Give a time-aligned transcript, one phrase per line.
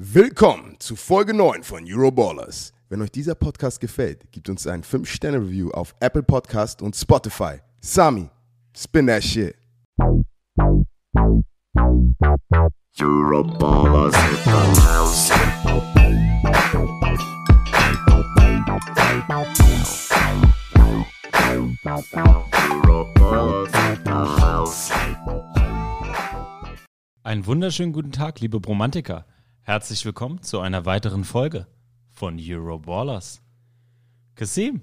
[0.00, 2.72] Willkommen zu Folge 9 von Euroballers.
[2.88, 7.56] Wenn euch dieser Podcast gefällt, gebt uns ein 5-Sterne-Review auf Apple Podcast und Spotify.
[7.80, 8.30] Sami,
[8.76, 9.56] spin that shit.
[13.00, 14.50] Euroballers in the
[14.86, 15.32] house.
[22.70, 24.92] Euroballers in the house.
[27.24, 29.26] Einen wunderschönen guten Tag, liebe Bromantiker.
[29.68, 31.66] Herzlich willkommen zu einer weiteren Folge
[32.08, 33.42] von Euroballers.
[34.34, 34.80] Kasim,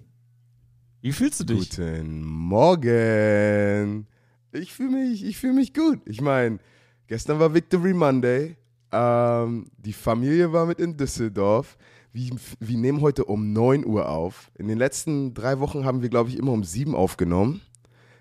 [1.02, 1.72] wie fühlst du dich?
[1.72, 4.06] Guten Morgen.
[4.52, 6.02] Ich fühle mich, ich fühle mich gut.
[6.06, 6.60] Ich meine,
[7.08, 8.58] gestern war Victory Monday.
[8.92, 11.80] Ähm, die Familie war mit in Düsseldorf.
[12.14, 14.52] Wir, wir nehmen heute um 9 Uhr auf.
[14.54, 17.62] In den letzten drei Wochen haben wir, glaube ich, immer um 7 aufgenommen.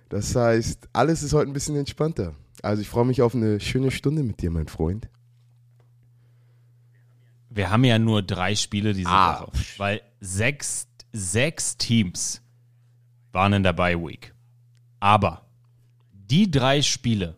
[0.09, 2.33] Das heißt, alles ist heute ein bisschen entspannter.
[2.63, 5.11] Also ich freue mich auf eine schöne Stunde mit dir, mein Freund.
[7.55, 9.43] Wir haben ja nur drei Spiele diese Ah.
[9.43, 12.43] Woche, weil sechs, sechs Teams
[13.31, 14.35] waren in der Bye Week.
[14.99, 15.47] Aber
[16.13, 17.37] die drei Spiele,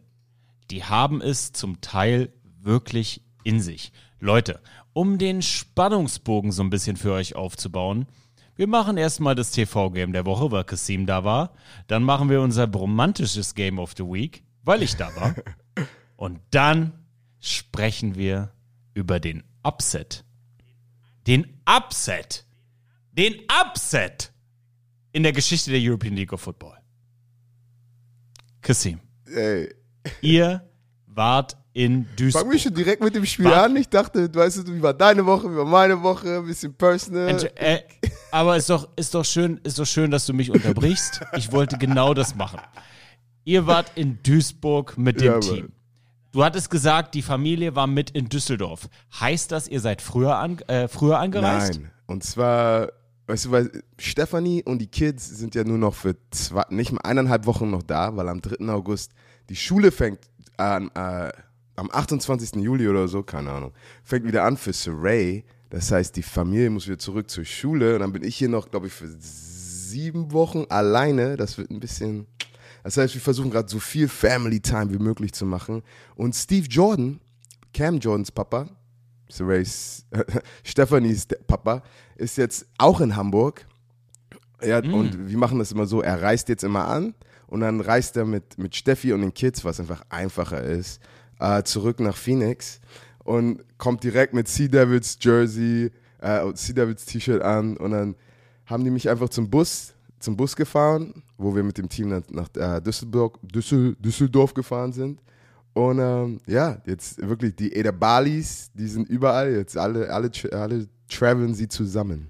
[0.71, 3.93] die haben es zum Teil wirklich in sich.
[4.19, 4.61] Leute,
[4.95, 8.07] um den Spannungsbogen so ein bisschen für euch aufzubauen,
[8.55, 11.53] wir machen erstmal das TV-Game der Woche, weil Kasim da war.
[11.89, 15.35] Dann machen wir unser romantisches Game of the Week, weil ich da war.
[16.17, 16.95] Und dann
[17.39, 18.51] sprechen wir
[18.95, 20.25] über den Upset.
[21.27, 22.45] Den Upset.
[23.13, 24.33] Den Upset
[25.13, 26.77] in der Geschichte der European League of Football.
[28.61, 29.73] Kasim, Ey,
[30.21, 30.69] ihr
[31.07, 32.51] wart in Duisburg.
[32.51, 33.63] wir schon direkt mit dem Spiel Warte.
[33.63, 33.77] an.
[33.77, 37.29] Ich dachte, du weißt, wie war deine Woche, wie war meine Woche, ein bisschen personal.
[37.29, 37.83] Entsch- äh,
[38.33, 41.21] aber ist doch, ist, doch schön, ist doch schön, dass du mich unterbrichst.
[41.37, 42.61] Ich wollte genau das machen.
[43.45, 45.41] Ihr wart in Duisburg mit dem Ja.
[45.41, 45.73] Team.
[46.37, 48.91] Du hattest gesagt, die Familie war mit in Düsseldorf.
[49.19, 51.81] Heißt das, ihr seid früher, an, äh, früher angereist?
[51.81, 51.91] Nein.
[52.05, 52.93] Und zwar,
[53.27, 57.01] weißt du, weil Stefanie und die Kids sind ja nur noch für zwei, nicht mal
[57.05, 58.69] eineinhalb Wochen noch da, weil am 3.
[58.69, 59.13] August
[59.49, 61.33] die Schule fängt an, äh,
[61.75, 62.63] am 28.
[62.63, 63.73] Juli oder so, keine Ahnung,
[64.05, 65.43] fängt wieder an für Saray.
[65.71, 68.71] Das heißt, die Familie muss wieder zurück zur Schule und dann bin ich hier noch,
[68.71, 71.39] glaube ich, für sieben Wochen alleine.
[71.39, 72.27] Das wird ein bisschen.
[72.87, 75.83] Das heißt, wir versuchen gerade so viel Family Time wie möglich zu machen.
[76.15, 77.19] Und Steve Jordan,
[77.75, 78.69] Cam Jordans Papa,
[79.29, 80.07] Sarays,
[80.63, 81.83] Stephanies Papa,
[82.15, 83.67] ist jetzt auch in Hamburg.
[84.63, 87.15] Ja, und wir machen das immer so, er reist jetzt immer an
[87.49, 91.01] und dann reist er mit, mit Steffi und den Kids, was einfach einfacher ist,
[91.41, 92.81] äh, zurück nach Phoenix
[93.25, 98.15] und kommt direkt mit Sea Devils Jersey, äh, Sea Devils T-Shirt an und dann
[98.65, 102.23] haben die mich einfach zum Bus, zum Bus gefahren, wo wir mit dem Team nach,
[102.31, 105.21] nach äh, Düsseldorf, Düssel, Düsseldorf gefahren sind.
[105.75, 110.89] Und ähm, ja, jetzt wirklich die Eda Balis, die sind überall, jetzt alle, alle, alle
[111.09, 112.29] traveln sie zusammen.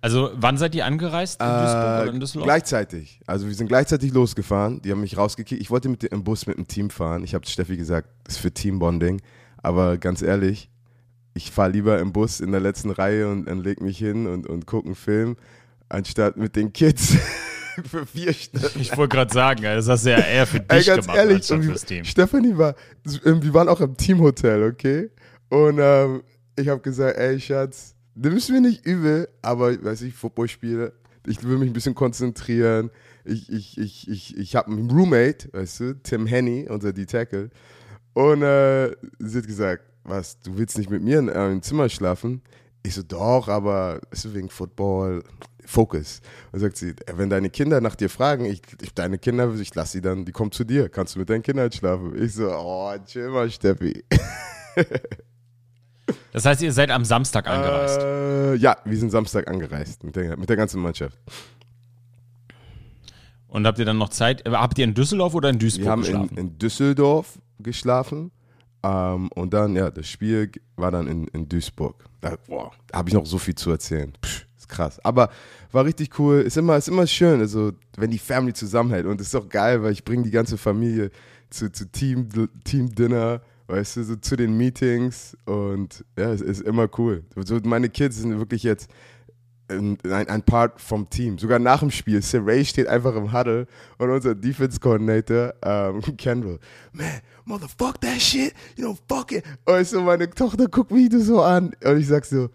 [0.00, 1.40] Also, wann seid ihr angereist?
[1.40, 2.44] In Duisburg oder in Äh, Düsseldorf?
[2.46, 3.20] gleichzeitig.
[3.26, 4.80] Also wir sind gleichzeitig losgefahren.
[4.82, 5.60] Die haben mich rausgekickt.
[5.60, 7.24] Ich wollte mit dem, im Bus mit dem Team fahren.
[7.24, 9.20] Ich habe Steffi gesagt, das ist für Teambonding.
[9.60, 10.70] Aber ganz ehrlich,
[11.34, 14.46] ich fahre lieber im Bus in der letzten Reihe und, und leg mich hin und,
[14.46, 15.36] und gucke einen Film,
[15.88, 17.14] anstatt mit den Kids
[17.84, 18.80] für vier Stunden.
[18.80, 21.36] Ich wollte gerade sagen, das hast du ja eher für Ey, dich ganz gemacht ehrlich,
[21.36, 22.04] anstatt fürs Team.
[22.04, 22.74] Stefanie war,
[23.24, 25.10] ähm, wir waren auch im Teamhotel, okay?
[25.48, 26.22] Und ähm,
[26.56, 30.92] ich habe gesagt, ey Schatz, nimmst mir nicht übel, aber weiß ich, Footballspiele,
[31.26, 32.90] ich will mich ein bisschen konzentrieren.
[33.24, 37.50] Ich, ich, ich, ich, ich habe einen Roommate, weißt du, Tim Henny, unser D-Tackle.
[38.14, 42.42] Und äh, sie hat gesagt, was, du willst nicht mit mir in einem Zimmer schlafen?
[42.82, 45.22] Ich so, doch, aber weißt du, wegen Football,
[45.68, 46.20] Focus.
[46.50, 49.74] Und sagt sie, "Ey, wenn deine Kinder nach dir fragen, ich, ich deine Kinder, ich
[49.74, 50.88] lass sie dann, die kommen zu dir.
[50.88, 52.20] Kannst du mit deinen Kindern schlafen?
[52.22, 54.02] Ich so, oh, chill mal, Steffi.
[56.32, 58.00] Das heißt, ihr seid am Samstag angereist.
[58.00, 61.18] Äh, ja, wir sind Samstag angereist mit der, mit der ganzen Mannschaft.
[63.48, 64.42] Und habt ihr dann noch Zeit?
[64.48, 66.38] Habt ihr in Düsseldorf oder in Duisburg Wir haben in, geschlafen?
[66.38, 68.30] in Düsseldorf geschlafen
[68.82, 72.04] ähm, und dann, ja, das Spiel war dann in, in Duisburg.
[72.22, 74.14] Da, boah, da habe ich noch so viel zu erzählen.
[74.24, 74.98] Pff, ist krass.
[75.04, 75.28] Aber
[75.72, 76.40] war richtig cool.
[76.40, 79.06] Ist immer, ist immer schön, also wenn die Family zusammenhält.
[79.06, 81.10] Und ist auch geil, weil ich bringe die ganze Familie
[81.50, 82.28] zu, zu Team,
[82.64, 85.36] Team Dinner, weißt du, so zu den Meetings.
[85.44, 87.24] Und ja, es ist immer cool.
[87.36, 88.88] So, meine Kids sind wirklich jetzt
[89.70, 91.38] ein, ein, Part vom Team.
[91.38, 92.22] Sogar nach dem Spiel.
[92.22, 93.66] Saray steht einfach im Huddle
[93.98, 96.58] und unser Defense Coordinator, ähm, Kendall,
[96.92, 99.44] man, motherfuck that shit, you know, fuck it.
[99.66, 102.48] Und so, meine Tochter guckt mich so an und ich sag so,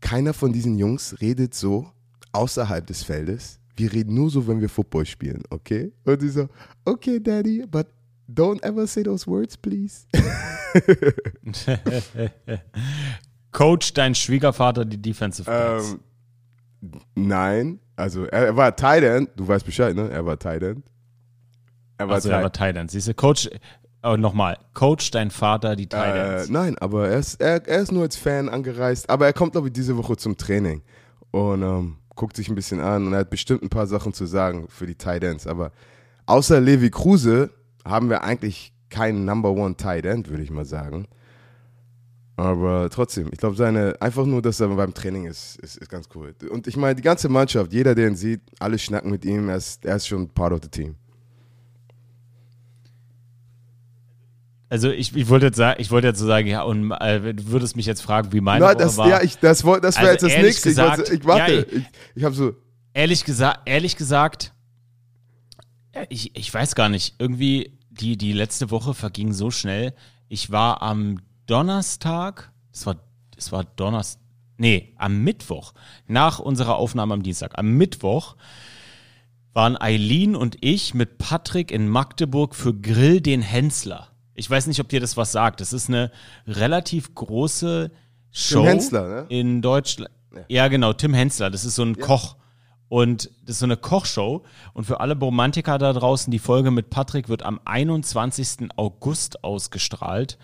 [0.00, 1.90] keiner von diesen Jungs redet so
[2.36, 3.58] außerhalb des Feldes.
[3.76, 5.92] Wir reden nur so, wenn wir Football spielen, okay?
[6.04, 6.48] Und sie so,
[6.84, 7.86] okay, Daddy, but
[8.28, 10.04] Don't ever say those words, please.
[13.52, 15.92] Coach dein Schwiegervater die Defensive Backs?
[16.82, 20.10] ähm, nein, also er, er war Tight End, du weißt Bescheid, ne?
[20.10, 20.84] Er war Tight End.
[21.98, 22.90] Er war also er war Tight End.
[22.90, 23.48] Siehst du, Coach,
[24.02, 26.50] oh, nochmal, Coach dein Vater die Tight Äh, Ends.
[26.50, 29.08] nein, aber er ist, er, er ist nur als Fan angereist.
[29.08, 30.82] Aber er kommt, glaube ich, diese Woche zum Training
[31.30, 34.26] und ähm, guckt sich ein bisschen an und er hat bestimmt ein paar Sachen zu
[34.26, 35.46] sagen für die Tight Ends.
[35.46, 35.70] Aber
[36.26, 37.50] außer Levi Kruse
[37.84, 41.06] haben wir eigentlich keinen Number One Tight End, würde ich mal sagen.
[42.36, 46.08] Aber trotzdem, ich glaube, seine, einfach nur, dass er beim Training ist, ist, ist ganz
[46.14, 46.34] cool.
[46.50, 49.56] Und ich meine, die ganze Mannschaft, jeder, der ihn sieht, alle schnacken mit ihm, er
[49.56, 50.96] ist, er ist schon part of the team.
[54.68, 57.46] Also ich, ich wollte jetzt sagen, ich wollte jetzt so sagen, ja, und äh, du
[57.48, 59.08] würdest mich jetzt fragen, wie meine Na, Woche das, war.
[59.08, 60.68] ja, ich, das, das wäre Also jetzt das nächste.
[60.70, 61.84] Ich, gesagt, wollte- ich warte, ja, ich,
[62.16, 62.52] ich habe so,
[62.92, 64.52] Ehrlich gesagt, ehrlich gesagt,
[66.08, 69.94] ich, ich weiß gar nicht, irgendwie die, die letzte Woche verging so schnell.
[70.28, 72.96] Ich war am Donnerstag, es war,
[73.36, 74.20] es war Donnerstag,
[74.58, 75.72] nee, am Mittwoch,
[76.06, 78.36] nach unserer Aufnahme am Dienstag, am Mittwoch
[79.52, 84.08] waren Eileen und ich mit Patrick in Magdeburg für Grill den Hensler.
[84.36, 85.60] Ich weiß nicht, ob dir das was sagt.
[85.60, 86.10] Das ist eine
[86.46, 87.90] relativ große
[88.30, 89.26] Show Hensler, ne?
[89.28, 90.10] in Deutschland.
[90.48, 90.68] Ja.
[90.68, 91.50] genau, Tim Hensler.
[91.50, 92.36] Das ist so ein Koch.
[92.88, 94.44] Und das ist so eine Kochshow.
[94.74, 98.68] Und für alle Romantiker da draußen, die Folge mit Patrick wird am 21.
[98.76, 100.38] August ausgestrahlt.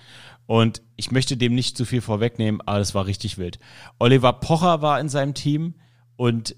[0.46, 3.58] Und ich möchte dem nicht zu viel vorwegnehmen, aber das war richtig wild.
[3.98, 5.74] Oliver Pocher war in seinem Team
[6.16, 6.56] und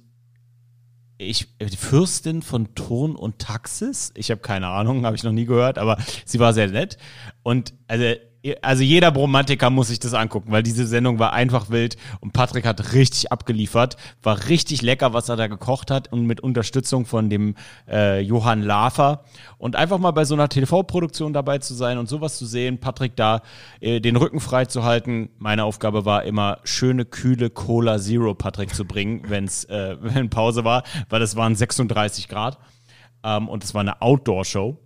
[1.19, 5.45] ich, die Fürstin von Turn und Taxis, ich habe keine Ahnung, habe ich noch nie
[5.45, 6.99] gehört, aber sie war sehr nett.
[7.43, 8.15] Und also,
[8.63, 12.67] also jeder Bromantiker muss sich das angucken, weil diese Sendung war einfach wild und Patrick
[12.67, 17.31] hat richtig abgeliefert, war richtig lecker, was er da gekocht hat und mit Unterstützung von
[17.31, 17.55] dem
[17.89, 19.25] äh, Johann Lafer
[19.59, 23.17] und einfach mal bei so einer TV-Produktion dabei zu sein und sowas zu sehen, Patrick
[23.17, 23.43] da
[23.81, 25.31] äh, den Rücken frei zu halten.
[25.39, 30.65] Meine Aufgabe war immer schöne kühle Cola Zero Patrick zu bringen, wenn's äh, wenn Pause
[30.65, 32.59] war, weil es waren 36 Grad
[33.25, 34.84] ähm, und es war eine Outdoor-Show.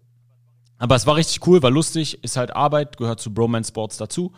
[0.78, 4.32] Aber es war richtig cool, war lustig, ist halt Arbeit, gehört zu Bromance Sports dazu.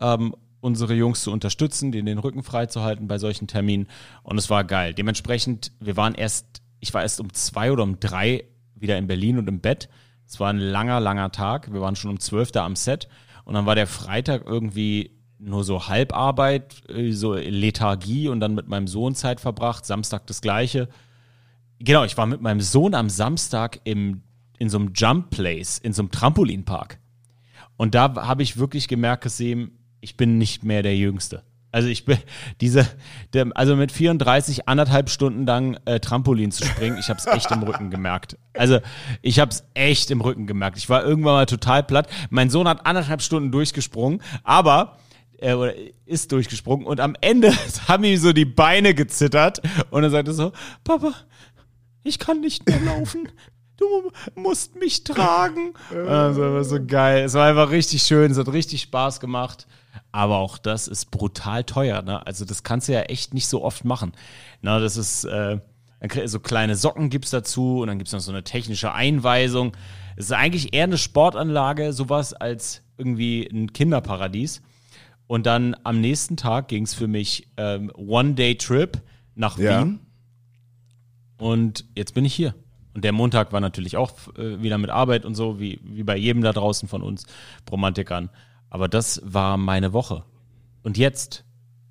[0.00, 3.86] Ähm, unsere Jungs zu unterstützen, denen den Rücken frei zu halten bei solchen Terminen.
[4.22, 4.94] Und es war geil.
[4.94, 8.44] Dementsprechend, wir waren erst, ich war erst um zwei oder um drei
[8.74, 9.88] wieder in Berlin und im Bett.
[10.26, 11.72] Es war ein langer, langer Tag.
[11.72, 13.08] Wir waren schon um zwölf da am Set.
[13.44, 18.66] Und dann war der Freitag irgendwie nur so Halbarbeit, äh, so Lethargie und dann mit
[18.68, 19.86] meinem Sohn Zeit verbracht.
[19.86, 20.88] Samstag das gleiche.
[21.78, 24.22] Genau, ich war mit meinem Sohn am Samstag im,
[24.58, 26.98] in so einem Jump Place, in so einem Trampolinpark.
[27.76, 31.42] Und da habe ich wirklich gemerkt, Kasim, ich bin nicht mehr der Jüngste.
[31.72, 32.16] Also ich bin
[32.60, 32.86] diese,
[33.32, 37.50] der, also mit 34 anderthalb Stunden lang äh, Trampolin zu springen, ich habe es echt
[37.50, 38.38] im Rücken gemerkt.
[38.54, 38.78] Also
[39.20, 40.78] ich habe es echt im Rücken gemerkt.
[40.78, 42.08] Ich war irgendwann mal total platt.
[42.30, 44.96] Mein Sohn hat anderthalb Stunden durchgesprungen, aber
[45.38, 45.74] äh, oder
[46.06, 47.52] ist durchgesprungen und am Ende
[47.88, 49.60] haben ihm so die Beine gezittert
[49.90, 51.12] und er sagte so, Papa,
[52.04, 53.28] ich kann nicht mehr laufen.
[53.76, 55.74] Du musst mich tragen.
[55.90, 57.24] Also, das war so geil.
[57.24, 58.30] Es war einfach richtig schön.
[58.30, 59.66] Es hat richtig Spaß gemacht.
[60.12, 62.02] Aber auch das ist brutal teuer.
[62.02, 62.26] Ne?
[62.26, 64.12] Also, das kannst du ja echt nicht so oft machen.
[64.62, 65.58] Na, das ist, äh,
[66.26, 69.76] so kleine Socken gibt's dazu und dann gibt's noch so eine technische Einweisung.
[70.16, 74.62] Es ist eigentlich eher eine Sportanlage, sowas als irgendwie ein Kinderparadies.
[75.26, 79.02] Und dann am nächsten Tag ging's für mich ähm, One-Day-Trip
[79.34, 79.80] nach Ja.
[79.80, 80.00] Wien.
[81.38, 82.54] Und jetzt bin ich hier.
[82.96, 86.16] Und der Montag war natürlich auch äh, wieder mit Arbeit und so, wie, wie bei
[86.16, 87.26] jedem da draußen von uns
[87.70, 88.30] Romantikern.
[88.70, 90.24] Aber das war meine Woche.
[90.82, 91.44] Und jetzt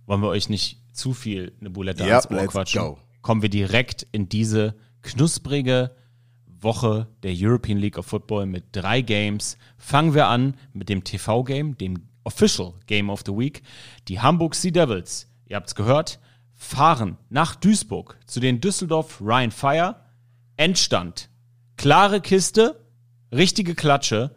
[0.08, 2.82] wollen wir euch nicht zu viel eine Bulette Yep, ans Ohr quatschen.
[2.82, 2.98] go.
[3.22, 5.92] Kommen wir direkt in diese knusprige
[6.48, 9.60] Woche der European League of Football mit drei Games.
[9.78, 13.62] Fangen wir an mit dem TV-Game, dem Official Game of the Week.
[14.08, 16.20] Die Hamburg Sea Devils, ihr habt's gehört,
[16.56, 19.98] fahren nach Duisburg zu den Düsseldorf Rhein Fire.
[20.58, 21.30] Endstand.
[21.78, 22.80] Klare Kiste,
[23.32, 24.36] richtige Klatsche.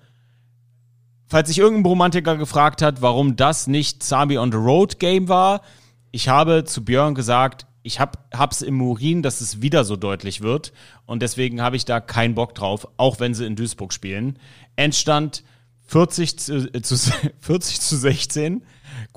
[1.26, 5.62] Falls sich irgendein Romantiker gefragt hat, warum das nicht Sabi on the Road Game war,
[6.10, 10.40] ich habe zu Björn gesagt, ich hab, hab's im Urin, dass es wieder so deutlich
[10.40, 10.72] wird
[11.06, 14.38] und deswegen habe ich da keinen Bock drauf, auch wenn sie in Duisburg spielen.
[14.76, 15.44] Endstand
[15.86, 16.96] 40 zu, äh, zu
[17.40, 18.62] 40 zu 16.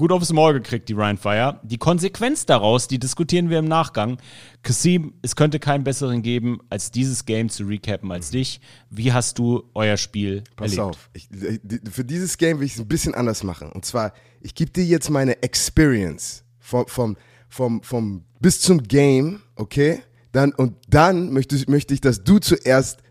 [0.01, 1.59] Gut aufs Maul gekriegt, die Ryan Fire.
[1.61, 4.17] Die Konsequenz daraus, die diskutieren wir im Nachgang.
[4.63, 8.61] Kasim, es könnte keinen besseren geben, als dieses Game zu recappen als dich.
[8.89, 10.95] Wie hast du euer Spiel Pass erlebt?
[10.95, 13.71] auf, ich, die- für dieses Game will ich es ein bisschen anders machen.
[13.71, 17.15] Und zwar, ich gebe dir jetzt meine Experience vom, vom,
[17.47, 19.99] vom, vom bis zum Game, okay?
[20.31, 23.03] Dann, und dann möchte, ich- möchte ich, dass du zuerst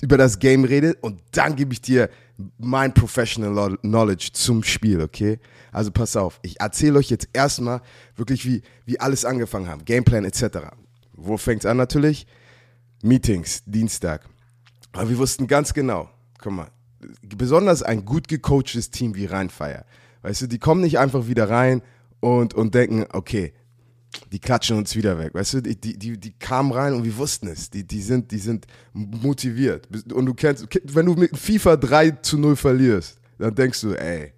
[0.00, 2.10] über das Game rede und dann gebe ich dir
[2.58, 5.40] mein Professional Knowledge zum Spiel, okay?
[5.72, 7.80] Also pass auf, ich erzähle euch jetzt erstmal
[8.14, 10.58] wirklich, wie, wie alles angefangen haben, Gameplan etc.
[11.14, 12.26] Wo fängt's an natürlich?
[13.02, 14.28] Meetings, Dienstag.
[14.92, 16.70] Aber wir wussten ganz genau, guck mal,
[17.36, 19.84] besonders ein gut gecoachtes Team wie Rheinfire,
[20.20, 21.82] weißt du, die kommen nicht einfach wieder rein
[22.20, 23.54] und, und denken, okay,
[24.30, 27.16] die klatschen uns wieder weg, weißt du, die, die, die, die kamen rein und wir
[27.16, 29.88] wussten es, die, die, sind, die sind motiviert.
[30.12, 34.34] Und du kennst, wenn du mit FIFA 3 zu 0 verlierst, dann denkst du, ey,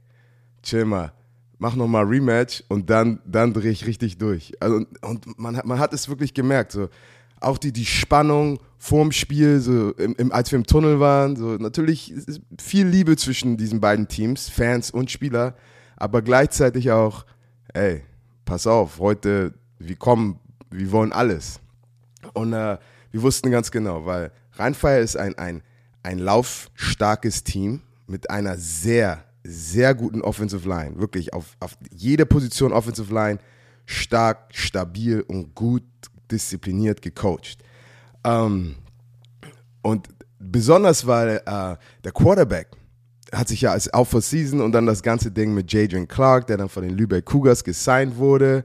[0.62, 1.12] chill mal,
[1.58, 4.52] mach nochmal Rematch und dann, dann drehe ich richtig durch.
[4.60, 6.88] Also, und und man, hat, man hat es wirklich gemerkt, so,
[7.40, 11.56] auch die, die Spannung vorm Spiel, so im, im, als wir im Tunnel waren, so
[11.56, 12.12] natürlich
[12.60, 15.54] viel Liebe zwischen diesen beiden Teams, Fans und Spieler,
[15.96, 17.24] aber gleichzeitig auch,
[17.72, 18.02] ey,
[18.44, 20.38] pass auf, heute, wir kommen,
[20.70, 21.60] wir wollen alles.
[22.32, 22.78] Und äh,
[23.10, 25.62] wir wussten ganz genau, weil Rheinfire ist ein, ein,
[26.02, 30.98] ein laufstarkes Team mit einer sehr, sehr guten Offensive Line.
[30.98, 33.38] Wirklich auf, auf jede Position Offensive Line
[33.86, 35.84] stark, stabil und gut
[36.30, 37.58] diszipliniert gecoacht.
[38.24, 38.76] Ähm,
[39.82, 40.08] und
[40.38, 42.68] besonders, weil äh, der Quarterback
[43.32, 46.46] hat sich ja als Out for Season und dann das ganze Ding mit Jadrian Clark,
[46.46, 48.64] der dann von den Lübeck Cougars gesigned wurde.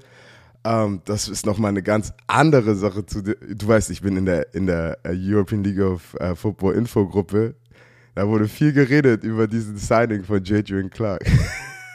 [0.63, 3.05] Ähm, das ist nochmal eine ganz andere Sache.
[3.05, 6.75] Zu, du weißt, ich bin in der, in der äh, European League of äh, Football
[6.75, 7.55] Infogruppe.
[8.19, 11.25] Da wurde viel geredet über diesen Signing von Jadrian Clark.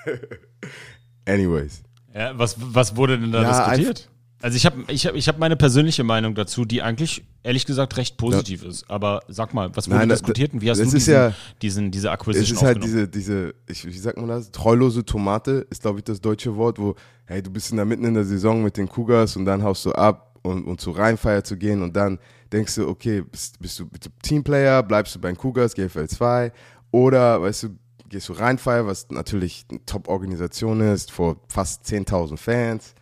[1.26, 1.82] Anyways.
[2.14, 4.08] Ja, was, was wurde denn da Ja, diskutiert?
[4.40, 7.98] Also ich habe ich hab, ich hab meine persönliche Meinung dazu, die eigentlich ehrlich gesagt
[7.98, 8.90] recht positiv ist.
[8.90, 11.90] Aber sag mal, was wurde Nein, das- diskutiert und wie hast du diesen, ja- diesen,
[11.90, 14.50] diese Es Acquisition ist halt diese, diese ich, wie sagt man das?
[14.50, 16.94] Treulose Tomate ist, glaube ich, das deutsche Wort, wo,
[17.26, 19.84] hey, du bist in der mitten in der Saison mit den Cougars und dann haust
[19.84, 22.18] du ab und, und zu Rheinfire zu gehen und dann
[22.54, 26.08] denkst du, okay, bist, bist, du, bist du Teamplayer, bleibst du bei den Cougars, GFL
[26.08, 26.52] 2
[26.92, 27.68] oder, weißt du,
[28.08, 32.94] gehst du Rheinfire, was natürlich eine Top-Organisation ist, vor fast 10.000 Fans.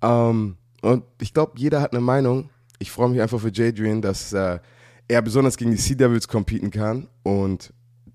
[0.00, 2.50] Ähm, und ich glaube, jeder hat eine Meinung.
[2.78, 4.58] Ich freue mich einfach für Jadrian, dass äh,
[5.06, 7.72] er besonders gegen die Sea Devils competen kann und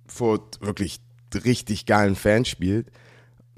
[0.08, 1.02] vor wirklich
[1.46, 2.92] richtig geilen Fans spielt.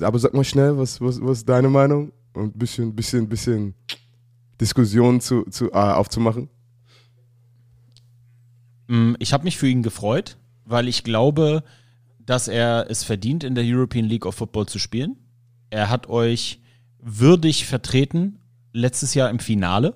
[0.01, 2.11] Aber sag mal schnell, was, was, was ist deine Meinung?
[2.33, 3.73] Und ein bisschen, bisschen, bisschen
[4.59, 6.49] Diskussion zu, zu, äh, aufzumachen.
[8.91, 11.63] Mm, Ich habe mich für ihn gefreut, weil ich glaube,
[12.19, 15.15] dass er es verdient, in der European League of Football zu spielen.
[15.69, 16.59] Er hat euch
[16.99, 18.39] würdig vertreten
[18.73, 19.93] letztes Jahr im Finale.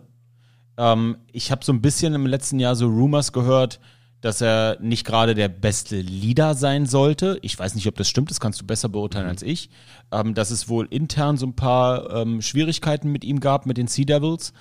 [0.78, 3.80] Ähm, ich habe so ein bisschen im letzten Jahr so Rumors gehört,
[4.22, 7.38] dass er nicht gerade der beste Leader sein sollte.
[7.42, 9.70] Ich weiß nicht, ob das stimmt, das kannst du besser beurteilen als ich.
[10.12, 13.88] Ähm, dass es wohl intern so ein paar ähm, Schwierigkeiten mit ihm gab, mit den
[13.88, 14.54] Sea Devils.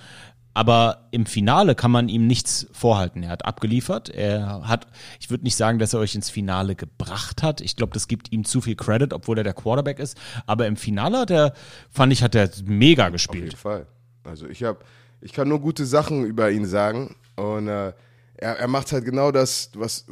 [0.55, 3.23] Aber im Finale kann man ihm nichts vorhalten.
[3.23, 4.09] Er hat abgeliefert.
[4.09, 4.87] Er hat,
[5.19, 7.59] ich würde nicht sagen, dass er euch ins Finale gebracht hat.
[7.59, 10.17] Ich glaube, das gibt ihm zu viel Credit, obwohl er der Quarterback ist.
[10.47, 11.53] Aber im Finale hat er,
[11.91, 13.43] fand ich, hat er mega Auf gespielt.
[13.43, 13.85] jeden Fall.
[14.23, 14.79] Also ich habe,
[15.19, 17.91] ich kann nur gute Sachen über ihn sagen und äh,
[18.37, 20.05] er, er macht halt genau das, was,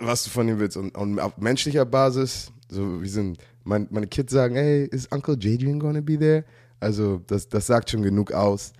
[0.00, 4.08] was, du von ihm willst und, und auf menschlicher Basis, so wie sind, mein, meine
[4.08, 6.44] Kids sagen, hey, is Uncle Jadrian gonna be there?
[6.80, 8.72] Also das, das sagt schon genug aus.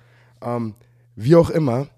[0.42, 0.75] Ähm,
[1.16, 1.88] wie auch immer,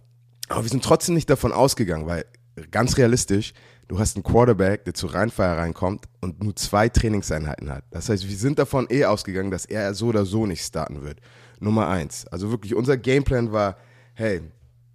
[0.49, 2.25] aber wir sind trotzdem nicht davon ausgegangen, weil
[2.71, 3.53] ganz realistisch,
[3.89, 7.85] du hast einen Quarterback, der zu Rheinfire reinkommt und nur zwei Trainingseinheiten hat.
[7.91, 11.21] Das heißt, wir sind davon eh ausgegangen, dass er so oder so nicht starten wird.
[11.61, 12.27] Nummer eins.
[12.29, 13.77] Also wirklich, unser Gameplan war,
[14.15, 14.41] hey,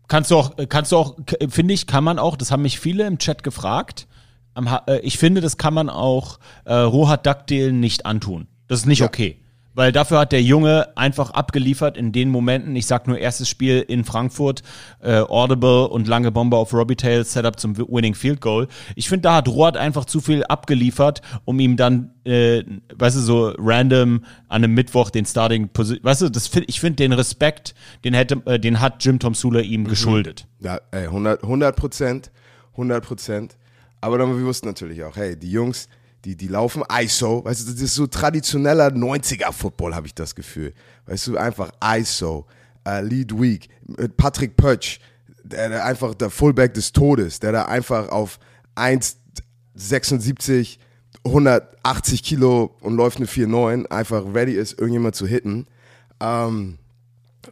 [0.08, 1.16] Kannst du auch, kannst du auch,
[1.48, 4.08] finde ich, kann man auch, das haben mich viele im Chat gefragt.
[4.88, 8.48] Äh, Ich finde, das kann man auch äh, Rohat Duckdale nicht antun.
[8.68, 9.06] Das ist nicht Ja.
[9.08, 9.40] okay.
[9.74, 12.76] Weil dafür hat der Junge einfach abgeliefert in den Momenten.
[12.76, 14.64] Ich sag nur erstes Spiel in Frankfurt,
[15.00, 18.68] äh, Audible und lange Bombe auf Robbie Tail, Setup zum Winning Field Goal.
[18.96, 22.64] Ich finde, da hat Rohat einfach zu viel abgeliefert, um ihm dann, äh,
[22.96, 26.80] weißt du, so random an einem Mittwoch den Starting Position, weißt du, das find, ich
[26.80, 27.74] finde den Respekt,
[28.04, 30.48] den hätte, äh, den hat Jim Tom Sula ihm geschuldet.
[30.60, 32.32] Ja, ey, 100, 100 Prozent,
[32.74, 33.58] 100 Prozent.
[34.02, 35.88] Aber dann, wir wussten natürlich auch, hey, die Jungs,
[36.26, 40.74] die, die laufen ISO, weißt du, das ist so traditioneller 90er-Football, habe ich das Gefühl.
[41.06, 42.46] Weißt du, einfach ISO,
[42.86, 45.00] äh, Lead Week, mit Patrick Pötsch,
[45.44, 48.40] der, der einfach der Fullback des Todes, der da einfach auf
[48.76, 50.78] 1,76,
[51.26, 55.68] 180 Kilo und läuft eine 4,9, einfach ready ist, irgendjemand zu hitten.
[56.20, 56.78] Ähm,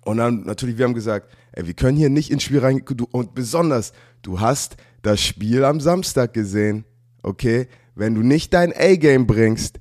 [0.05, 2.83] und dann natürlich, wir haben gesagt, ey, wir können hier nicht ins Spiel rein.
[2.85, 6.85] Du, und besonders, du hast das Spiel am Samstag gesehen,
[7.23, 7.67] okay?
[7.99, 9.77] Wenn du nicht dein A-Game bringst,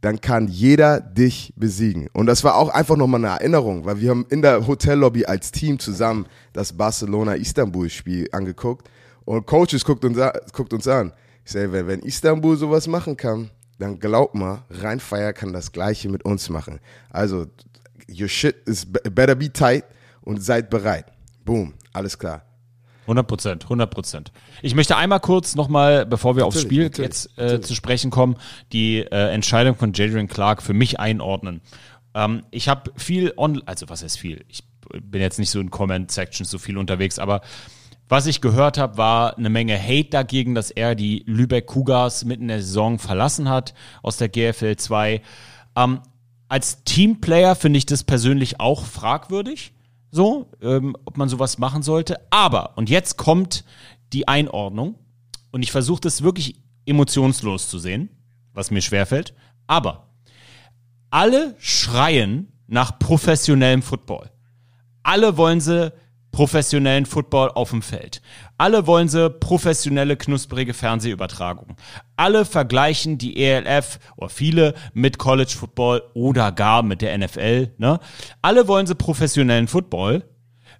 [0.00, 2.08] dann kann jeder dich besiegen.
[2.12, 5.50] Und das war auch einfach nochmal eine Erinnerung, weil wir haben in der Hotellobby als
[5.50, 8.88] Team zusammen das Barcelona-Istanbul-Spiel angeguckt.
[9.24, 10.16] Und Coaches guckt uns,
[10.52, 11.12] guckt uns an.
[11.44, 16.08] Ich sage, wenn, wenn Istanbul sowas machen kann, dann glaub mal, Rheinfire kann das Gleiche
[16.08, 16.78] mit uns machen.
[17.10, 17.46] Also,
[18.08, 19.84] your shit is be- better be tight
[20.22, 21.06] und seid bereit.
[21.44, 22.42] Boom, alles klar.
[23.06, 24.32] 100 Prozent, 100 Prozent.
[24.62, 28.10] Ich möchte einmal kurz nochmal, bevor wir aufs Natürlich, Spiel natürlich, jetzt äh, zu sprechen
[28.10, 28.36] kommen,
[28.72, 31.60] die äh, Entscheidung von Jadrian Clark für mich einordnen.
[32.14, 34.44] Ähm, ich habe viel on, also was heißt viel?
[34.48, 34.64] Ich
[35.02, 37.40] bin jetzt nicht so in Comment-Sections so viel unterwegs, aber
[38.08, 42.42] was ich gehört habe, war eine Menge Hate dagegen, dass er die Lübeck Cougars mitten
[42.42, 45.22] in der Saison verlassen hat aus der GFL 2.
[45.76, 46.00] Ähm,
[46.48, 49.72] als Teamplayer finde ich das persönlich auch fragwürdig,
[50.10, 52.20] so, ähm, ob man sowas machen sollte.
[52.30, 53.64] Aber, und jetzt kommt
[54.12, 54.96] die Einordnung,
[55.56, 58.10] und ich versuche das wirklich emotionslos zu sehen,
[58.52, 59.32] was mir schwerfällt.
[59.66, 60.10] Aber
[61.08, 64.30] alle schreien nach professionellem Football.
[65.02, 65.94] Alle wollen sie
[66.36, 68.20] professionellen Football auf dem Feld.
[68.58, 71.76] Alle wollen sie professionelle, knusprige Fernsehübertragung.
[72.16, 77.72] Alle vergleichen die ELF oder viele mit College Football oder gar mit der NFL.
[77.78, 78.00] Ne?
[78.42, 80.24] Alle wollen sie professionellen Football,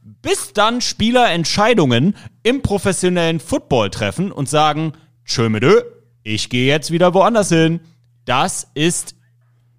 [0.03, 4.93] bis dann Spieler Entscheidungen im professionellen Football treffen und sagen,
[5.25, 5.81] tschö mit ö,
[6.23, 7.81] ich gehe jetzt wieder woanders hin.
[8.27, 9.17] Das ist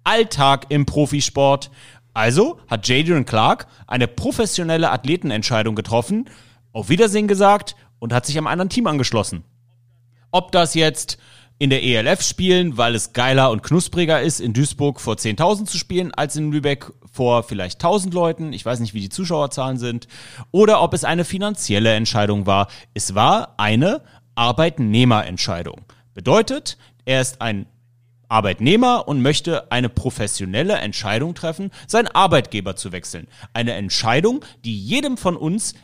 [0.02, 1.70] Alltag im Profisport.
[2.18, 6.28] Also hat Jadrian Clark eine professionelle Athletenentscheidung getroffen,
[6.72, 9.44] auf Wiedersehen gesagt und hat sich einem anderen Team angeschlossen.
[10.32, 11.18] Ob das jetzt
[11.60, 15.78] in der ELF spielen, weil es geiler und knuspriger ist, in Duisburg vor 10.000 zu
[15.78, 18.52] spielen, als in Lübeck vor vielleicht 1.000 Leuten.
[18.52, 20.08] Ich weiß nicht, wie die Zuschauerzahlen sind.
[20.50, 22.66] Oder ob es eine finanzielle Entscheidung war.
[22.94, 24.02] Es war eine
[24.34, 25.82] Arbeitnehmerentscheidung.
[26.14, 27.66] Bedeutet, er ist ein
[28.28, 33.26] Arbeitnehmer und möchte eine professionelle Entscheidung treffen, seinen Arbeitgeber zu wechseln.
[33.52, 35.74] Eine Entscheidung, die jedem von uns,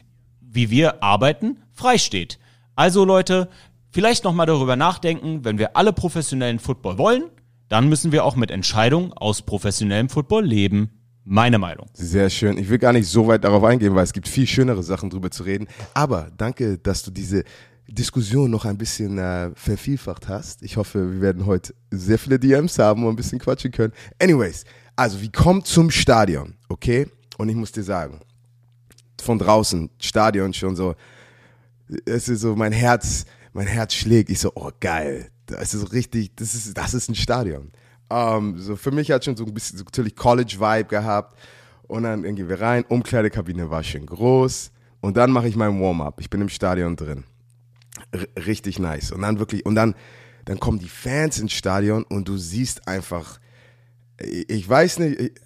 [0.40, 2.38] wie wir arbeiten, freisteht.
[2.76, 3.48] Also Leute,
[3.90, 7.24] vielleicht nochmal darüber nachdenken, wenn wir alle professionellen Football wollen,
[7.68, 10.90] dann müssen wir auch mit Entscheidungen aus professionellem Football leben.
[11.26, 11.86] Meine Meinung.
[11.94, 12.58] Sehr schön.
[12.58, 15.30] Ich will gar nicht so weit darauf eingehen, weil es gibt viel schönere Sachen drüber
[15.30, 15.68] zu reden.
[15.94, 17.44] Aber danke, dass du diese
[17.88, 20.62] Diskussion noch ein bisschen äh, vervielfacht hast.
[20.62, 23.92] Ich hoffe, wir werden heute sehr viele DMs haben und ein bisschen quatschen können.
[24.18, 24.64] Anyways,
[24.96, 27.08] also wir kommen zum Stadion, okay?
[27.36, 28.20] Und ich muss dir sagen,
[29.20, 30.94] von draußen, Stadion schon so,
[32.06, 34.30] es ist so, mein Herz, mein Herz schlägt.
[34.30, 37.70] Ich so, oh geil, das ist richtig, das ist, das ist ein Stadion.
[38.10, 41.38] Ähm, so für mich hat schon so ein bisschen so natürlich College-Vibe gehabt.
[41.86, 44.70] Und dann gehen wir rein, Umkleidekabine war schön groß.
[45.00, 46.18] Und dann mache ich mein Warm-up.
[46.20, 47.24] Ich bin im Stadion drin.
[48.36, 49.12] Richtig nice.
[49.12, 49.94] Und dann wirklich, und dann,
[50.44, 53.40] dann kommen die Fans ins Stadion und du siehst einfach,
[54.18, 55.40] ich weiß nicht,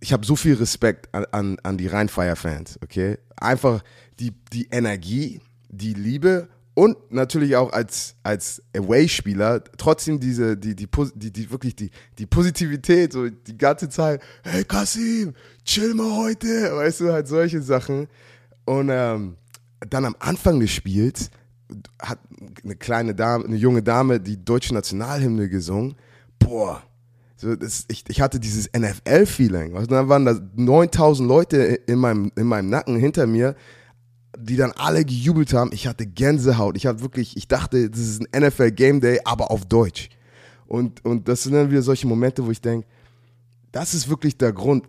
[0.00, 3.18] ich, habe so viel Respekt an, an, an die Rheinfire-Fans, okay?
[3.36, 3.82] Einfach
[4.18, 10.86] die, die Energie, die Liebe und natürlich auch als, als Away-Spieler trotzdem diese, die, die,
[11.14, 16.76] die, die wirklich die, die Positivität, so die ganze Zeit, hey Kasim, chill mal heute,
[16.76, 18.08] weißt du, halt solche Sachen.
[18.66, 19.36] Und ähm,
[19.88, 21.30] dann am Anfang des Spiels
[22.00, 22.18] hat
[22.62, 25.96] eine kleine Dame, eine junge Dame die deutsche Nationalhymne gesungen.
[26.38, 26.82] Boah,
[27.36, 29.74] so, das, ich, ich hatte dieses NFL-Feeling.
[29.74, 33.54] Und dann waren da 9000 Leute in meinem, in meinem Nacken hinter mir,
[34.38, 35.70] die dann alle gejubelt haben.
[35.72, 36.76] Ich hatte Gänsehaut.
[36.76, 40.08] Ich hatte wirklich, ich dachte, das ist ein NFL Game Day, aber auf Deutsch.
[40.66, 42.86] Und, und das sind dann wieder solche Momente, wo ich denke,
[43.70, 44.86] das ist wirklich der Grund,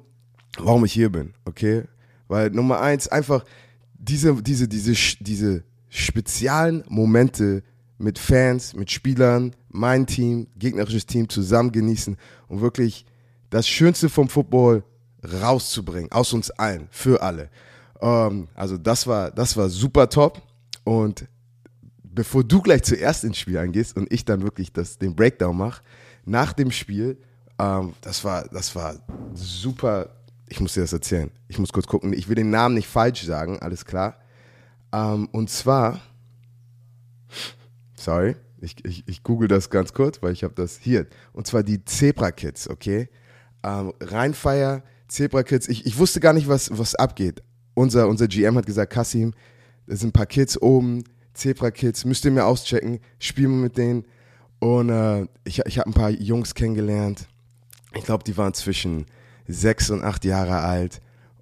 [0.58, 1.84] warum ich hier bin, okay?
[2.30, 3.44] Weil Nummer eins, einfach
[3.94, 7.64] diese, diese, diese, diese speziellen Momente
[7.98, 13.06] mit Fans, mit Spielern, mein Team, gegnerisches Team zusammen genießen und wirklich
[13.50, 14.84] das Schönste vom Football
[15.24, 17.50] rauszubringen, aus uns allen, für alle.
[18.02, 20.42] Ähm, also das war, das war super top
[20.84, 21.28] und
[22.04, 25.82] bevor du gleich zuerst ins Spiel eingehst und ich dann wirklich das, den Breakdown mache,
[26.26, 27.18] nach dem Spiel,
[27.60, 28.96] ähm, das war, das war
[29.34, 30.10] super.
[30.50, 31.32] Ich muss dir das erzählen.
[31.48, 32.14] Ich muss kurz gucken.
[32.14, 34.18] Ich will den Namen nicht falsch sagen, alles klar.
[34.92, 36.02] Ähm, und zwar,
[37.96, 41.08] sorry, ich, ich, ich google das ganz kurz, weil ich habe das hier.
[41.34, 43.10] Und zwar die Zebra Kids, okay?
[43.64, 45.68] Ähm, Rheinfire, Zebra Kids.
[45.68, 47.44] Ich, ich wusste gar nicht, was, was abgeht.
[47.74, 49.34] Unser, unser GM hat gesagt, Kassim,
[49.86, 53.78] da sind ein paar Kids oben, Zebra Kids, müsst ihr mir auschecken, spielen wir mit
[53.78, 54.06] denen.
[54.60, 57.28] Und äh, ich, ich habe ein paar Jungs kennengelernt.
[57.94, 59.06] Ich glaube, die waren zwischen
[59.48, 61.02] sechs und acht Jahre alt.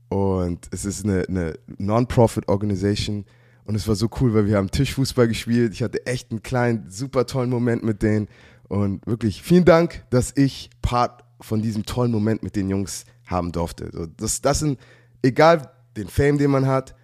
[0.09, 3.25] Und es ist eine, eine Non-Profit-Organisation.
[3.65, 5.73] Und es war so cool, weil wir haben Tischfußball gespielt.
[5.73, 8.27] Ich hatte echt einen kleinen, super tollen Moment mit denen.
[8.67, 13.51] Und wirklich vielen Dank, dass ich Part von diesem tollen Moment mit den Jungs haben
[13.51, 13.89] durfte.
[13.91, 14.79] So, das, das sind,
[15.21, 16.95] egal den Fame, den man hat,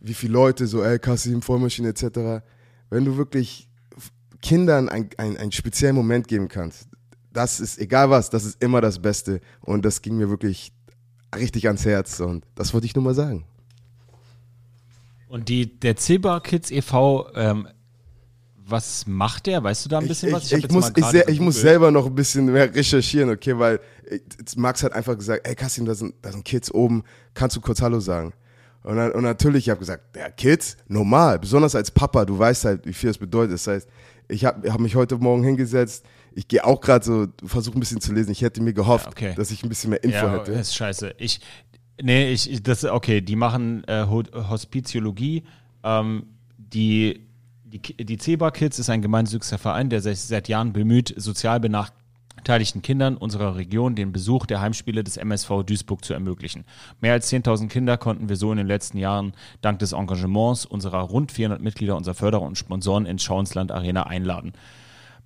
[0.00, 2.42] wie viele Leute, so, ey, Kassim, Vollmaschine etc.,
[2.90, 3.68] wenn du wirklich
[4.40, 6.88] Kindern einen ein speziellen Moment geben kannst,
[7.32, 9.40] das ist egal was, das ist immer das Beste.
[9.60, 10.72] Und das ging mir wirklich
[11.34, 12.20] richtig ans Herz.
[12.20, 13.44] Und das wollte ich nur mal sagen.
[15.34, 17.66] Und die, der Zebra Kids e.V., ähm,
[18.54, 19.64] was macht der?
[19.64, 20.52] Weißt du da ein bisschen ich, was?
[20.52, 24.20] Ich, ich, muss, mal ich, muss selber noch ein bisschen mehr recherchieren, okay, weil äh,
[24.54, 27.02] Max hat einfach gesagt, ey Kassim, da sind, da sind Kids oben,
[27.34, 28.32] kannst du kurz Hallo sagen?
[28.84, 32.66] Und, dann, und natürlich, ich habe gesagt, ja, Kids, normal, besonders als Papa, du weißt
[32.66, 33.54] halt, wie viel das bedeutet.
[33.54, 33.88] Das heißt,
[34.28, 36.04] ich habe hab mich heute Morgen hingesetzt,
[36.36, 38.30] ich gehe auch gerade so, versuche ein bisschen zu lesen.
[38.30, 39.34] Ich hätte mir gehofft, Ja, okay.
[39.36, 40.52] dass ich ein bisschen mehr Info ja, hätte.
[40.52, 41.14] ist scheiße.
[41.18, 41.40] Ich,
[42.02, 45.44] nee, ich, ich- das, okay, die machen äh, Ho- Hospiziologie.
[45.82, 46.24] Ähm,
[46.56, 47.20] die,
[47.64, 52.82] die, die Zebra Kids ist ein gemeinnütziger Verein, der sich seit Jahren bemüht, sozial benachteiligten
[52.82, 56.64] Kindern unserer Region den Besuch der Heimspiele des MSV Duisburg zu ermöglichen.
[57.00, 61.00] Mehr als 10.000 Kinder konnten wir so in den letzten Jahren dank des Engagements unserer
[61.00, 64.52] rund 400 Mitglieder, unserer Förderer und Sponsoren ins Schauensland Arena einladen.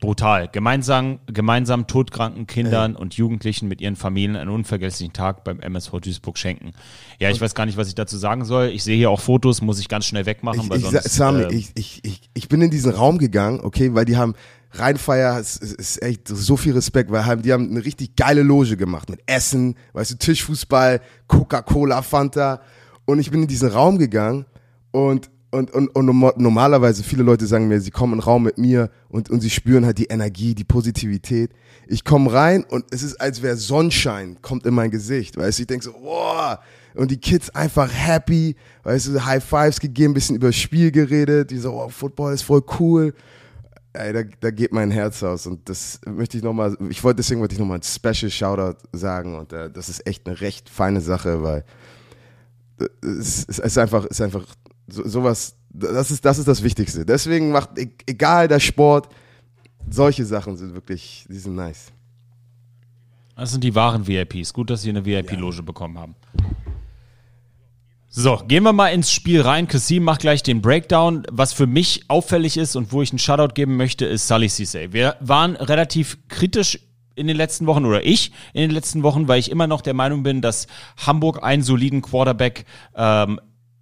[0.00, 0.48] Brutal.
[0.52, 6.38] Gemeinsam, gemeinsam todkranken Kindern und Jugendlichen mit ihren Familien einen unvergesslichen Tag beim MSV Duisburg
[6.38, 6.72] schenken.
[7.18, 8.68] Ja, ich weiß gar nicht, was ich dazu sagen soll.
[8.68, 11.02] Ich sehe hier auch Fotos, muss ich ganz schnell wegmachen, Ich, weil ich, sonst.
[11.02, 14.16] sa- Sami, ähm, ich, ich, ich, ich bin in diesen Raum gegangen, okay, weil die
[14.16, 14.34] haben
[14.72, 18.42] Rheinfeier, es ist, ist echt so viel Respekt, weil haben, die haben eine richtig geile
[18.42, 22.60] Loge gemacht mit Essen, weißt du, Tischfußball, Coca-Cola, Fanta.
[23.06, 24.44] Und ich bin in diesen Raum gegangen
[24.90, 28.42] und, und, und, und norma- normalerweise, viele Leute sagen mir, sie kommen in den Raum
[28.42, 31.50] mit mir und, und sie spüren halt die Energie, die Positivität.
[31.86, 35.62] Ich komme rein und es ist, als wäre Sonnenschein, kommt in mein Gesicht, weißt du,
[35.62, 36.60] ich denke so, boah,
[36.94, 41.50] und die Kids einfach happy, weißt du, High Fives gegeben, bisschen über das Spiel geredet,
[41.50, 43.14] die so, oh, Football ist voll cool.
[43.94, 47.40] Ey, da, da geht mein Herz aus und das möchte ich nochmal, ich wollte, deswegen
[47.40, 51.00] wollte ich nochmal ein Special Shoutout sagen und äh, das ist echt eine recht feine
[51.00, 51.64] Sache, weil
[53.00, 54.44] es ist, es ist einfach, ist einfach
[54.88, 57.04] so, sowas, das ist, das ist das Wichtigste.
[57.04, 59.08] Deswegen macht, e- egal der Sport,
[59.88, 61.92] solche Sachen sind wirklich, die sind nice.
[63.36, 64.52] Das sind die wahren VIPs.
[64.52, 66.16] Gut, dass sie eine VIP-Loge bekommen haben.
[68.10, 69.68] So, gehen wir mal ins Spiel rein.
[69.68, 71.22] Kassim macht gleich den Breakdown.
[71.30, 74.92] Was für mich auffällig ist und wo ich einen Shoutout geben möchte, ist Sally Cisse.
[74.92, 76.80] Wir waren relativ kritisch
[77.14, 79.94] in den letzten Wochen oder ich in den letzten Wochen, weil ich immer noch der
[79.94, 82.64] Meinung bin, dass Hamburg einen soliden Quarterback
[82.96, 83.40] ähm,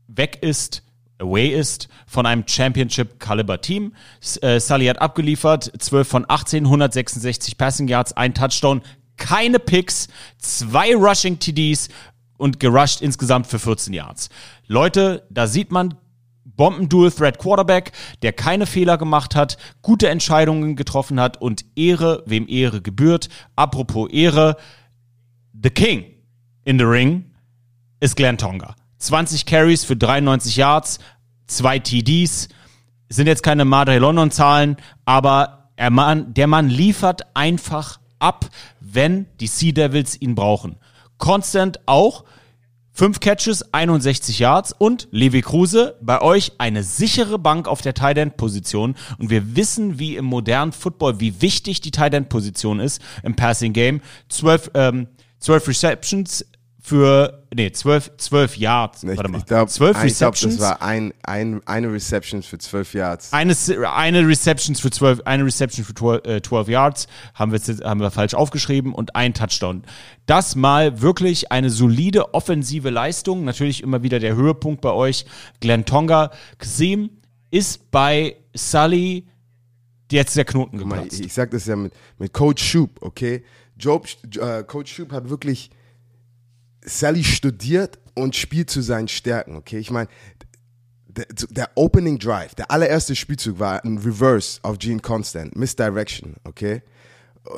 [0.09, 0.83] weg ist,
[1.19, 3.95] away ist von einem Championship-Caliber-Team.
[4.43, 8.83] Äh, Sully hat abgeliefert, 12 von 18, 166 Passing Yards, ein Touchdown,
[9.17, 11.89] keine Picks, zwei Rushing TDs
[12.37, 14.29] und gerusht insgesamt für 14 Yards.
[14.67, 15.95] Leute, da sieht man
[16.45, 23.29] Bomben-Dual-Threat-Quarterback, der keine Fehler gemacht hat, gute Entscheidungen getroffen hat und Ehre, wem Ehre gebührt.
[23.57, 24.57] Apropos Ehre,
[25.63, 26.05] The King
[26.65, 27.33] in the Ring
[28.01, 28.76] ist Glenn Tonga.
[28.99, 30.99] 20 Carries für 93 Yards,
[31.47, 32.49] zwei TDs.
[33.09, 38.47] Sind jetzt keine Madre London Zahlen, aber er Mann, der Mann liefert einfach ab,
[38.81, 40.77] wenn die Sea Devils ihn brauchen.
[41.19, 42.25] Constant auch.
[42.93, 48.17] Fünf Catches, 61 Yards und Levi Kruse, bei euch eine sichere Bank auf der Tight
[48.17, 52.81] End Position und wir wissen, wie im modernen Football, wie wichtig die Tight End Position
[52.81, 54.01] ist im Passing Game.
[54.31, 56.47] Zwölf, ähm, zwölf Receptions
[56.87, 60.57] für, nee, zwölf, zwölf Yards, Ich, warte mal, ich glaube, zwölf glaub, Receptions.
[60.57, 63.33] das war ein, ein, eine Reception für 12 Yards.
[63.33, 63.57] eine,
[63.93, 68.13] eine Receptions für 12, eine Reception für 12, äh, 12 Yards, haben wir, haben wir
[68.13, 69.83] falsch aufgeschrieben und ein Touchdown.
[70.27, 73.43] Das mal wirklich eine solide offensive Leistung.
[73.43, 75.27] Natürlich immer wieder der Höhepunkt bei euch.
[75.59, 76.31] Glenn Tonga.
[76.59, 77.11] Xim
[77.51, 79.27] ist bei Sully
[80.13, 81.19] jetzt der Knoten geplatzt.
[81.19, 83.43] ich, ich sag das ja mit, mit Coach Schub, okay?
[83.77, 84.07] Job,
[84.39, 85.71] äh, Coach Schub hat wirklich
[86.87, 89.79] Sally studiert und spielt zu seinen Stärken, okay?
[89.79, 90.09] Ich meine,
[91.09, 96.83] der, der Opening Drive, der allererste Spielzug war ein Reverse auf Gene Constant, Misdirection, okay?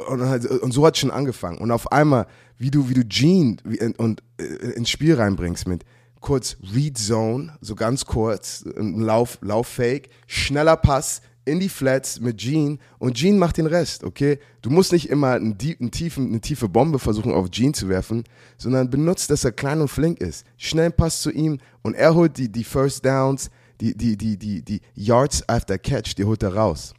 [0.08, 1.58] Und, und so hat es schon angefangen.
[1.58, 2.26] Und auf einmal,
[2.58, 5.84] wie du, wie du Gene wie, und, äh, ins Spiel reinbringst mit
[6.20, 12.38] kurz Read Zone, so ganz kurz, ein Lauf, Lauffake, schneller Pass in die Flats mit
[12.38, 14.38] Gene und Gene macht den Rest, okay?
[14.62, 18.24] Du musst nicht immer einen, einen tiefen, eine tiefe Bombe versuchen auf Gene zu werfen,
[18.56, 20.46] sondern benutzt, dass er klein und flink ist.
[20.56, 24.62] Schnell Pass zu ihm und er holt die, die First Downs, die, die, die, die,
[24.62, 26.94] die Yards after Catch, die holt er raus.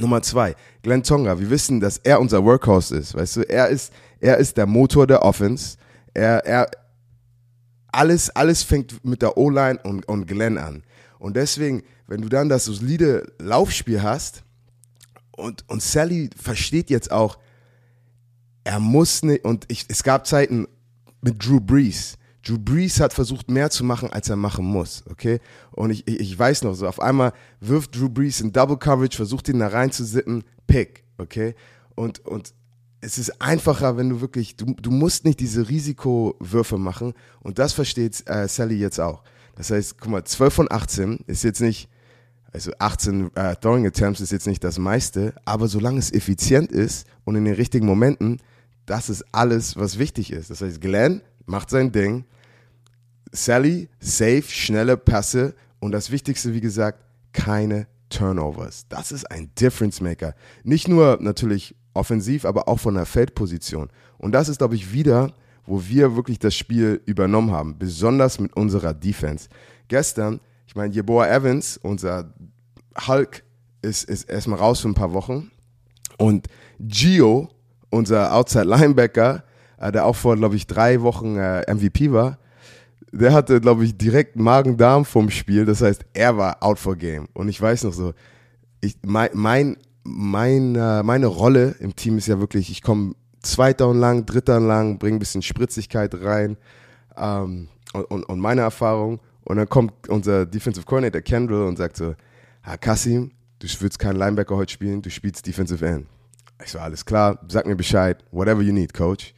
[0.00, 1.38] Nummer zwei, Glenn Tonga.
[1.38, 3.14] Wir wissen, dass er unser Workhorse ist.
[3.14, 5.76] Weißt du, er ist, er ist der Motor der Offense.
[6.12, 6.70] Er, er,
[7.92, 10.82] alles, alles fängt mit der O-Line und, und Glenn an.
[11.18, 14.44] Und deswegen, wenn du dann das solide Laufspiel hast
[15.36, 17.38] und, und Sally versteht jetzt auch,
[18.64, 20.66] er muss nicht, und ich, es gab Zeiten
[21.20, 22.16] mit Drew Brees.
[22.42, 25.40] Drew Brees hat versucht, mehr zu machen, als er machen muss, okay?
[25.70, 29.16] Und ich, ich, ich weiß noch so, auf einmal wirft Drew Brees in Double Coverage,
[29.16, 31.54] versucht ihn da reinzusippen, Pick, okay?
[31.94, 32.54] Und, und
[33.00, 37.72] es ist einfacher, wenn du wirklich, du, du musst nicht diese Risikowürfe machen und das
[37.72, 39.22] versteht äh, Sally jetzt auch.
[39.56, 41.88] Das heißt, guck mal, 12 von 18 ist jetzt nicht,
[42.54, 47.06] also 18 äh, Throwing Attempts ist jetzt nicht das meiste, aber solange es effizient ist
[47.24, 48.40] und in den richtigen Momenten,
[48.86, 50.50] das ist alles, was wichtig ist.
[50.50, 52.24] Das heißt, Glenn macht sein Ding,
[53.32, 57.00] Sally, safe, schnelle Pässe und das Wichtigste, wie gesagt,
[57.32, 58.86] keine Turnovers.
[58.88, 60.36] Das ist ein Difference Maker.
[60.62, 63.90] Nicht nur natürlich offensiv, aber auch von der Feldposition.
[64.18, 65.34] Und das ist, glaube ich, wieder,
[65.66, 69.48] wo wir wirklich das Spiel übernommen haben, besonders mit unserer Defense.
[69.88, 70.40] Gestern,
[70.74, 72.34] ich meine, Jeboa Evans, unser
[73.06, 73.44] Hulk,
[73.80, 75.52] ist, ist erstmal raus für ein paar Wochen.
[76.18, 76.48] Und
[76.80, 77.48] Gio,
[77.90, 79.44] unser Outside Linebacker,
[79.78, 82.38] äh, der auch vor, glaube ich, drei Wochen äh, MVP war,
[83.12, 85.64] der hatte, glaube ich, direkt Magen-Darm vom Spiel.
[85.64, 87.28] Das heißt, er war out for game.
[87.34, 88.12] Und ich weiß noch so,
[88.80, 93.86] ich, mein, mein, mein, äh, meine Rolle im Team ist ja wirklich, ich komme zweiter
[93.86, 96.56] und lang, dritter und lang, bringe ein bisschen Spritzigkeit rein
[97.16, 99.20] ähm, und, und, und meine Erfahrung.
[99.44, 102.14] Und dann kommt unser Defensive Coordinator Kendall und sagt so,
[102.62, 106.06] ah, Kassim, du willst keinen Linebacker heute spielen, du spielst Defensive End.
[106.64, 109.34] Ich so, alles klar, sag mir Bescheid, whatever you need, Coach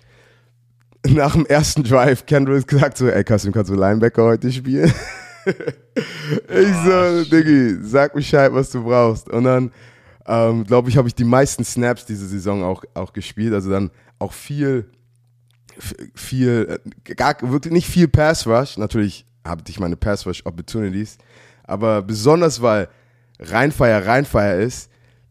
[1.14, 4.92] nach dem ersten Drive Kendall gesagt so, ey Kassim, kannst du Linebacker heute spielen?
[5.46, 9.28] ich so, Diggi, sag Bescheid, was du brauchst.
[9.28, 9.70] Und dann,
[10.26, 13.54] ähm, glaube ich, habe ich die meisten Snaps diese Saison auch, auch gespielt.
[13.54, 14.90] Also dann auch viel,
[16.14, 18.76] viel, äh, gar, wirklich nicht viel Pass Rush.
[18.76, 21.18] Natürlich habe ich meine Pass Opportunities.
[21.64, 22.88] Aber besonders, weil
[23.38, 24.90] Reinfire Reinfire ist,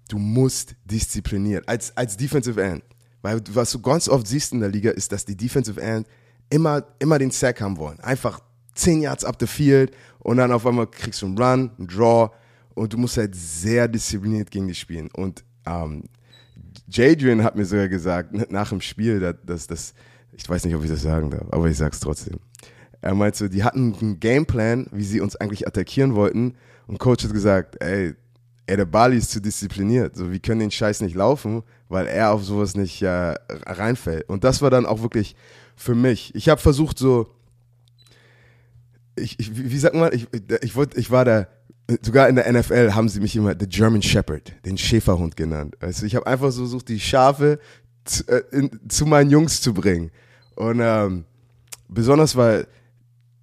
[0.10, 1.68] du musst diszipliniert.
[1.68, 2.84] Als, als Defensive End
[3.26, 6.06] weil was du ganz oft siehst in der Liga, ist, dass die Defensive End
[6.52, 8.00] immer, immer den Sack haben wollen.
[8.02, 8.40] Einfach
[8.76, 12.30] 10 Yards up the field und dann auf einmal kriegst du einen Run, einen Draw
[12.76, 15.10] und du musst halt sehr diszipliniert gegen die spielen.
[15.12, 16.04] Und ähm,
[16.88, 19.96] Jadrian hat mir sogar gesagt, nach dem Spiel, dass das,
[20.32, 22.38] ich weiß nicht, ob ich das sagen darf, aber ich sag's trotzdem.
[23.06, 26.56] Er meinte die hatten einen Gameplan, wie sie uns eigentlich attackieren wollten
[26.88, 28.16] und Coach hat gesagt, ey,
[28.68, 30.16] ey, der Bali ist zu diszipliniert.
[30.16, 34.28] So, wir können den Scheiß nicht laufen, weil er auf sowas nicht äh, reinfällt.
[34.30, 35.36] Und das war dann auch wirklich
[35.76, 36.34] für mich.
[36.36, 37.28] Ich habe versucht so,
[39.16, 40.28] ich, ich, wie sagt man, ich,
[40.62, 41.48] ich, wollt, ich war da,
[42.02, 45.76] sogar in der NFL haben sie mich immer The German Shepherd, den Schäferhund genannt.
[45.80, 47.60] Also ich habe einfach so versucht, die Schafe
[48.04, 50.12] zu, äh, in, zu meinen Jungs zu bringen.
[50.56, 51.26] Und ähm,
[51.88, 52.68] besonders, weil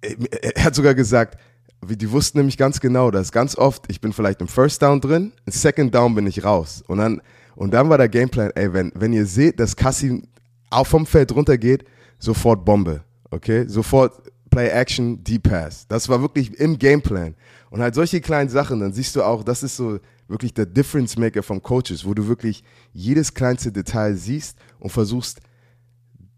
[0.03, 1.37] er hat sogar gesagt,
[1.81, 5.33] die wussten nämlich ganz genau, dass ganz oft, ich bin vielleicht im First Down drin,
[5.45, 6.83] im Second Down bin ich raus.
[6.87, 7.21] Und dann,
[7.55, 10.23] und dann war der Gameplan, ey, wenn, wenn ihr seht, dass Cassie
[10.69, 11.85] auch vom Feld runtergeht,
[12.19, 13.03] sofort Bombe.
[13.29, 13.65] Okay?
[13.67, 14.13] Sofort
[14.49, 15.87] Play Action, Deep Pass.
[15.87, 17.35] Das war wirklich im Gameplan.
[17.69, 21.17] Und halt solche kleinen Sachen, dann siehst du auch, das ist so wirklich der Difference
[21.17, 22.63] Maker von Coaches, wo du wirklich
[22.93, 25.41] jedes kleinste Detail siehst und versuchst,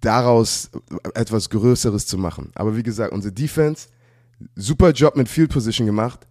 [0.05, 0.69] daraus
[1.13, 2.51] etwas Größeres zu machen.
[2.55, 3.87] Aber wie gesagt, unsere Defense,
[4.55, 6.27] super Job mit Field Position gemacht.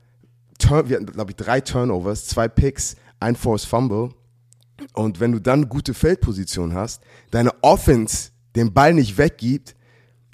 [0.58, 4.10] Turn, wir hatten, glaube ich, drei Turnovers, zwei Picks, ein Force Fumble.
[4.92, 9.74] Und wenn du dann gute Feldposition hast, deine Offense den Ball nicht weggibt,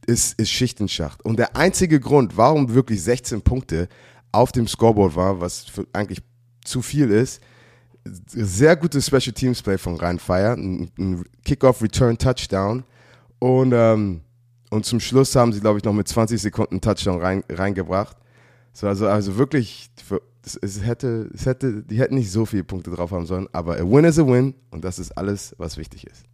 [0.06, 1.24] ist, ist Schicht in Schacht.
[1.24, 3.88] Und der einzige Grund, warum wirklich 16 Punkte
[4.32, 6.22] auf dem Scoreboard war, was eigentlich
[6.64, 7.40] zu viel ist,
[8.04, 12.84] sehr gutes Special Teams Play von Rheinfire, ein, ein Kickoff Return Touchdown
[13.40, 14.20] und ähm,
[14.70, 18.16] und zum Schluss haben sie, glaube ich, noch mit 20 Sekunden Touchdown rein, reingebracht.
[18.72, 22.64] So, also, also wirklich, für, es, es, hätte, es hätte, die hätten nicht so viele
[22.64, 25.76] Punkte drauf haben sollen, aber a win is a win und das ist alles, was
[25.76, 26.24] wichtig ist.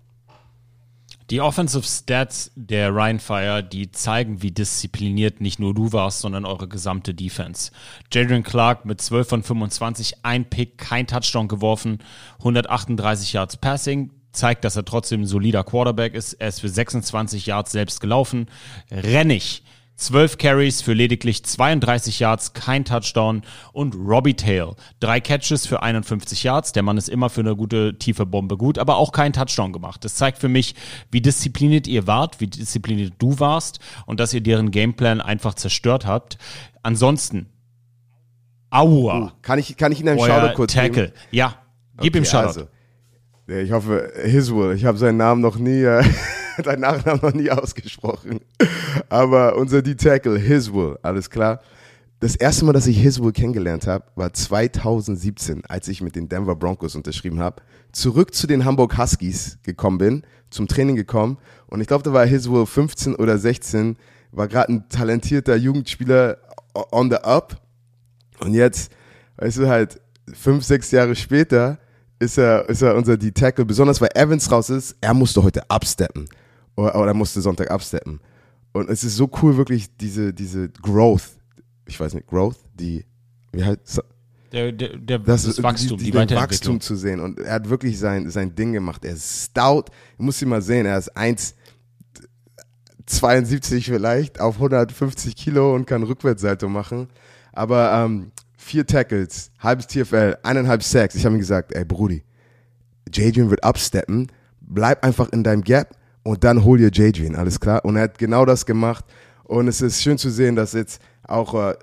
[1.30, 6.44] Die Offensive Stats der Ryan Fire, die zeigen, wie diszipliniert nicht nur du warst, sondern
[6.44, 7.72] eure gesamte Defense.
[8.12, 11.98] Jadrian Clark mit 12 von 25, ein Pick, kein Touchdown geworfen,
[12.38, 16.34] 138 Yards Passing, zeigt, dass er trotzdem ein solider Quarterback ist.
[16.34, 18.48] Er ist für 26 Yards selbst gelaufen.
[18.90, 19.62] Rennig.
[19.96, 24.74] 12 Carries für lediglich 32 Yards, kein Touchdown und Robbie Tail.
[25.00, 26.72] Drei Catches für 51 Yards.
[26.72, 30.04] Der Mann ist immer für eine gute tiefe Bombe gut, aber auch kein Touchdown gemacht.
[30.04, 30.74] Das zeigt für mich,
[31.10, 36.04] wie diszipliniert ihr wart, wie diszipliniert du warst und dass ihr deren Gameplan einfach zerstört
[36.04, 36.36] habt.
[36.82, 37.46] Ansonsten,
[38.68, 39.18] Aua.
[39.18, 41.06] Uh, kann ich, kann ich Ihnen einen Shoutout kurz Tackle.
[41.06, 41.12] geben?
[41.30, 41.62] Ja,
[42.00, 42.46] gib okay, ihm Shoutout.
[42.48, 42.68] Also.
[43.48, 44.74] Ich hoffe, Hiswell.
[44.74, 46.02] Ich habe seinen Namen noch nie, äh,
[46.64, 48.40] seinen Nachnamen noch nie ausgesprochen.
[49.08, 51.60] Aber unser D-Tackle, Hiswell, alles klar.
[52.18, 56.56] Das erste Mal, dass ich Hiswell kennengelernt habe, war 2017, als ich mit den Denver
[56.56, 57.62] Broncos unterschrieben habe.
[57.92, 61.38] Zurück zu den Hamburg Huskies gekommen bin, zum Training gekommen.
[61.68, 63.96] Und ich glaube, da war Hiswell 15 oder 16,
[64.32, 66.38] war gerade ein talentierter Jugendspieler
[66.90, 67.60] on the up.
[68.40, 68.90] Und jetzt,
[69.36, 70.00] weißt du halt,
[70.34, 71.78] fünf, sechs Jahre später
[72.18, 76.28] ist er, ist er unser D-Tackle, besonders weil Evans raus ist, er musste heute absteppen.
[76.76, 78.20] Oder, oder er musste Sonntag absteppen.
[78.72, 81.30] Und es ist so cool, wirklich diese, diese Growth,
[81.86, 83.04] ich weiß nicht, Growth, die,
[83.52, 84.02] wie heißt
[84.52, 86.42] Der, der, der, das, das Wachstum, die, den Weiterentwicklung.
[86.42, 87.20] Wachstum zu sehen.
[87.20, 89.04] Und er hat wirklich sein, sein Ding gemacht.
[89.04, 89.84] Er ist stout.
[90.18, 90.84] Du musst ihn mal sehen.
[90.84, 97.08] Er ist 1,72 vielleicht auf 150 Kilo und kann Rückwärtssalto machen.
[97.52, 98.32] Aber ähm,
[98.66, 101.14] vier Tackles, halbes TFL, eineinhalb Sacks.
[101.14, 102.24] Ich habe ihm gesagt, ey Brudi,
[103.12, 104.26] Jadrian wird absteppen.
[104.60, 107.84] Bleib einfach in deinem Gap und dann hol dir Jadrian, alles klar?
[107.84, 109.04] Und er hat genau das gemacht.
[109.44, 111.76] Und es ist schön zu sehen, dass jetzt auch äh,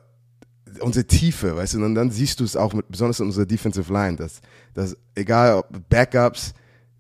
[0.82, 3.92] unsere Tiefe, weißt du, und dann siehst du es auch mit, besonders in unserer Defensive
[3.92, 4.42] Line, dass,
[4.74, 6.54] dass egal ob Backups,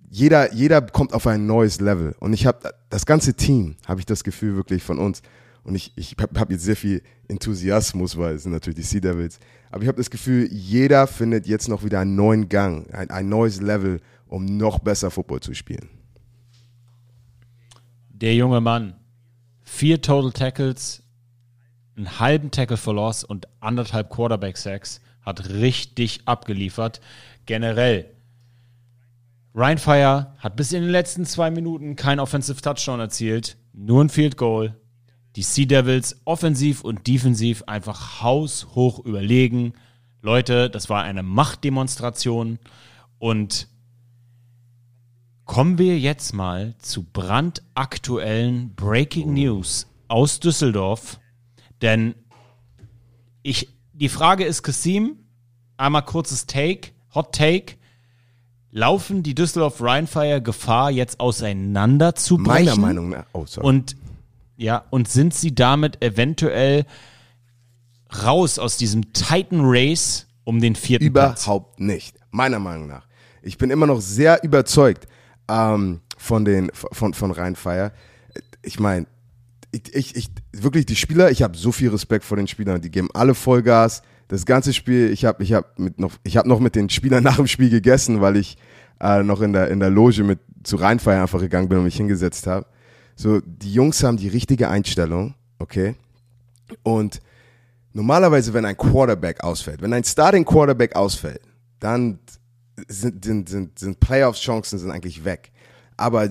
[0.10, 2.15] jeder, jeder kommt auf ein neues Level.
[2.19, 5.22] Und ich habe das ganze Team, habe ich das Gefühl wirklich von uns.
[5.65, 9.02] Und ich, ich habe hab jetzt sehr viel Enthusiasmus, weil es sind natürlich die Sea
[9.02, 9.39] Devils.
[9.74, 13.28] Aber ich habe das Gefühl, jeder findet jetzt noch wieder einen neuen Gang, ein, ein
[13.28, 15.90] neues Level, um noch besser Football zu spielen.
[18.10, 18.94] Der junge Mann,
[19.64, 21.02] vier Total Tackles,
[21.98, 27.02] einen halben Tackle for Loss und anderthalb Quarterback Sacks, hat richtig abgeliefert.
[27.48, 28.06] Generell,
[29.56, 34.10] Ryan Fire hat bis in den letzten zwei Minuten kein Offensive Touchdown erzielt, nur ein
[34.10, 34.76] Field Goal.
[35.36, 39.74] Die Sea Devils offensiv und defensiv einfach haushoch überlegen.
[40.22, 42.60] Leute, das war eine Machtdemonstration
[43.19, 43.67] und
[45.46, 51.19] Kommen wir jetzt mal zu brandaktuellen Breaking News aus Düsseldorf.
[51.82, 52.15] Denn
[53.41, 55.17] ich, die Frage ist, Kasim,
[55.76, 57.76] einmal kurzes Take, Hot Take.
[58.72, 62.65] Laufen die Düsseldorf Rheinfire Gefahr, jetzt auseinander zu brechen?
[62.65, 63.26] Meiner Meinung nach.
[63.34, 63.46] Oh.
[63.62, 63.98] Und
[64.56, 66.86] ja, und sind sie damit eventuell
[68.24, 71.44] raus aus diesem Titan Race um den vierten Platz?
[71.44, 72.18] Überhaupt nicht.
[72.32, 73.08] Meiner Meinung nach.
[73.42, 75.08] Ich bin immer noch sehr überzeugt
[75.50, 77.92] ähm, von den von von Rheinfire.
[78.62, 79.08] Ich meine,
[79.72, 81.32] ich, ich, ich wirklich die Spieler.
[81.32, 82.82] Ich habe so viel Respekt vor den Spielern.
[82.82, 84.02] Die geben alle Vollgas.
[84.28, 85.12] Das ganze Spiel.
[85.12, 88.38] Ich habe ich mit noch habe noch mit den Spielern nach dem Spiel gegessen, weil
[88.38, 88.58] ich
[89.02, 91.98] äh, noch in der in der Loge mit zu Rheinfire einfach gegangen bin und mich
[91.98, 92.66] hingesetzt habe.
[93.15, 95.95] So die Jungs haben die richtige Einstellung, okay?
[96.84, 97.21] Und
[97.93, 101.41] normalerweise, wenn ein Quarterback ausfällt, wenn ein Starting Quarterback ausfällt,
[101.80, 102.19] dann
[102.88, 105.52] sind, sind, sind, sind Playoffs-Chancen sind eigentlich weg.
[105.95, 106.30] Aber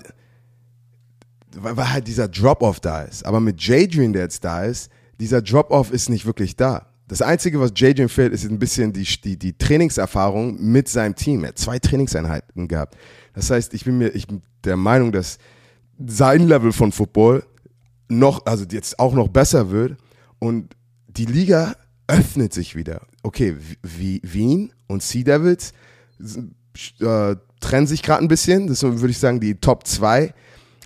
[1.54, 3.24] weil halt dieser Drop-Off da ist.
[3.24, 4.90] Aber mit Jadrian, der jetzt da ist,
[5.20, 6.86] dieser Drop-Off ist nicht wirklich da.
[7.08, 11.44] Das Einzige, was Jadrian fehlt, ist ein bisschen die, die, die Trainingserfahrung mit seinem Team.
[11.44, 12.96] Er hat zwei Trainingseinheiten gehabt.
[13.34, 15.38] Das heißt, ich bin mir ich bin der Meinung, dass
[16.06, 17.44] sein Level von Football
[18.08, 19.96] noch, also jetzt auch noch besser wird
[20.38, 20.74] und
[21.08, 21.74] die Liga
[22.06, 23.06] öffnet sich wieder.
[23.22, 25.72] Okay, wie Wien und Sea Devils
[27.00, 28.66] äh, trennen sich gerade ein bisschen.
[28.66, 30.34] Das würde ich sagen, die Top 2.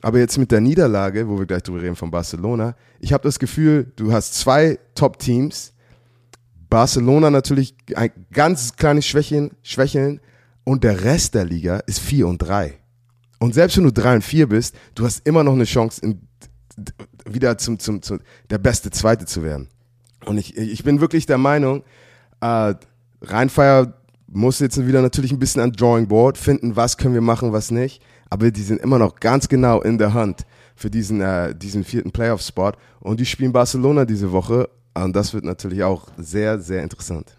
[0.02, 3.38] Aber jetzt mit der Niederlage, wo wir gleich drüber reden von Barcelona, ich habe das
[3.38, 5.72] Gefühl, du hast zwei Top-Teams.
[6.68, 10.20] Barcelona natürlich ein ganz kleines Schwächeln, Schwächeln
[10.64, 12.78] und der Rest der Liga ist 4 und 3.
[13.38, 16.20] Und selbst wenn du 3 und 4 bist, du hast immer noch eine Chance, in,
[17.28, 18.20] wieder zum, zum, zum,
[18.50, 19.68] der beste Zweite zu werden.
[20.24, 21.84] Und ich, ich bin wirklich der Meinung,
[22.40, 22.74] äh,
[23.22, 23.94] Rheinfire
[24.28, 27.70] muss jetzt wieder natürlich ein bisschen an Drawing Board finden, was können wir machen, was
[27.70, 28.02] nicht.
[28.28, 30.44] Aber die sind immer noch ganz genau in der Hand
[30.74, 32.72] für diesen, äh, diesen vierten Playoff-Spot.
[33.00, 34.68] Und die spielen Barcelona diese Woche.
[34.94, 37.35] Und das wird natürlich auch sehr, sehr interessant.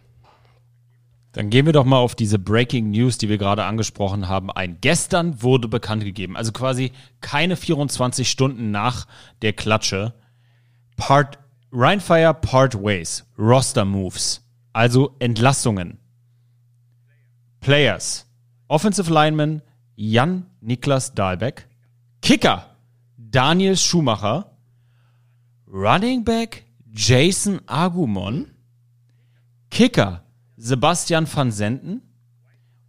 [1.38, 4.80] Dann gehen wir doch mal auf diese Breaking News, die wir gerade angesprochen haben, ein.
[4.82, 9.06] Gestern wurde bekannt gegeben, also quasi keine 24 Stunden nach
[9.44, 10.16] der Klatsche.
[10.96, 11.38] Part,
[11.72, 16.00] Rheinfire Part Ways, Roster Moves, also Entlassungen.
[17.60, 18.26] Players.
[18.68, 19.62] Offensive Lineman
[19.96, 21.68] Jan Niklas Dahlbeck.
[22.24, 22.66] Kicker
[23.16, 24.58] Daniel Schumacher.
[25.68, 28.48] Running Back Jason Agumon.
[29.70, 30.24] Kicker
[30.58, 32.02] Sebastian van Senten.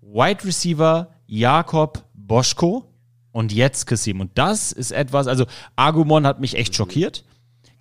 [0.00, 2.92] Wide Receiver Jakob Boschko.
[3.30, 4.20] Und jetzt Kassim.
[4.20, 5.46] Und das ist etwas, also
[5.76, 7.24] Agumon hat mich echt schockiert.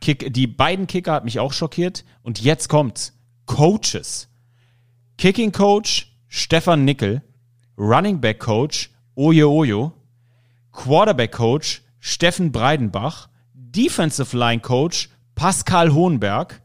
[0.02, 2.06] Kick, die beiden Kicker hat mich auch schockiert.
[2.22, 3.14] Und jetzt kommt's.
[3.48, 4.28] Coaches.
[5.18, 7.24] Kicking Coach Stefan Nickel,
[7.78, 9.94] Running Back Coach Oje Ojo,
[10.72, 16.62] Quarterback Coach Steffen Breidenbach, Defensive Line Coach Pascal Hohenberg,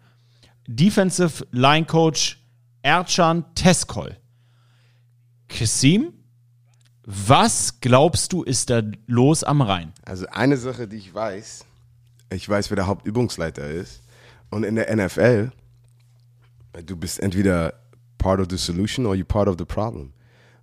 [0.66, 2.38] Defensive Line Coach
[2.82, 4.16] Ercan Teskol.
[5.48, 6.12] Kassim,
[7.04, 9.92] was glaubst du, ist da los am Rhein?
[10.04, 11.64] Also eine Sache, die ich weiß,
[12.30, 14.02] Ich weiß, wer der Hauptübungsleiter ist.
[14.50, 15.50] Und in der NFL,
[16.84, 17.74] du bist entweder
[18.18, 20.12] part of the solution or you part of the problem.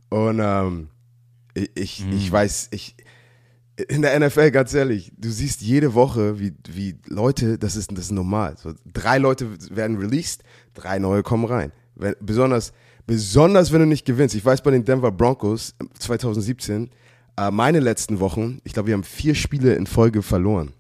[0.10, 0.90] Und ähm,
[1.54, 2.96] ich, ich, ich weiß, ich,
[3.88, 8.06] in der NFL, ganz ehrlich, du siehst jede Woche, wie, wie Leute, das ist, das
[8.06, 8.58] ist normal.
[8.58, 10.44] So, drei Leute werden released,
[10.74, 11.72] drei neue kommen rein.
[12.00, 12.74] Wenn, besonders,
[13.06, 14.34] besonders wenn du nicht gewinnst.
[14.36, 16.90] Ich weiß bei den Denver Broncos 2017,
[17.38, 20.72] äh, meine letzten Wochen, ich glaube, wir haben vier Spiele in Folge verloren.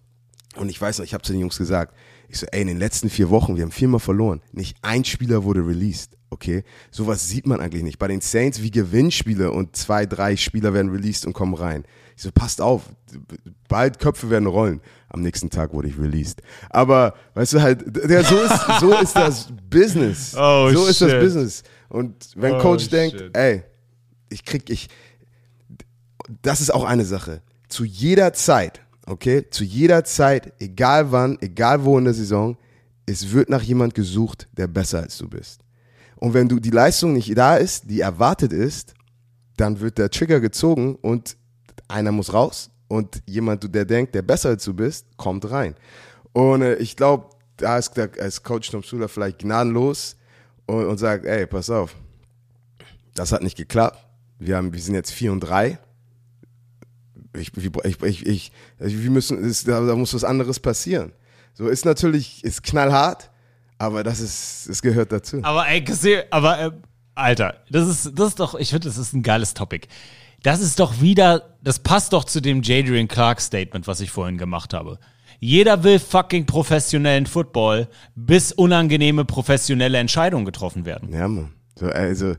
[0.55, 1.93] Und ich weiß noch, ich habe zu den Jungs gesagt,
[2.27, 4.41] ich so, ey, in den letzten vier Wochen, wir haben viermal verloren.
[4.51, 6.63] Nicht ein Spieler wurde released, okay?
[6.91, 7.99] Sowas sieht man eigentlich nicht.
[7.99, 11.85] Bei den Saints wie Gewinnspiele und zwei, drei Spieler werden released und kommen rein.
[12.19, 12.81] Ich so, passt auf,
[13.69, 14.81] bald Köpfe werden rollen.
[15.07, 16.41] Am nächsten Tag wurde ich released.
[16.69, 20.35] Aber, weißt du halt, der, so, ist, so ist das Business.
[20.37, 21.21] Oh, so ist das shit.
[21.21, 21.63] Business.
[21.87, 23.37] Und wenn Oh, Coach denkt, shit.
[23.37, 23.63] ey,
[24.27, 24.89] ich krieg, ich,
[26.41, 27.41] das ist auch eine Sache.
[27.69, 32.57] Zu jeder Zeit, okay, zu jeder Zeit, egal wann, egal wo in der Saison,
[33.05, 35.61] es wird nach jemand gesucht, der besser als du bist.
[36.17, 38.93] Und wenn du die Leistung nicht da ist, die erwartet ist,
[39.55, 41.37] dann wird der Trigger gezogen und
[41.89, 45.75] einer muss raus und jemand, der denkt, der besser als du bist, kommt rein.
[46.33, 50.15] Und äh, ich glaube, da ist, da ist Coach Tom Sula vielleicht gnadenlos
[50.65, 51.95] und, und sagt, ey, pass auf,
[53.15, 53.99] das hat nicht geklappt.
[54.39, 55.77] Wir, haben, wir sind jetzt 4 und 3.
[57.37, 61.11] Ich, ich, ich, ich, wir müssen, es, da, da muss was anderes passieren.
[61.53, 63.29] So ist natürlich, ist knallhart,
[63.77, 65.39] aber das ist, es gehört dazu.
[65.43, 65.83] Aber ey,
[66.31, 66.71] aber äh,
[67.15, 69.87] Alter, das ist, das ist doch, ich finde, das ist ein geiles Topic.
[70.43, 74.37] Das ist doch wieder, das passt doch zu dem Jadrian Clark Statement, was ich vorhin
[74.37, 74.99] gemacht habe.
[75.41, 81.13] Jeder will fucking professionellen Football, bis unangenehme professionelle Entscheidungen getroffen werden.
[81.13, 81.53] Ja, Mann.
[81.75, 82.35] So, also,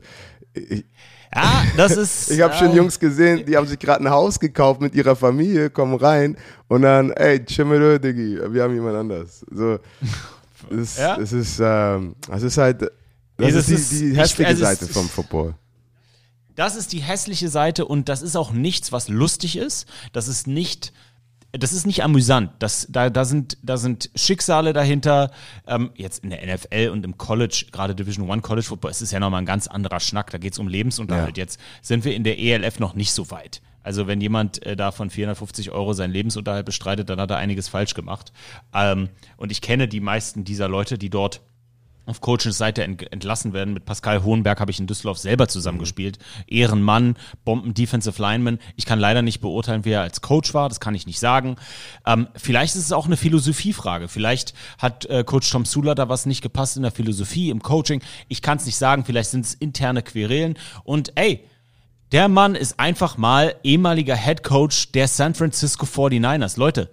[0.53, 0.85] ich,
[1.33, 2.29] Ja, das ist.
[2.31, 5.15] ich habe ja, schon Jungs gesehen, die haben sich gerade ein Haus gekauft mit ihrer
[5.15, 6.37] Familie, kommen rein
[6.67, 9.43] und dann, ey, Chimero, Diggi, wir haben jemand anders.
[9.51, 9.79] So,
[10.69, 11.17] es, Ja?
[11.17, 12.91] es ist, ähm, es ist halt, das
[13.37, 15.55] das ist die, ist- die ich- hässliche also es- Seite vom Football.
[16.55, 19.87] Das ist die hässliche Seite und das ist auch nichts, was lustig ist.
[20.13, 20.93] Das ist nicht,
[21.51, 22.51] das ist nicht amüsant.
[22.59, 25.31] Das, da, da, sind, da sind Schicksale dahinter.
[25.67, 29.11] Ähm, jetzt in der NFL und im College, gerade Division One College Football, ist es
[29.11, 30.31] ja nochmal ein ganz anderer Schnack.
[30.31, 31.37] Da geht es um Lebensunterhalt.
[31.37, 31.43] Ja.
[31.43, 33.61] Jetzt sind wir in der ELF noch nicht so weit.
[33.83, 37.67] Also wenn jemand äh, da von 450 Euro seinen Lebensunterhalt bestreitet, dann hat er einiges
[37.67, 38.31] falsch gemacht.
[38.73, 41.41] Ähm, und ich kenne die meisten dieser Leute, die dort
[42.05, 43.73] auf Coaches Seite ent entlassen werden.
[43.73, 46.17] Mit Pascal Hohenberg habe ich in Düsseldorf selber zusammengespielt.
[46.47, 48.59] Ehrenmann, Bomben-Defensive Lineman.
[48.75, 50.69] Ich kann leider nicht beurteilen, wie er als Coach war.
[50.69, 51.57] Das kann ich nicht sagen.
[52.05, 54.07] Ähm, vielleicht ist es auch eine Philosophiefrage.
[54.07, 58.01] Vielleicht hat äh, Coach Tom Sula da was nicht gepasst in der Philosophie, im Coaching.
[58.27, 59.05] Ich kann es nicht sagen.
[59.05, 60.57] Vielleicht sind es interne Querelen.
[60.83, 61.45] Und ey,
[62.11, 66.59] der Mann ist einfach mal ehemaliger Head Coach der San Francisco 49ers.
[66.59, 66.89] Leute,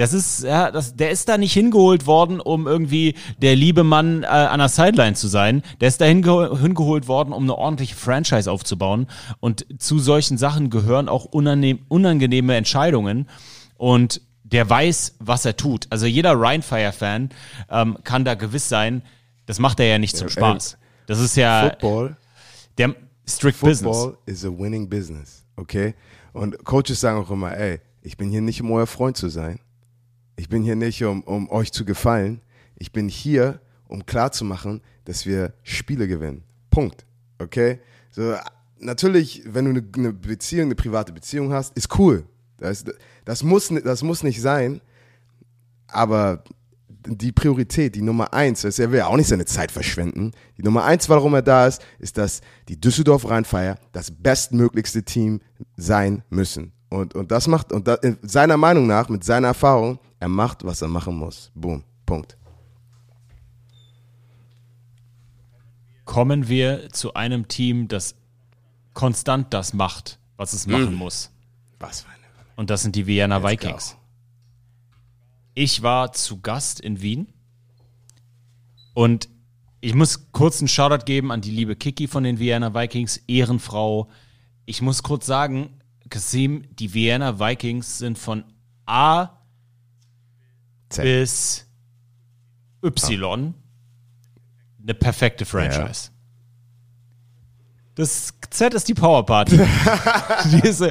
[0.00, 4.22] das ist, ja, das, der ist da nicht hingeholt worden, um irgendwie der liebe Mann
[4.22, 5.62] äh, an der Sideline zu sein.
[5.82, 9.08] Der ist da hinge hingeholt worden, um eine ordentliche Franchise aufzubauen.
[9.40, 13.28] Und zu solchen Sachen gehören auch unangenehm, unangenehme Entscheidungen.
[13.76, 15.86] Und der weiß, was er tut.
[15.90, 17.28] Also jeder Ryan Fire-Fan
[17.68, 19.02] ähm, kann da gewiss sein,
[19.44, 20.78] das macht er ja nicht zum Spaß.
[21.08, 22.16] Das ist ja Football,
[22.78, 22.94] der
[23.28, 23.96] strict Business.
[23.98, 25.94] Football is a winning business, okay?
[26.32, 29.60] Und Coaches sagen auch immer, ey, ich bin hier nicht, um euer Freund zu sein.
[30.40, 32.40] Ich bin hier nicht, um, um euch zu gefallen.
[32.76, 36.44] Ich bin hier, um klarzumachen, dass wir Spiele gewinnen.
[36.70, 37.04] Punkt.
[37.38, 37.78] Okay?
[38.10, 38.34] So,
[38.78, 42.24] natürlich, wenn du eine, Beziehung, eine private Beziehung hast, ist cool.
[42.56, 42.86] Das,
[43.26, 44.80] das, muss, das muss nicht sein,
[45.88, 46.42] aber
[46.88, 50.32] die Priorität, die Nummer eins, das er will ja auch nicht seine Zeit verschwenden.
[50.56, 55.42] Die Nummer eins, warum er da ist, ist, dass die Düsseldorf Rheinfeier das bestmöglichste Team
[55.76, 56.72] sein müssen.
[56.90, 60.64] Und, und das macht, und da, in seiner Meinung nach, mit seiner Erfahrung, er macht,
[60.64, 61.50] was er machen muss.
[61.54, 61.82] Boom.
[62.04, 62.36] Punkt.
[66.10, 68.16] kommen wir zu einem Team, das
[68.94, 71.30] konstant das macht, was es machen muss.
[71.78, 72.24] Was für eine.
[72.56, 73.96] Und das sind die Vienna Vikings.
[75.54, 77.28] Ich war zu Gast in Wien
[78.92, 79.28] und
[79.80, 84.08] ich muss kurz einen Shoutout geben an die liebe Kiki von den Vienna Vikings, Ehrenfrau.
[84.66, 85.79] Ich muss kurz sagen,
[86.10, 88.44] Kasim, die Vienna Vikings sind von
[88.84, 89.30] A
[90.88, 91.04] Z.
[91.04, 91.66] bis
[92.84, 93.54] Y
[94.82, 96.10] eine perfekte Franchise.
[97.94, 99.56] Das Z ist die Power Party.
[100.52, 100.84] die, ist,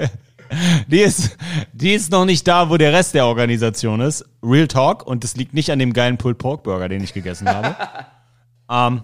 [0.88, 1.38] die, ist,
[1.74, 4.24] die ist noch nicht da, wo der Rest der Organisation ist.
[4.44, 5.06] Real Talk.
[5.06, 7.76] Und das liegt nicht an dem geilen Pulled Pork Burger, den ich gegessen habe.
[8.70, 9.02] ähm,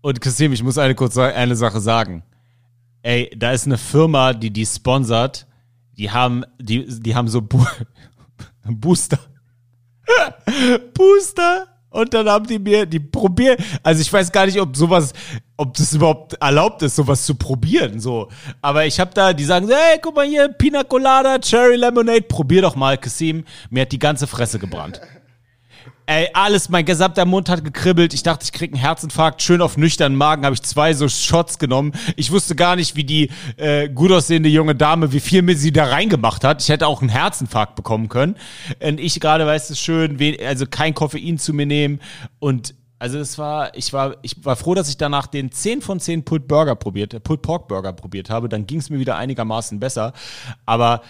[0.00, 2.22] und Kasim, ich muss eine kurz eine Sache sagen.
[3.02, 5.46] Ey, da ist eine Firma, die die sponsert.
[5.96, 7.66] Die haben, die, die haben so Bo
[8.64, 9.18] Booster.
[10.94, 11.66] Booster.
[11.90, 15.12] Und dann haben die mir, die probieren, also ich weiß gar nicht, ob sowas,
[15.56, 18.28] ob das überhaupt erlaubt ist, sowas zu probieren, so.
[18.62, 22.62] Aber ich habe da, die sagen, hey, guck mal hier, Pina Colada, Cherry Lemonade, probier
[22.62, 23.44] doch mal, Kasim.
[23.70, 25.00] Mir hat die ganze Fresse gebrannt.
[26.12, 28.12] Ey, alles, mein gesamter Mund hat gekribbelt.
[28.14, 29.42] Ich dachte, ich krieg einen Herzinfarkt.
[29.42, 31.92] Schön auf nüchternen Magen habe ich zwei so Shots genommen.
[32.16, 35.70] Ich wusste gar nicht, wie die äh, gut aussehende junge Dame, wie viel mir sie
[35.70, 36.62] da reingemacht hat.
[36.62, 38.34] Ich hätte auch einen Herzinfarkt bekommen können.
[38.82, 42.00] Und ich gerade weiß es schön, also kein Koffein zu mir nehmen.
[42.40, 46.00] Und also es war, ich war, ich war froh, dass ich danach den 10 von
[46.00, 48.48] 10 Pulled Burger probiert, Pulled Pork Burger probiert habe.
[48.48, 50.12] Dann ging es mir wieder einigermaßen besser.
[50.66, 51.02] Aber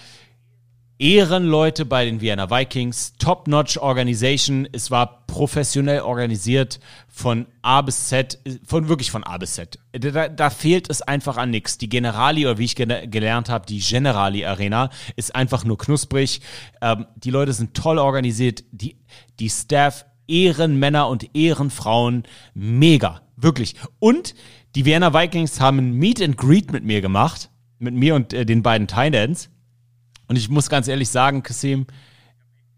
[1.01, 4.69] Ehrenleute bei den Vienna Vikings, Top-Notch Organisation.
[4.71, 6.79] Es war professionell organisiert
[7.09, 9.79] von A bis Z, von wirklich von A bis Z.
[9.93, 11.79] Da, da fehlt es einfach an nichts.
[11.79, 16.43] Die Generali, oder wie ich gele- gelernt habe, die Generali Arena ist einfach nur knusprig.
[16.83, 18.63] Ähm, die Leute sind toll organisiert.
[18.71, 18.99] Die,
[19.39, 23.23] die Staff, Ehrenmänner und Ehrenfrauen, mega.
[23.37, 23.75] Wirklich.
[24.01, 24.35] Und
[24.75, 27.49] die Vienna Vikings haben ein Meet and Greet mit mir gemacht.
[27.79, 29.49] Mit mir und äh, den beiden Tynans.
[30.31, 31.89] Und ich muss ganz ehrlich sagen, Kasim,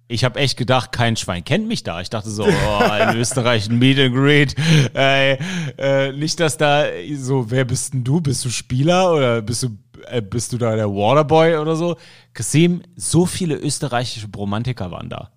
[0.08, 2.00] ich habe echt gedacht, kein Schwein kennt mich da.
[2.00, 4.56] Ich dachte so, oh, in Österreich ein Meet and Greet.
[4.94, 5.38] Ey,
[5.76, 8.22] äh, nicht, dass da so, wer bist denn du?
[8.22, 9.76] Bist du Spieler oder bist du,
[10.06, 11.96] äh, bist du da der Waterboy oder so?
[12.32, 15.30] Kasim, so viele österreichische Bromantiker waren da.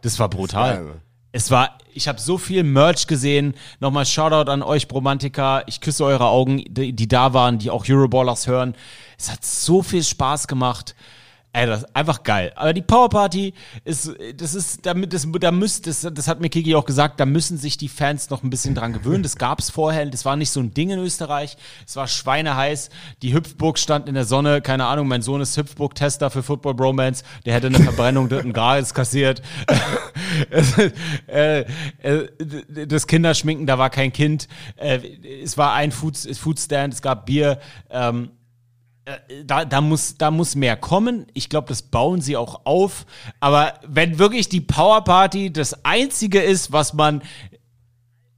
[0.00, 1.02] Das war brutal.
[1.32, 3.52] es war, ich habe so viel Merch gesehen.
[3.78, 5.64] Nochmal Shoutout an euch Bromantiker.
[5.66, 8.74] Ich küsse eure Augen, die, die da waren, die auch Euroballers hören.
[9.18, 10.94] Es hat so viel Spaß gemacht.
[11.54, 12.50] Ey, das ist einfach geil.
[12.56, 13.52] Aber die Powerparty
[13.84, 17.26] ist, das ist, damit, das, da müsst, das, das hat mir Kiki auch gesagt, da
[17.26, 19.22] müssen sich die Fans noch ein bisschen dran gewöhnen.
[19.22, 21.58] Das gab's vorher, das war nicht so ein Ding in Österreich.
[21.86, 22.88] Es war schweineheiß.
[23.20, 24.62] Die Hüpfburg stand in der Sonne.
[24.62, 27.22] Keine Ahnung, mein Sohn ist Hüpfburg-Tester für Football Bromance.
[27.44, 29.42] Der hätte eine Verbrennung dritten Grades kassiert.
[31.26, 31.60] äh,
[32.00, 32.28] äh,
[32.86, 34.48] das Kinderschminken, da war kein Kind.
[34.76, 35.00] Äh,
[35.42, 37.60] es war ein Food, Foodstand, es gab Bier.
[37.90, 38.30] Ähm,
[39.44, 41.26] da, da, muss, da muss mehr kommen.
[41.34, 43.06] Ich glaube, das bauen sie auch auf.
[43.40, 47.22] Aber wenn wirklich die Power Party das Einzige ist, was man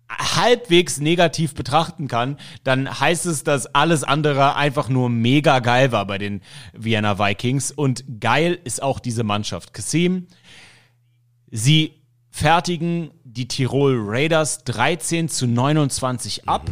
[0.08, 6.06] halbwegs negativ betrachten kann, dann heißt es, dass alles andere einfach nur mega geil war
[6.06, 6.40] bei den
[6.72, 7.70] Vienna Vikings.
[7.70, 9.74] Und geil ist auch diese Mannschaft.
[9.74, 10.26] Kasim,
[11.50, 11.94] sie
[12.30, 16.70] fertigen die Tirol Raiders 13 zu 29 ab.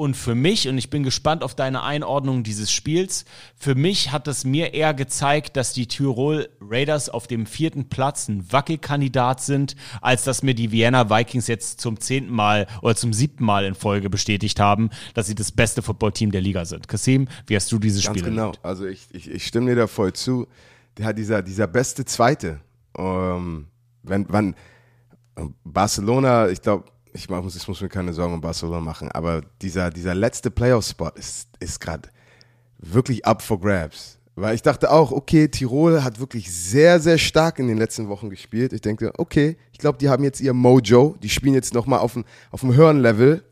[0.00, 4.28] Und für mich, und ich bin gespannt auf deine Einordnung dieses Spiels, für mich hat
[4.28, 9.76] es mir eher gezeigt, dass die Tirol Raiders auf dem vierten Platz ein Wackelkandidat sind,
[10.00, 13.74] als dass mir die Vienna Vikings jetzt zum zehnten Mal oder zum siebten Mal in
[13.74, 16.88] Folge bestätigt haben, dass sie das beste Footballteam der Liga sind.
[16.88, 18.46] Kasim, wie hast du dieses Ganz Spiel genau.
[18.46, 18.60] erlebt?
[18.62, 20.46] Also ich, ich, ich stimme dir da voll zu.
[21.02, 22.60] Hat dieser, dieser beste Zweite.
[22.96, 23.66] Ähm,
[24.02, 24.54] wenn, wann
[25.62, 29.90] Barcelona, ich glaube, ich muss, ich muss mir keine Sorgen um Barcelona machen, aber dieser,
[29.90, 32.08] dieser letzte Playoff-Spot ist, ist gerade
[32.78, 34.18] wirklich up for grabs.
[34.36, 38.30] Weil ich dachte auch, okay, Tirol hat wirklich sehr, sehr stark in den letzten Wochen
[38.30, 38.72] gespielt.
[38.72, 41.16] Ich denke, okay, ich glaube, die haben jetzt ihr Mojo.
[41.22, 43.44] Die spielen jetzt nochmal auf einem auf einem höheren Level.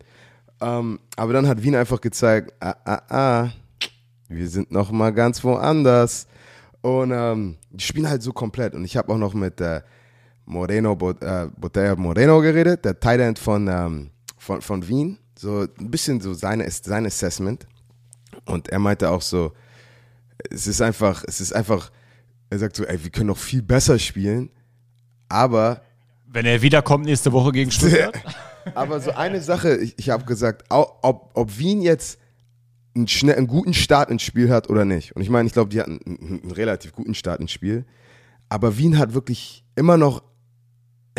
[0.61, 3.49] Ähm, aber dann hat Wien einfach gezeigt, ah, ah, ah,
[4.29, 6.27] wir sind noch mal ganz woanders.
[6.81, 8.75] Und ähm, die spielen halt so komplett.
[8.75, 9.83] Und ich habe auch noch mit äh,
[10.49, 15.19] Moreno, Bot, äh, Botella Moreno geredet, der Tight End von, ähm, von, von Wien.
[15.39, 17.67] So ein bisschen so seine, sein Assessment.
[18.47, 19.53] Und er meinte auch so,
[20.51, 21.91] es ist einfach, es ist einfach,
[22.51, 24.51] er sagt so, ey, wir können noch viel besser spielen,
[25.29, 25.83] aber
[26.27, 28.15] Wenn er wiederkommt nächste Woche gegen Stuttgart.
[28.75, 32.19] aber so eine Sache, ich, ich habe gesagt, ob, ob Wien jetzt
[32.97, 35.15] einen, schnell, einen guten Start ins Spiel hat oder nicht.
[35.15, 37.85] Und ich meine, ich glaube, die hatten einen, einen relativ guten Start ins Spiel.
[38.49, 40.23] Aber Wien hat wirklich immer noch,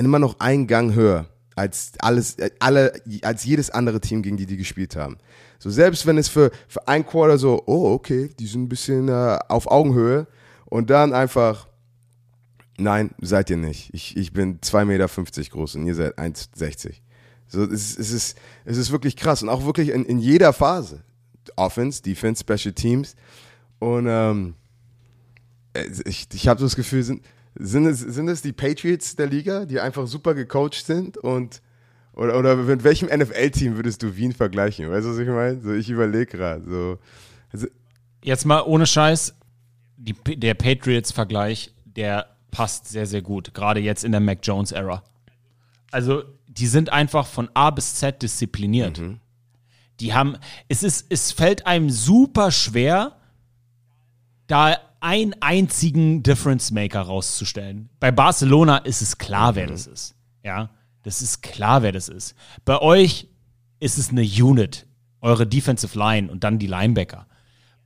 [0.06, 4.58] immer noch einen Gang höher als alles, alle, als jedes andere Team, gegen die die
[4.58, 5.18] gespielt haben.
[5.58, 9.10] So selbst wenn es für, für ein Quarter so, oh, okay, die sind ein bisschen
[9.10, 10.26] äh, auf Augenhöhe
[10.66, 11.68] und dann einfach,
[12.78, 13.90] nein, seid ihr nicht.
[13.94, 15.08] Ich, ich bin 2,50 Meter
[15.50, 16.94] groß und ihr seid 1,60.
[17.48, 20.54] So, es, ist- es, ist, es ist wirklich krass und auch wirklich in, in jeder
[20.54, 21.04] Phase.
[21.56, 23.16] Offense, Defense, Special Teams.
[23.80, 24.54] Und ähm,
[25.74, 27.22] es- ich, ich habe so das Gefühl, sind,
[27.56, 31.62] sind, es, sind es die Patriots der Liga, die einfach super gecoacht sind und
[32.14, 34.90] oder, oder mit welchem NFL-Team würdest du Wien vergleichen?
[34.90, 35.62] Weißt du, was ich meine?
[35.62, 36.70] So, ich überlege gerade.
[36.70, 36.98] So,
[37.54, 37.68] also,
[38.22, 39.36] Jetzt mal ohne Scheiß,
[39.96, 43.54] die, der Patriots-Vergleich, der passt sehr, sehr gut.
[43.54, 45.04] Gerade jetzt in der Mac Jones-Ära.
[45.92, 49.02] Also, die sind einfach von A bis Z diszipliniert.
[50.00, 50.38] Die haben,
[50.68, 53.18] es ist, es fällt einem super schwer,
[54.48, 57.90] da einen einzigen Difference Maker rauszustellen.
[58.00, 60.16] Bei Barcelona ist es klar, wer das ist.
[60.44, 60.70] Ja,
[61.04, 62.36] das ist klar, wer das ist.
[62.66, 63.28] Bei euch
[63.80, 64.86] ist es eine Unit,
[65.22, 67.28] eure Defensive Line und dann die Linebacker.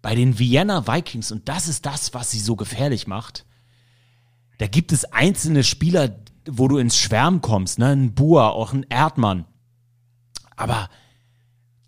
[0.02, 3.46] Bei den Vienna Vikings, und das ist das, was sie so gefährlich macht,
[4.58, 6.16] da gibt es einzelne Spieler,
[6.48, 7.90] wo du ins Schwärmen kommst, ne?
[7.90, 9.46] Ein Bua, auch ein Erdmann.
[10.56, 10.90] Aber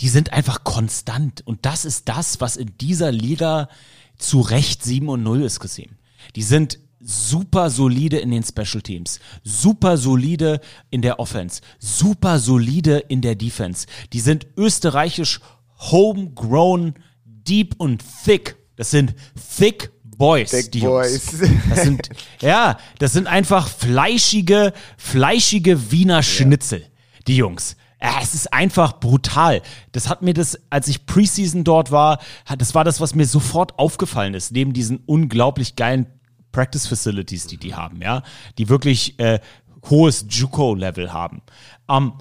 [0.01, 1.45] die sind einfach konstant.
[1.45, 3.69] Und das ist das, was in dieser Liga
[4.17, 5.97] zu Recht 7 und 0 ist gesehen.
[6.35, 10.59] Die sind super solide in den Special Teams, super solide
[10.89, 13.85] in der Offense, super solide in der Defense.
[14.13, 15.39] Die sind österreichisch
[15.91, 16.95] homegrown,
[17.25, 18.57] deep und thick.
[18.75, 19.13] Das sind
[19.57, 21.31] thick Boys, Big die Boys.
[21.31, 21.51] Jungs.
[21.69, 22.09] Das sind,
[22.41, 26.85] ja, das sind einfach fleischige, fleischige Wiener Schnitzel,
[27.27, 27.75] die Jungs.
[28.01, 29.61] Ja, es ist einfach brutal.
[29.91, 32.19] Das hat mir das, als ich Preseason dort war,
[32.57, 36.07] das war das, was mir sofort aufgefallen ist, neben diesen unglaublich geilen
[36.51, 38.23] Practice Facilities, die die haben, ja,
[38.57, 39.39] die wirklich äh,
[39.89, 41.41] hohes JUCO-Level haben.
[41.89, 42.13] Ähm,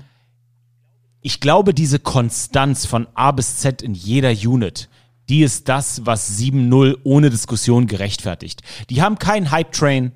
[1.21, 4.89] ich glaube, diese Konstanz von A bis Z in jeder Unit,
[5.29, 8.63] die ist das, was 7-0 ohne Diskussion gerechtfertigt.
[8.91, 10.13] Die haben keinen Hype-Train,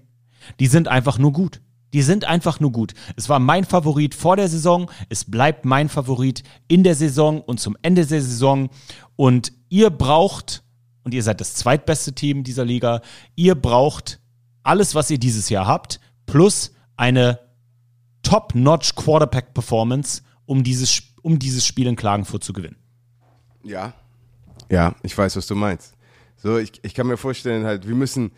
[0.61, 1.61] die sind einfach nur gut.
[1.93, 2.93] Die sind einfach nur gut.
[3.17, 7.61] Es war mein Favorit vor der Saison, es bleibt mein Favorit in der Saison und
[7.61, 8.69] zum Ende der Saison.
[9.17, 10.63] Und ihr braucht,
[11.05, 13.01] und ihr seid das zweitbeste Team dieser Liga,
[13.37, 14.21] ihr braucht
[14.63, 17.41] alles, was ihr dieses Jahr habt, plus eine
[18.23, 22.77] Top-Notch Quarterback-Performance, um dieses, um dieses Spiel in Klagenfurt zu gewinnen.
[23.65, 23.95] Ja.
[24.71, 25.95] Ja, ich weiß, was du meinst.
[26.37, 28.33] So, ich, ich kann mir vorstellen, halt, wir müssen,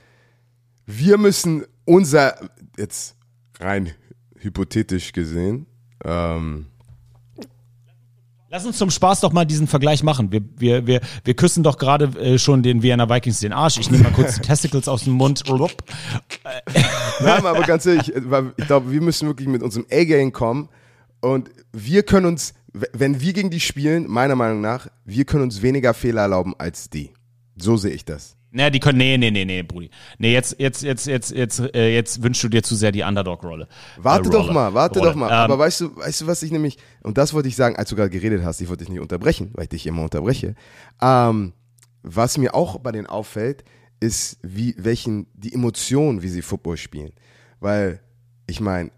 [0.87, 3.17] wir müssen unser, jetzt
[3.61, 3.93] rein
[4.39, 5.67] hypothetisch gesehen,
[6.05, 6.67] ähm,
[8.53, 10.33] Lass uns zum Spaß doch mal diesen Vergleich machen.
[10.33, 13.79] Wir, wir, wir, wir küssen doch gerade äh, schon den Vienna Vikings den Arsch.
[13.79, 15.45] Ich nehme mal kurz die Testicles aus dem Mund.
[15.49, 20.69] Nein, aber ganz ehrlich, ich glaube, wir müssen wirklich mit unserem A-Game kommen
[21.21, 25.63] und wir können uns, wenn wir gegen die spielen, meiner Meinung nach, wir können uns
[25.63, 27.13] weniger Fehler erlauben als die.
[27.55, 28.37] So sehe ich das.
[28.53, 28.99] Naja, die können.
[28.99, 29.91] Nee, nee, nee, nee, Brudi.
[30.19, 33.69] Nee, jetzt, jetzt, jetzt, jetzt, jetzt, äh, jetzt wünschst du dir zu sehr die Underdog-Rolle.
[33.97, 35.11] Warte Äh, doch mal, warte Rolle.
[35.13, 35.29] doch mal.
[35.29, 37.91] Ähm, Aber weißt du, weißt du, was ich nämlich, und das wollte ich sagen, als
[37.91, 40.55] du gerade geredet hast, ich wollte dich nicht unterbrechen, weil ich dich immer unterbreche.
[41.01, 41.53] Ähm,
[42.03, 43.63] was mir auch bei denen auffällt,
[44.01, 47.13] ist, wie, welchen, die Emotionen, wie sie Football spielen.
[47.61, 48.01] Weil,
[48.47, 48.91] ich meine,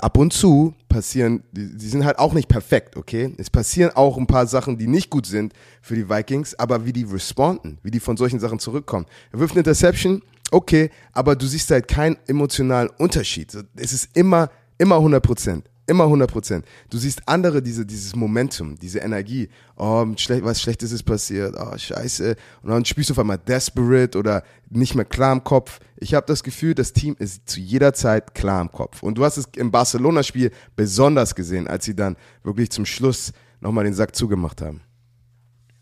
[0.00, 3.34] ab und zu passieren, die, die sind halt auch nicht perfekt, okay?
[3.38, 6.92] Es passieren auch ein paar Sachen, die nicht gut sind für die Vikings, aber wie
[6.92, 9.06] die responden, wie die von solchen Sachen zurückkommen.
[9.32, 13.56] Er wirft eine Interception, okay, aber du siehst halt keinen emotionalen Unterschied.
[13.76, 15.70] Es ist immer, immer 100 Prozent.
[15.86, 16.64] Immer 100 Prozent.
[16.88, 19.50] Du siehst andere, diese, dieses Momentum, diese Energie.
[19.76, 21.54] Oh, schle was Schlechtes ist passiert.
[21.58, 22.36] Oh, scheiße.
[22.62, 25.80] Und dann spielst du auf einmal desperate oder nicht mehr klar im Kopf.
[25.96, 29.02] Ich habe das Gefühl, das Team ist zu jeder Zeit klar im Kopf.
[29.02, 33.84] Und du hast es im Barcelona-Spiel besonders gesehen, als sie dann wirklich zum Schluss nochmal
[33.84, 34.80] den Sack zugemacht haben.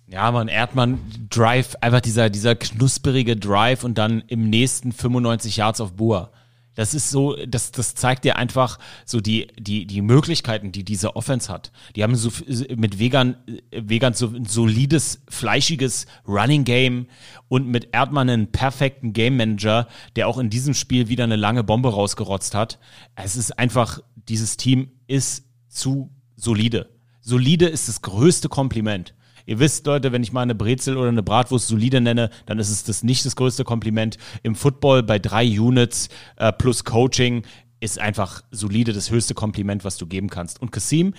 [0.08, 0.98] Ja, man, Erdmann
[1.30, 6.32] Drive, einfach dieser, dieser knusperige Drive und dann im nächsten 95 Yards auf Bua.
[6.74, 11.16] Das ist so, das, das zeigt dir einfach so die, die, die Möglichkeiten, die diese
[11.16, 11.70] Offense hat.
[11.96, 12.30] Die haben so
[12.74, 13.36] mit Vegan,
[13.70, 17.06] Vegan so ein solides, fleischiges Running Game
[17.48, 21.62] und mit Erdmann einen perfekten Game Manager, der auch in diesem Spiel wieder eine lange
[21.62, 22.78] Bombe rausgerotzt hat.
[23.14, 26.88] Es ist einfach, dieses Team ist zu solide.
[27.20, 29.14] Solide ist das größte Kompliment.
[29.46, 32.70] Ihr wisst, Leute, wenn ich mal eine Brezel oder eine Bratwurst solide nenne, dann ist
[32.70, 34.18] es das nicht das größte Kompliment.
[34.42, 37.42] Im Football bei drei Units äh, plus Coaching
[37.80, 40.62] ist einfach solide das höchste Kompliment, was du geben kannst.
[40.62, 41.14] Und Kasim,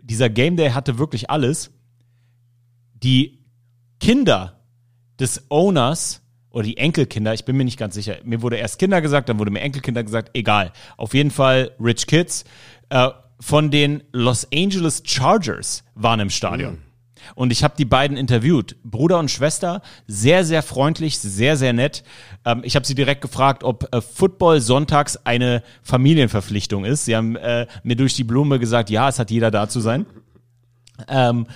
[0.00, 1.72] dieser Game Day hatte wirklich alles.
[2.94, 3.44] Die
[3.98, 4.60] Kinder
[5.18, 8.18] des Owners oder die Enkelkinder, ich bin mir nicht ganz sicher.
[8.24, 10.72] Mir wurde erst Kinder gesagt, dann wurde mir Enkelkinder gesagt, egal.
[10.96, 12.44] Auf jeden Fall Rich Kids
[12.88, 13.10] äh,
[13.40, 16.78] von den Los Angeles Chargers waren im Stadion.
[17.34, 22.04] Und ich habe die beiden interviewt, Bruder und Schwester, sehr, sehr freundlich, sehr, sehr nett.
[22.44, 27.04] Ähm, ich habe sie direkt gefragt, ob äh, Football sonntags eine Familienverpflichtung ist.
[27.04, 30.06] Sie haben äh, mir durch die Blume gesagt, ja, es hat jeder da zu sein.
[31.08, 31.46] Ähm,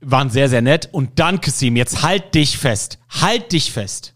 [0.00, 0.88] waren sehr, sehr nett.
[0.92, 2.98] Und dann, Kasim, jetzt halt dich fest.
[3.08, 4.14] Halt dich fest.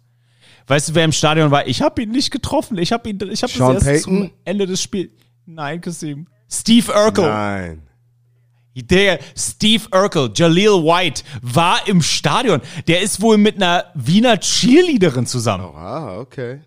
[0.67, 1.67] Weißt du, wer im Stadion war?
[1.67, 2.79] Ich habe ihn nicht getroffen.
[2.79, 4.23] Ich habe ihn, ich habe Sean das erst Payton?
[4.23, 5.11] zum Ende des Spiels.
[5.47, 6.29] Nein, Kasim.
[6.49, 7.25] Steve Urkel.
[7.25, 7.83] Nein.
[8.75, 12.61] Der Steve Urkel, Jaleel White, war im Stadion.
[12.87, 15.65] Der ist wohl mit einer Wiener Cheerleaderin zusammen.
[15.75, 16.61] Ah, okay.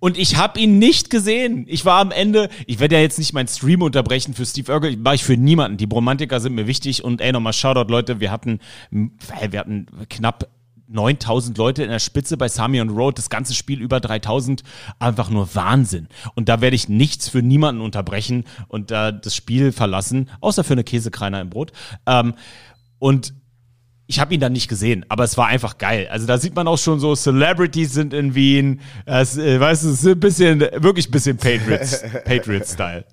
[0.00, 1.64] Und ich habe ihn nicht gesehen.
[1.68, 5.04] Ich war am Ende, ich werde ja jetzt nicht meinen Stream unterbrechen für Steve Urkel,
[5.04, 5.76] war ich für niemanden.
[5.76, 8.60] Die Bromantiker sind mir wichtig und ey, nochmal Shoutout, Leute, wir hatten,
[8.90, 10.48] wir hatten knapp
[10.88, 14.62] 9000 Leute in der Spitze bei Sami und Road, das ganze Spiel über 3000,
[14.98, 16.08] einfach nur Wahnsinn.
[16.34, 20.72] Und da werde ich nichts für niemanden unterbrechen und äh, das Spiel verlassen, außer für
[20.72, 21.72] eine Käsekreiner im Brot.
[22.06, 22.34] Ähm,
[22.98, 23.34] und
[24.06, 26.08] ich habe ihn dann nicht gesehen, aber es war einfach geil.
[26.10, 28.80] Also da sieht man auch schon so, Celebrities sind in Wien.
[29.04, 33.04] Es, äh, weißt du, es ist ein bisschen, wirklich ein bisschen Patriots, Patriots-Style.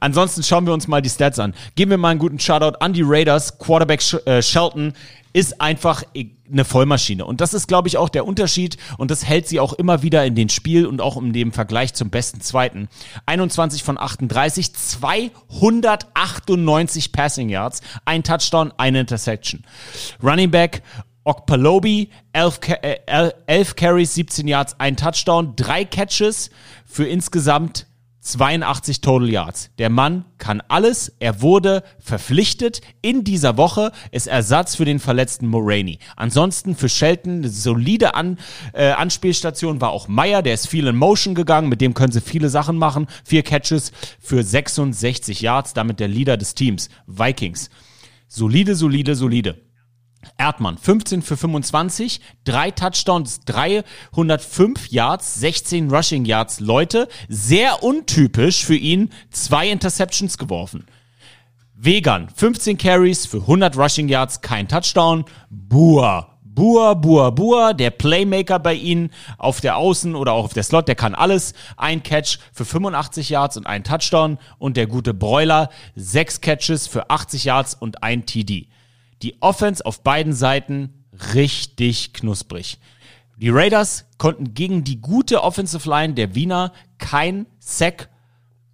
[0.00, 1.54] Ansonsten schauen wir uns mal die Stats an.
[1.74, 3.58] Geben wir mal einen guten Shoutout an die Raiders.
[3.58, 4.94] Quarterback Sh äh, Shelton
[5.32, 7.24] ist einfach eine Vollmaschine.
[7.24, 8.76] Und das ist, glaube ich, auch der Unterschied.
[8.98, 11.94] Und das hält sie auch immer wieder in den Spiel und auch in dem Vergleich
[11.94, 12.88] zum besten Zweiten.
[13.26, 19.64] 21 von 38, 298 Passing Yards, ein Touchdown, eine Intersection.
[20.22, 20.82] Running Back
[21.24, 26.50] Okpalobi, 11, äh, 11 Carries, 17 Yards, ein Touchdown, drei Catches
[26.84, 27.86] für insgesamt
[28.22, 29.70] 82 Total Yards.
[29.78, 31.12] Der Mann kann alles.
[31.18, 32.80] Er wurde verpflichtet.
[33.02, 35.98] In dieser Woche ist Ersatz für den verletzten Moraney.
[36.14, 38.38] Ansonsten für Shelton eine solide An,
[38.74, 40.42] äh, Anspielstation war auch Meyer.
[40.42, 41.68] Der ist viel in Motion gegangen.
[41.68, 43.08] Mit dem können sie viele Sachen machen.
[43.24, 45.74] Vier Catches für 66 Yards.
[45.74, 46.90] Damit der Leader des Teams.
[47.08, 47.70] Vikings.
[48.28, 49.71] Solide, solide, solide.
[50.38, 56.60] Erdmann, 15 für 25, drei Touchdowns, 305 Yards, 16 Rushing Yards.
[56.60, 60.86] Leute, sehr untypisch für ihn, zwei Interceptions geworfen.
[61.74, 65.24] Vegan, 15 Carries für 100 Rushing Yards, kein Touchdown.
[65.50, 70.64] Bua, Bua, Bua, Bua, der Playmaker bei ihnen auf der Außen oder auch auf der
[70.64, 71.54] Slot, der kann alles.
[71.78, 74.38] Ein Catch für 85 Yards und ein Touchdown.
[74.58, 78.68] Und der gute Broiler, sechs Catches für 80 Yards und ein TD.
[79.22, 81.04] Die Offense auf beiden Seiten
[81.34, 82.78] richtig knusprig.
[83.36, 88.08] Die Raiders konnten gegen die gute Offensive Line der Wiener kein Sack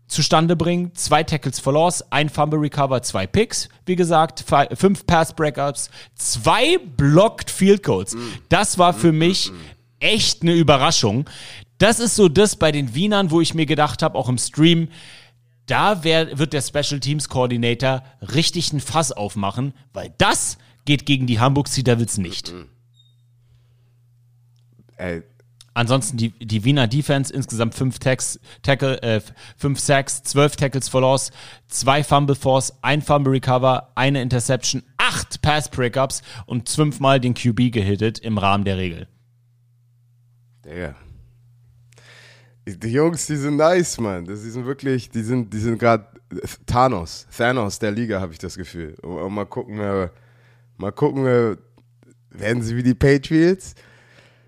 [0.09, 0.95] zustande bringen.
[0.95, 4.45] Zwei Tackles for Loss, ein Fumble Recover, zwei Picks, wie gesagt,
[4.75, 8.17] fünf Pass Breakups, zwei Blocked Field Goals.
[8.49, 9.53] Das war für mich
[10.01, 11.29] echt eine Überraschung.
[11.79, 14.89] Das ist so das bei den Wienern, wo ich mir gedacht habe, auch im Stream,
[15.69, 21.27] da wär, wird der Special Teams Coordinator richtig ein Fass aufmachen, weil das geht gegen
[21.27, 22.53] die Hamburg Sea Devils nicht.
[24.97, 25.23] Ey,
[25.79, 29.21] Ansonsten die, die Wiener Defense insgesamt fünf Tags, Tackle, äh,
[29.57, 31.31] fünf Sacks, zwölf Tackles for Loss,
[31.69, 37.71] zwei Fumble Force, ein Fumble Recover, eine Interception, acht Pass Breakups und fünfmal den QB
[37.71, 39.07] gehittet im Rahmen der Regel.
[40.65, 40.97] Digga.
[42.77, 44.25] Die Jungs, die sind nice, Mann.
[44.25, 46.07] Die sind wirklich, die sind, die sind gerade
[46.67, 48.95] Thanos, Thanos der Liga, habe ich das Gefühl.
[49.03, 50.09] Und, und mal gucken, äh,
[50.77, 51.57] mal gucken, äh,
[52.31, 53.75] werden sie wie die Patriots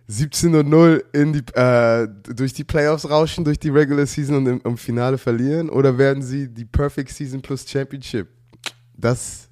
[0.09, 4.47] 17 und 0 in die, äh, durch die Playoffs rauschen, durch die Regular Season und
[4.47, 5.71] im, im Finale verlieren?
[5.71, 8.29] Oder werden sie die Perfect Season plus Championship?
[8.97, 9.49] Das,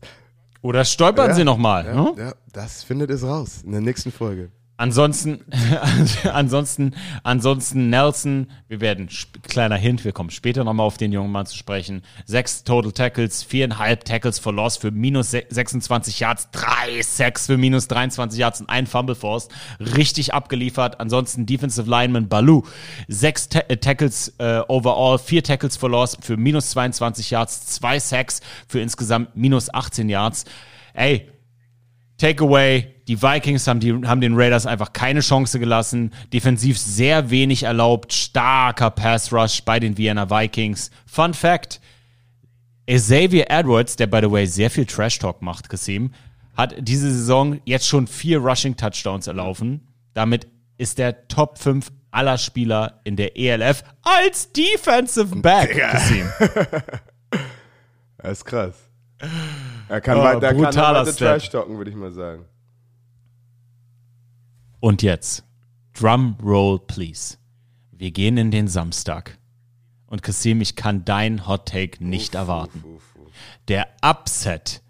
[0.60, 1.86] Oder stolpern Ja, sie nochmal.
[1.86, 2.14] ja, ne?
[2.18, 4.50] ja, das findet es raus in der nächsten Folge.
[4.78, 5.40] Ansonsten,
[6.32, 9.08] ansonsten, ansonsten Nelson, wir werden,
[9.42, 12.02] kleiner Hint, wir kommen später nochmal auf den jungen Mann zu sprechen.
[12.26, 17.56] Sechs Total Tackles, viereinhalb Tackles for Loss für minus se- 26 Yards, drei Sacks für
[17.56, 19.48] minus 23 Yards und ein Fumble Force.
[19.80, 21.00] Richtig abgeliefert.
[21.00, 22.62] Ansonsten Defensive Lineman Baloo,
[23.08, 27.98] sechs Ta äh, Tackles äh, overall, vier Tackles for Loss für minus 22 Yards, zwei
[27.98, 30.44] Sacks für insgesamt minus 18 Yards.
[30.94, 31.28] Ey,
[32.18, 36.12] Takeaway, die Vikings haben, die, haben den Raiders einfach keine Chance gelassen.
[36.32, 38.12] Defensiv sehr wenig erlaubt.
[38.12, 40.90] Starker Pass Rush bei den Vienna Vikings.
[41.06, 41.80] Fun Fact:
[42.86, 46.12] Xavier Edwards, der by the way sehr viel Trash Talk macht, Kasim,
[46.56, 49.86] hat diese Saison jetzt schon vier Rushing Touchdowns erlaufen.
[50.12, 55.78] Damit ist der Top 5 aller Spieler in der ELF als Defensive Back.
[55.78, 56.28] Kasim.
[58.20, 58.74] Das ist krass.
[59.88, 61.28] Er kann Oh, weiter, er kann brutaler weiter Step.
[61.28, 62.44] Trash talken, würde ich mal sagen.
[64.80, 65.44] Und jetzt,
[65.98, 67.36] Drum Roll, please.
[67.90, 69.38] Wir gehen in den Samstag.
[70.06, 72.84] Und Kasim, ich kann dein Hot Take nicht erwarten.
[73.66, 74.82] Der Upset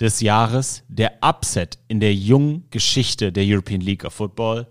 [0.00, 4.66] des Jahres, der Upset in der jungen Geschichte der European League of Football.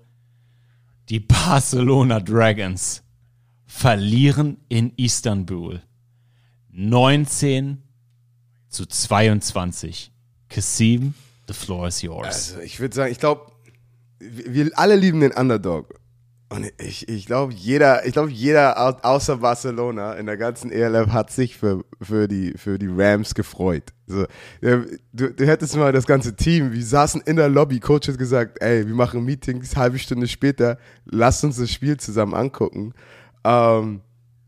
[1.10, 3.04] Die Barcelona Dragons
[3.66, 5.82] verlieren in Istanbul
[6.70, 7.84] 19
[8.70, 10.12] zu 22.
[10.50, 11.14] Kasim,
[11.48, 12.26] the floor is yours.
[12.54, 13.52] Also ich würde sagen, ich glaube,
[14.20, 16.00] wir alle lieben den Underdog.
[16.50, 21.30] Und ich, ich glaube, jeder, ich jeder au- außer Barcelona in der ganzen ELF hat
[21.30, 23.92] sich für, für, die, für die Rams gefreut.
[24.06, 24.26] So,
[24.62, 28.18] ja, du, du hättest mal das ganze Team, wir saßen in der Lobby, Coach hat
[28.18, 32.94] gesagt, ey, wir machen Meetings, halbe Stunde später, lasst uns das Spiel zusammen angucken.
[33.44, 34.00] Ähm,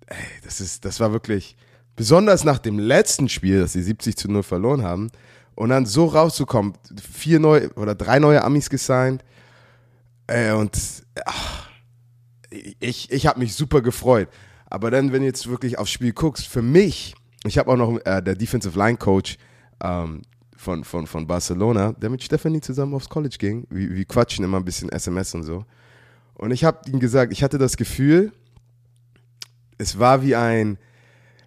[0.07, 0.15] ey,
[0.45, 1.57] das ist, das war wirklich,
[2.00, 5.12] besonders nach dem letzten Spiel, dass sie 70 zu 0 verloren haben,
[5.56, 6.74] und dann so rauszukommen,
[7.14, 9.22] vier neue oder drei neue Amis gesigned,
[10.26, 10.78] Ey, und
[11.26, 11.70] ach,
[12.80, 14.30] ich, ich habe mich super gefreut.
[14.68, 17.97] Aber dann, wenn du jetzt wirklich aufs Spiel guckst, für mich, ich habe auch noch
[18.06, 19.38] äh, der Defensive Line Coach
[19.84, 20.22] ähm,
[20.56, 23.66] von, von, von Barcelona, der mit Stephanie zusammen aufs College ging.
[23.72, 25.66] Wir, wir quatschen immer ein bisschen SMS und so.
[26.36, 28.32] Und ich habe ihm gesagt, ich hatte das Gefühl,
[29.80, 30.78] es war wie ein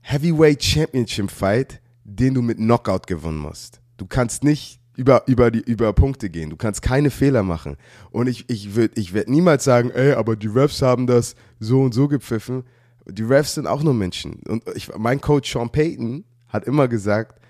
[0.02, 3.80] Heavyweight Championship Fight, den du mit Knockout gewonnen musst.
[3.96, 6.50] Du kannst nicht über, über, die, über Punkte gehen.
[6.50, 7.76] Du kannst keine Fehler machen.
[8.10, 11.94] Und ich, ich ich werd niemals sagen, ey, aber die Refs haben das so und
[11.94, 12.64] so gepfiffen.
[13.06, 14.40] Die Refs sind auch nur Menschen.
[14.48, 17.40] Und ich, mein Coach Sean Payton hat immer gesagt,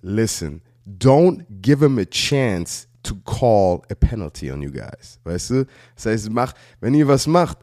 [0.00, 5.20] listen, don't give him a chance to call a penalty on you guys.
[5.24, 5.66] Weißt du?
[5.94, 7.58] Das heißt, mach, wenn ihr was macht,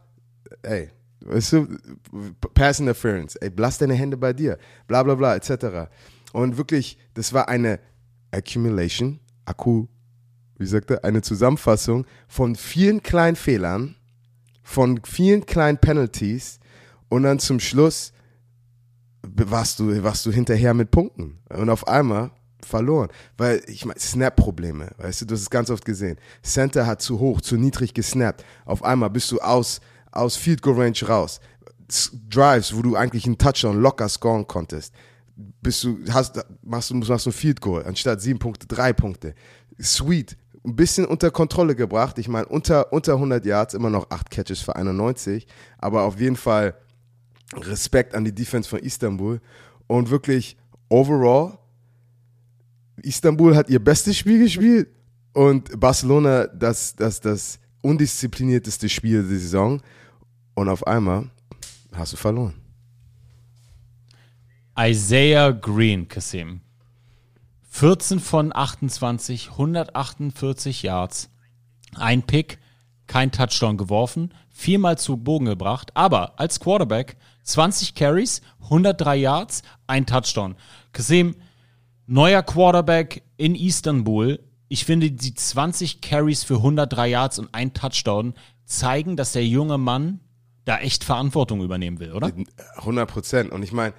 [0.61, 0.89] ey,
[1.29, 1.67] weißt du,
[2.53, 4.57] Pass Interference, ey, lass deine Hände bei dir,
[4.87, 5.89] bla bla bla, etc.
[6.33, 7.79] Und wirklich, das war eine
[8.31, 9.87] Accumulation, Akku,
[10.57, 13.95] wie sagt er, eine Zusammenfassung von vielen kleinen Fehlern,
[14.61, 16.59] von vielen kleinen Penalties
[17.09, 18.13] und dann zum Schluss
[19.23, 21.39] warst du, warst du hinterher mit Punkten.
[21.49, 22.31] Und auf einmal
[22.65, 23.09] verloren.
[23.37, 26.17] Weil, ich meine, Snap-Probleme, weißt du, du hast es ganz oft gesehen.
[26.43, 28.43] Center hat zu hoch, zu niedrig gesnappt.
[28.65, 31.39] Auf einmal bist du aus, aus Field Goal Range raus.
[32.29, 34.93] Drives, wo du eigentlich einen Touchdown locker scoren konntest.
[35.61, 39.33] Bist du, hast, machst du, machst du ein Field Goal, anstatt sieben Punkte, drei Punkte.
[39.81, 40.37] Sweet.
[40.65, 42.19] Ein bisschen unter Kontrolle gebracht.
[42.19, 45.47] Ich meine, unter, unter 100 Yards, immer noch acht Catches für 91.
[45.77, 46.75] Aber auf jeden Fall
[47.55, 49.39] Respekt an die Defense von Istanbul.
[49.87, 50.57] Und wirklich,
[50.89, 51.57] overall,
[53.01, 54.89] Istanbul hat ihr bestes Spiel gespielt
[55.33, 59.81] und Barcelona das, das, das undisziplinierteste Spiel der Saison.
[60.59, 61.29] Und auf einmal
[61.93, 62.53] hast du verloren.
[64.77, 66.59] Isaiah Green, Kasim.
[67.69, 71.29] 14 von 28, 148 Yards.
[71.95, 72.59] Ein Pick,
[73.07, 80.05] kein Touchdown geworfen, viermal zu Bogen gebracht, aber als Quarterback 20 Carries, 103 Yards, ein
[80.05, 80.57] Touchdown.
[80.91, 81.37] Kasim,
[82.05, 84.43] neuer Quarterback in Istanbul.
[84.67, 88.33] Ich finde, die 20 Carries für 103 Yards und ein Touchdown
[88.65, 90.19] zeigen, dass der junge Mann
[90.69, 92.31] da echt Verantwortung übernehmen will, oder?
[92.77, 93.51] 100 Prozent.
[93.51, 93.93] Und ich meine,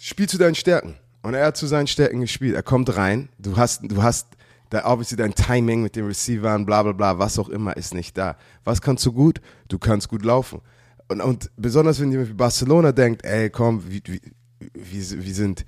[0.00, 0.96] spiel zu deinen Stärken.
[1.22, 2.54] Und er hat zu seinen Stärken gespielt.
[2.54, 3.28] Er kommt rein.
[3.38, 4.26] Du hast, du hast,
[4.70, 8.18] da obviously dein Timing mit den Receivern, bla bla bla, was auch immer, ist nicht
[8.18, 8.36] da.
[8.64, 9.40] Was kannst du gut?
[9.68, 10.60] Du kannst gut laufen.
[11.08, 14.20] Und, und besonders wenn ihr Barcelona denkt, ey, komm, wie, wie,
[14.74, 15.64] wie, wie sind,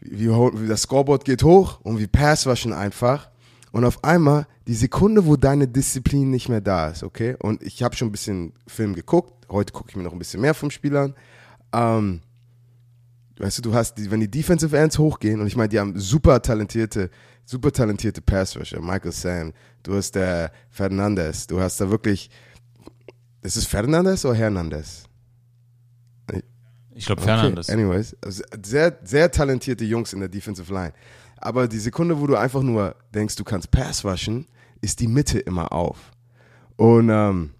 [0.00, 3.30] wie, wie das Scoreboard geht hoch und wir pass waschen einfach.
[3.72, 7.36] Und auf einmal, die Sekunde, wo deine Disziplin nicht mehr da ist, okay?
[7.40, 9.43] Und ich habe schon ein bisschen Film geguckt.
[9.54, 11.14] Heute gucke ich mir noch ein bisschen mehr vom Spiel an.
[11.72, 12.20] Ähm,
[13.38, 15.98] weißt du, du hast, die, wenn die Defensive Ends hochgehen, und ich meine, die haben
[15.98, 17.10] super talentierte,
[17.44, 19.52] super talentierte Pass Rusher, Michael Sam,
[19.82, 22.30] du hast der Fernandez, du hast da wirklich,
[23.42, 25.04] ist es Fernandez oder Hernandez?
[26.96, 27.68] Ich glaube, Fernandes.
[27.68, 30.92] Okay, anyways, also sehr, sehr talentierte Jungs in der Defensive Line.
[31.36, 34.46] Aber die Sekunde, wo du einfach nur denkst, du kannst Pass rushen,
[34.80, 36.12] ist die Mitte immer auf.
[36.76, 37.53] Und ähm,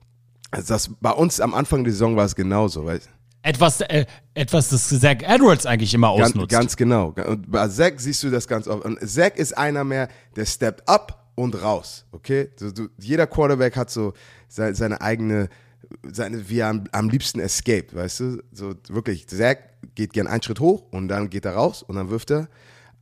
[0.55, 2.85] also das, bei uns am Anfang der Saison war es genauso.
[2.85, 3.09] Weißt?
[3.43, 6.51] Etwas, äh, etwas, das Zach Edwards eigentlich immer Ganz, ausnutzt.
[6.51, 7.15] ganz genau.
[7.27, 8.85] Und bei Zack siehst du das ganz oft.
[8.85, 12.07] Und Zack ist einer mehr, der steppt up und raus.
[12.13, 12.49] Okay?
[12.57, 14.15] So, du, jeder Quarterback hat so
[14.49, 15.49] seine, seine eigene,
[16.11, 18.43] seine, wie er am, am liebsten escaped, weißt du?
[18.53, 19.59] So wirklich, Zack
[19.95, 22.49] geht gern einen Schritt hoch und dann geht er raus und dann wirft er.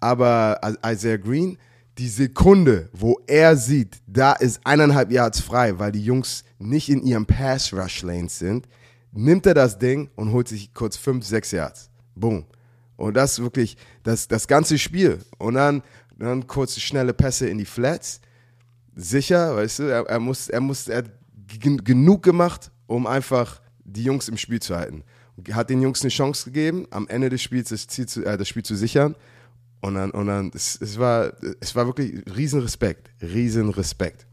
[0.01, 1.57] Aber Isaiah Green,
[1.99, 7.03] die Sekunde, wo er sieht, da ist eineinhalb Yards frei, weil die Jungs nicht in
[7.03, 8.67] ihrem Pass-Rush-Lanes sind,
[9.13, 11.91] nimmt er das Ding und holt sich kurz fünf, sechs Yards.
[12.15, 12.47] Boom.
[12.97, 15.19] Und das wirklich, das, das ganze Spiel.
[15.39, 15.83] Und dann,
[16.19, 18.21] dann kurze, schnelle Pässe in die Flats.
[18.95, 21.11] Sicher, weißt du, er, er muss, er muss, er hat
[21.47, 25.05] gen- genug gemacht, um einfach die Jungs im Spiel zu halten.
[25.53, 28.49] Hat den Jungs eine Chance gegeben, am Ende des Spiels das, Ziel zu, äh, das
[28.49, 29.17] Spiel zu sichern.
[29.83, 34.29] Und dann, und dann, es, es war, es war wirklich Riesenrespekt, Riesenrespekt.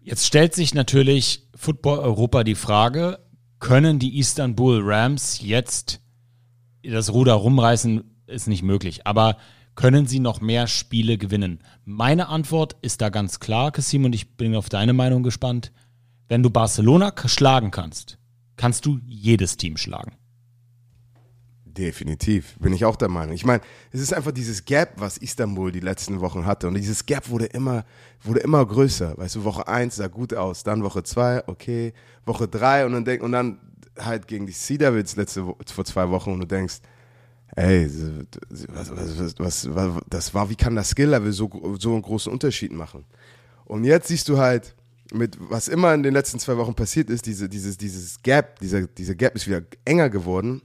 [0.00, 3.18] Jetzt stellt sich natürlich Football Europa die Frage,
[3.58, 6.00] können die Istanbul Rams jetzt
[6.82, 9.06] das Ruder rumreißen, ist nicht möglich.
[9.06, 9.36] Aber
[9.74, 11.60] können sie noch mehr Spiele gewinnen?
[11.84, 15.70] Meine Antwort ist da ganz klar, Kassim, und ich bin auf deine Meinung gespannt.
[16.28, 18.16] Wenn du Barcelona schlagen kannst,
[18.56, 20.12] kannst du jedes Team schlagen.
[21.76, 23.34] Definitiv, bin ich auch der Meinung.
[23.34, 23.62] Ich meine,
[23.92, 26.66] es ist einfach dieses Gap, was Istanbul die letzten Wochen hatte.
[26.66, 27.84] Und dieses Gap wurde immer,
[28.22, 29.16] wurde immer größer.
[29.16, 31.92] Weißt du, Woche 1 sah gut aus, dann Woche 2, okay,
[32.24, 33.60] Woche 3 und dann denk, und dann
[33.98, 36.80] halt gegen die Sea Devils letzte vor zwei Wochen und du denkst,
[37.56, 37.88] ey,
[38.68, 42.32] was, was, was, was, was, das war, wie kann das Skill-Level so, so einen großen
[42.32, 43.04] Unterschied machen?
[43.64, 44.74] Und jetzt siehst du halt,
[45.12, 48.86] mit was immer in den letzten zwei Wochen passiert ist, diese, dieses, dieses Gap, dieser,
[48.86, 50.62] dieser Gap ist wieder enger geworden.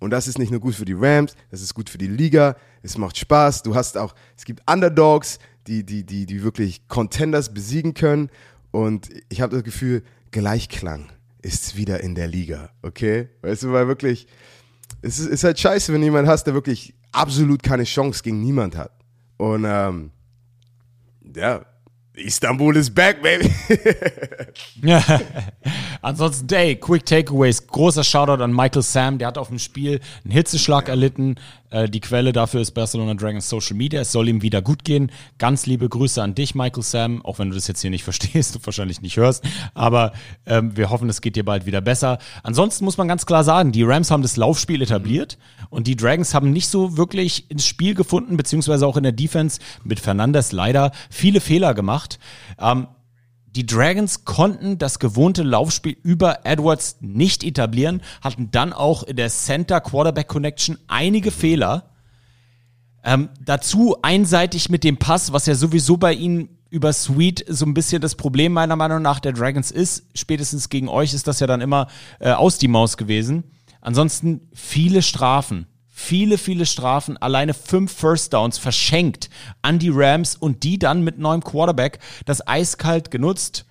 [0.00, 2.56] Und das ist nicht nur gut für die Rams, das ist gut für die Liga,
[2.82, 3.62] es macht Spaß.
[3.62, 8.30] Du hast auch, es gibt Underdogs, die, die, die, die wirklich Contenders besiegen können.
[8.70, 13.28] Und ich habe das Gefühl, Gleichklang ist wieder in der Liga, okay?
[13.42, 14.26] Weißt du, weil wirklich,
[15.02, 18.76] es ist, ist halt scheiße, wenn jemand hast, der wirklich absolut keine Chance gegen niemand
[18.76, 18.92] hat.
[19.36, 20.10] Und ähm,
[21.34, 21.64] ja,
[22.14, 23.52] Istanbul is back, baby.
[26.02, 27.66] Ansonsten, ey, Quick Takeaways.
[27.66, 29.18] Großer Shoutout an Michael Sam.
[29.18, 31.36] Der hat auf dem Spiel einen Hitzeschlag erlitten.
[31.70, 34.00] Äh, die Quelle dafür ist Barcelona Dragons Social Media.
[34.00, 35.10] Es soll ihm wieder gut gehen.
[35.38, 37.24] Ganz liebe Grüße an dich, Michael Sam.
[37.24, 39.44] Auch wenn du das jetzt hier nicht verstehst und wahrscheinlich nicht hörst.
[39.74, 40.12] Aber
[40.46, 42.18] ähm, wir hoffen, es geht dir bald wieder besser.
[42.42, 45.38] Ansonsten muss man ganz klar sagen, die Rams haben das Laufspiel etabliert
[45.70, 49.60] und die Dragons haben nicht so wirklich ins Spiel gefunden, beziehungsweise auch in der Defense
[49.84, 52.18] mit Fernandes leider viele Fehler gemacht.
[52.58, 52.86] Ähm,
[53.56, 59.28] die Dragons konnten das gewohnte Laufspiel über Edwards nicht etablieren, hatten dann auch in der
[59.28, 61.90] Center-Quarterback-Connection einige Fehler.
[63.02, 67.74] Ähm, dazu einseitig mit dem Pass, was ja sowieso bei ihnen über Sweet so ein
[67.74, 70.04] bisschen das Problem meiner Meinung nach der Dragons ist.
[70.14, 71.88] Spätestens gegen euch ist das ja dann immer
[72.20, 73.44] äh, aus die Maus gewesen.
[73.80, 75.66] Ansonsten viele Strafen.
[76.02, 79.28] Viele, viele Strafen, alleine fünf First Downs verschenkt
[79.60, 83.66] an die Rams und die dann mit neuem Quarterback das eiskalt genutzt.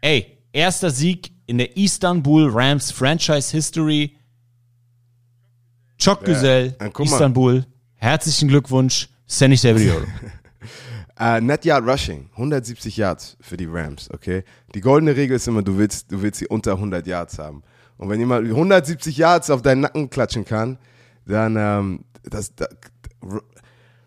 [0.00, 4.16] Ey, erster Sieg in der Istanbul Rams Franchise History.
[5.98, 7.04] Çok güzel, guck mal.
[7.06, 7.66] Istanbul.
[7.96, 10.08] Herzlichen Glückwunsch, Seni Sevriyorum.
[11.16, 14.42] Äh, Net Yard Rushing, 170 Yards für die Rams, okay?
[14.74, 17.62] Die goldene Regel ist immer, du willst, du willst sie unter 100 Yards haben.
[17.98, 20.76] Und wenn jemand 170 Yards auf deinen Nacken klatschen kann,
[21.26, 22.66] dann, ähm, das, da,
[23.22, 23.42] R-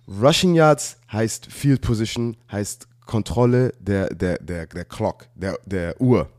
[0.08, 6.30] Rushing Yards heißt Field Position, heißt Kontrolle der, der, der, der Clock, der, der Uhr.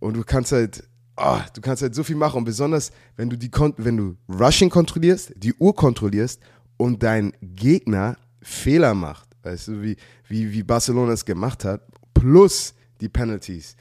[0.00, 0.84] Und du kannst halt,
[1.16, 2.38] ah, du kannst halt so viel machen.
[2.38, 6.40] Und besonders, wenn du die, wenn du Rushing kontrollierst, die Uhr kontrollierst
[6.76, 9.96] und dein Gegner Fehler macht, weißt du, wie,
[10.28, 11.82] wie, wie Barcelona es gemacht hat,
[12.14, 13.76] plus die Penalties.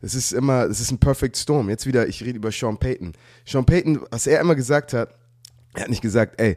[0.00, 1.68] Es ist immer, es ist ein Perfect Storm.
[1.70, 3.12] Jetzt wieder, ich rede über Sean Payton.
[3.46, 5.14] Sean Payton, was er immer gesagt hat,
[5.74, 6.56] er hat nicht gesagt, ey,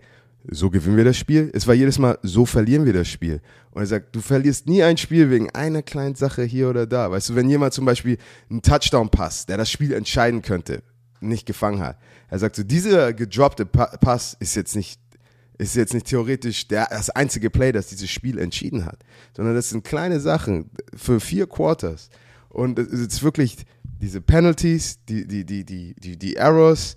[0.50, 1.52] so gewinnen wir das Spiel.
[1.54, 3.42] Es war jedes Mal, so verlieren wir das Spiel.
[3.72, 7.12] Und er sagt, du verlierst nie ein Spiel wegen einer kleinen Sache hier oder da.
[7.12, 8.18] Weißt du, wenn jemand zum Beispiel
[8.50, 10.84] einen Touchdown passt, der das Spiel entscheiden könnte,
[11.20, 11.98] nicht gefangen hat.
[12.30, 15.02] Er sagt so, dieser gedroppte Pa- Pass ist jetzt nicht,
[15.58, 19.00] ist jetzt nicht theoretisch der, das einzige Play, das dieses Spiel entschieden hat,
[19.36, 22.10] sondern das sind kleine Sachen für vier Quarters.
[22.50, 23.58] Und es ist wirklich
[24.00, 26.96] diese Penalties, die, die, die, die, die, die Errors,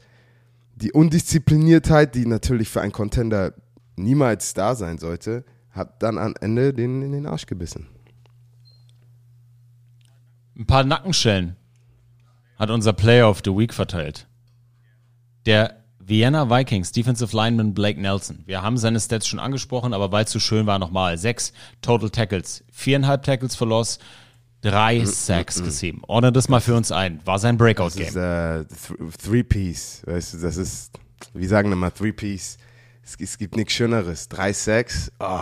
[0.81, 3.55] die Undiszipliniertheit, die natürlich für einen Contender
[3.97, 7.87] niemals da sein sollte, hat dann am Ende den in den Arsch gebissen.
[10.57, 11.57] Ein paar Nackenschellen
[12.57, 14.27] hat unser Player of the Week verteilt.
[15.47, 18.43] Der Vienna Vikings Defensive Lineman Blake Nelson.
[18.47, 21.17] Wir haben seine Stats schon angesprochen, aber weil es so schön war, nochmal.
[21.19, 21.53] Sechs
[21.83, 24.01] Total Tackles, viereinhalb Tackles for Loss,
[24.61, 26.01] drei Sacks gesehen.
[26.07, 27.21] Ordne das mal für uns ein.
[27.25, 28.61] War sein Das ist Breakout-Game.
[28.61, 30.93] äh, th Three-Piece, weißt du, das ist,
[31.35, 32.59] wie sagen immer, Three-Piece.
[33.03, 34.29] Es, es gibt nichts Schöneres.
[34.29, 35.41] Drei Sacks, oh,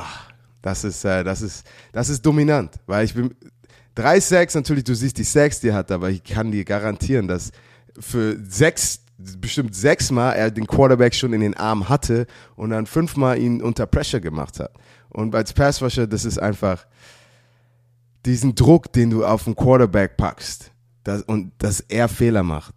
[0.63, 3.35] das ist, äh, das ist, das ist dominant, weil ich bin,
[3.95, 7.29] drei Sacks, natürlich, du siehst die Sacks, die er hat, aber ich kann dir garantieren,
[7.29, 7.51] dass
[7.99, 13.39] für sechs, bestimmt sechsmal er den Quarterback schon in den Arm hatte und dann fünfmal
[13.39, 14.73] ihn unter Pressure gemacht hat.
[15.09, 16.87] Und als Passwasher, das ist einfach,
[18.27, 20.73] diesen Druck, den du auf den Quarterback packst
[21.05, 22.75] das, und dass er Fehler macht,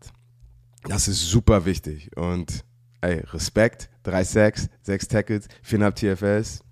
[0.84, 2.16] das ist super wichtig.
[2.16, 2.64] Und
[3.02, 6.64] ey, Respekt, drei Sacks, sechs Tackles, viereinhalb TFS,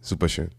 [0.00, 0.50] super schön.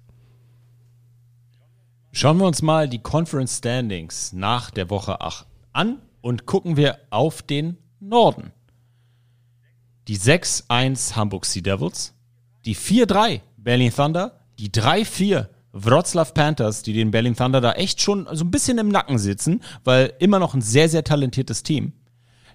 [2.12, 7.00] Schauen wir uns mal die Conference Standings nach der Woche 8 an und gucken wir
[7.10, 8.52] auf den Norden.
[10.08, 12.14] Die 6-1 Hamburg Sea Devils,
[12.66, 18.28] die 4-3 Berlin Thunder, die 3-4 Wroclaw Panthers, die den Berlin Thunder da echt schon
[18.32, 21.94] so ein bisschen im Nacken sitzen, weil immer noch ein sehr, sehr talentiertes Team.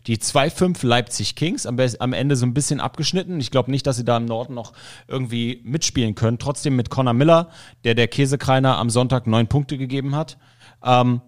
[0.07, 3.41] Die 2-5 Leipzig Kings, am, Ende so ein bisschen abgeschnitten.
[3.41, 4.73] Ich glaube nicht, dass sie da im Norden noch
[5.09, 6.39] irgendwie mitspielen können.
[6.39, 7.51] Trotzdem mit Connor Miller,
[7.85, 10.39] der der Käsekreiner am Sonntag neun Punkte gegeben hat.
[10.83, 11.21] Ähm,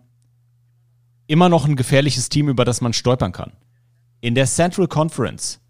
[1.27, 3.53] immer noch ein gefährliches Team, über das man stolpern kann.
[4.21, 5.61] In der Central Conference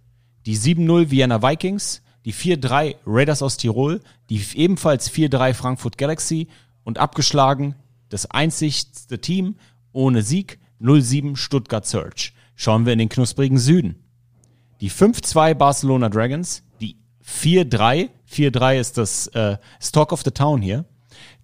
[0.47, 4.01] die 7-0 Vienna Vikings, die 4-3 Raiders aus Tirol,
[4.31, 6.49] die ebenfalls 4-3 Frankfurt Galaxy
[6.85, 7.75] und abgeschlagen
[8.09, 9.57] das einzigste Team
[9.93, 12.31] ohne Sieg 0-7 Stuttgart Surge.
[12.55, 13.97] Schauen wir in den knusprigen Süden.
[14.81, 20.87] Die 5-2 Barcelona Dragons, die 4-3, 4-3 ist das äh, ist of the Town hier,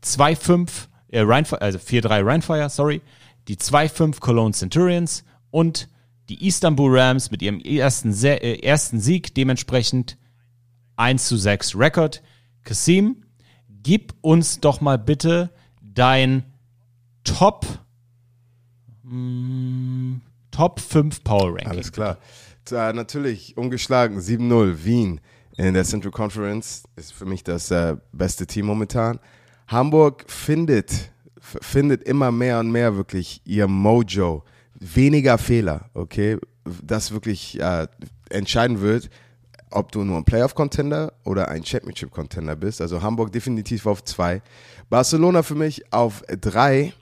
[0.03, 0.69] 2-5
[1.09, 3.03] äh, Rheinfire, also 4-3 Rheinfire, sorry,
[3.49, 5.89] die 2-5 Cologne Centurions und
[6.29, 10.17] die Istanbul Rams mit ihrem ersten, äh, ersten Sieg, dementsprechend
[10.97, 12.23] 1 zu 6 Rekord.
[12.67, 13.23] Kasim,
[13.83, 15.51] gib uns doch mal bitte
[15.81, 16.43] dein
[17.23, 17.65] Top,
[19.05, 21.69] mh, Top 5 Power Ranking.
[21.69, 22.19] Alles klar.
[22.65, 25.21] Da, natürlich, ungeschlagen, 7-0, Wien
[25.57, 29.21] in der Central Conference ist für mich das äh, beste Team momentan.
[29.69, 34.45] Hamburg findet, findet immer mehr und mehr wirklich ihr Mojo.
[34.75, 36.39] Weniger Fehler, okay?
[36.83, 37.87] Das wirklich äh,
[38.29, 39.09] entscheiden wird,
[39.71, 42.81] ob du nur ein Playoff-Contender oder ein Championship-Contender bist.
[42.81, 44.43] Also Hamburg definitiv auf zwei.
[44.89, 46.93] Barcelona für mich auf drei.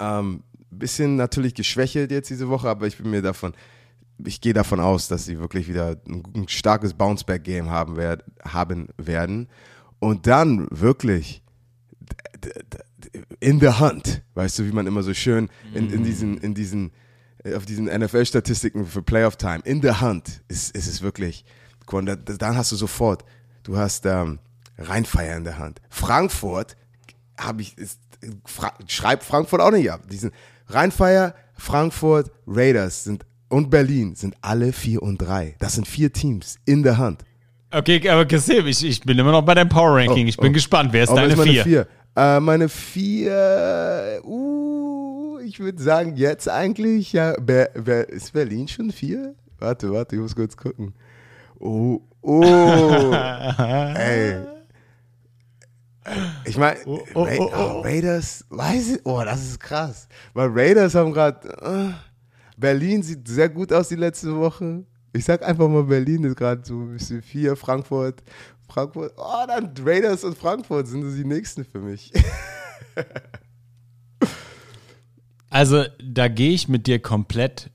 [0.00, 3.54] Ähm, bisschen natürlich geschwächelt jetzt diese Woche, aber ich bin mir davon,
[4.24, 8.88] ich gehe davon aus, dass sie wirklich wieder ein, ein starkes Bounceback-Game haben, werd, haben
[8.96, 9.48] werden.
[9.98, 11.42] Und dann wirklich
[13.40, 16.92] in the hunt, weißt du, wie man immer so schön in, in diesen, in diesen,
[17.56, 21.44] auf diesen NFL-Statistiken für Playoff-Time, in the hunt ist, ist es wirklich,
[21.88, 23.24] guck mal, da- dann hast du sofort,
[23.64, 24.38] du hast ähm,
[24.78, 25.80] Rheinfeier in der Hand.
[25.88, 26.76] Frankfurt
[27.38, 27.98] habe ich, ist,
[28.44, 30.02] Fra schreibt Frankfurt auch nicht ab.
[30.10, 30.30] Diesen
[30.68, 35.56] Rheinfeier, Frankfurt, Raiders sind und Berlin sind alle vier und drei.
[35.58, 37.24] Das sind vier Teams in der Hand.
[37.70, 40.26] Okay, aber Kasim, ich, ich bin immer noch bei deinem Power Ranking.
[40.26, 40.54] Oh, ich bin oh.
[40.54, 40.92] gespannt.
[40.92, 41.64] Wer ist Oh, deine meine vier?
[41.64, 41.86] vier?
[42.16, 48.90] Äh, meine vier, uh, ich würde sagen, jetzt eigentlich, ja, Ber, Ber, ist Berlin schon
[48.90, 49.34] vier?
[49.58, 50.94] Warte, warte, ich muss kurz gucken.
[51.60, 52.42] Oh, oh,
[53.94, 54.38] ey.
[56.44, 57.80] Ich meine, oh, oh, oh.
[57.80, 60.08] Raiders, weiß ich, oh, das ist krass.
[60.32, 61.92] Weil Raiders haben gerade, äh,
[62.56, 64.84] Berlin sieht sehr gut aus die letzte Woche.
[65.12, 68.22] Ich sag einfach mal, Berlin ist gerade so ein bisschen vier, Frankfurt,
[68.68, 72.12] Frankfurt, oh, dann Raiders und Frankfurt sind die nächsten für mich.
[75.50, 77.70] Also, da gehe ich mit dir komplett.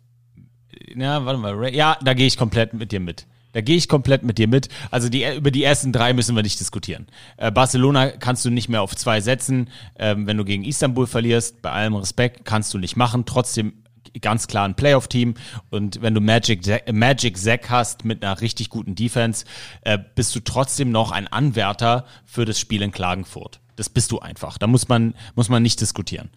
[0.96, 1.74] Ja, warte mal.
[1.74, 3.26] Ja, da gehe ich komplett mit dir mit.
[3.54, 4.68] Da gehe ich komplett mit dir mit.
[4.92, 7.08] Also die, über die ersten drei müssen wir nicht diskutieren.
[7.38, 9.70] Äh, Barcelona kannst du nicht mehr auf zwei setzen.
[9.98, 13.26] Ähm, wenn du gegen Istanbul verlierst, bei allem Respekt, kannst du nicht machen.
[13.26, 13.74] Trotzdem
[14.22, 15.36] ganz klar ein Playoff-Team.
[15.70, 19.46] Und wenn du Magic, Magic Zack hast mit einer richtig guten Defense,
[19.82, 23.60] äh, bist du trotzdem noch ein Anwärter für das Spiel in Klagenfurt.
[23.76, 24.58] Das bist du einfach.
[24.58, 26.30] Da muss man, muss man nicht diskutieren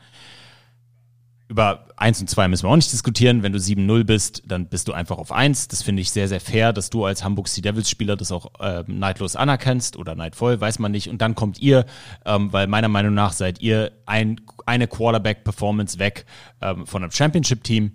[1.49, 3.42] über 1 und 2 müssen wir auch nicht diskutieren.
[3.42, 5.68] Wenn du 7-0 bist, dann bist du einfach auf 1.
[5.68, 8.51] Das finde ich sehr, sehr fair, dass du als Hamburg Sea Devils Spieler das auch
[8.61, 11.09] ähm, neidlos anerkennst oder neidvoll, weiß man nicht.
[11.09, 11.86] Und dann kommt ihr,
[12.24, 16.26] ähm, weil meiner Meinung nach seid ihr ein, eine Quarterback-Performance weg
[16.61, 17.92] ähm, von einem Championship-Team.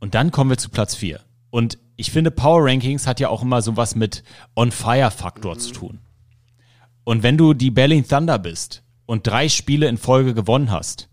[0.00, 1.20] Und dann kommen wir zu Platz 4.
[1.50, 4.24] Und ich finde, Power Rankings hat ja auch immer so was mit
[4.56, 6.00] On-Fire-Faktor zu tun.
[7.04, 11.09] Und wenn du die Berlin Thunder bist und drei Spiele in Folge gewonnen hast,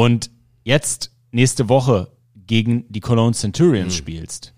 [0.00, 0.30] und
[0.64, 4.54] jetzt nächste Woche gegen die Cologne Centurions spielst,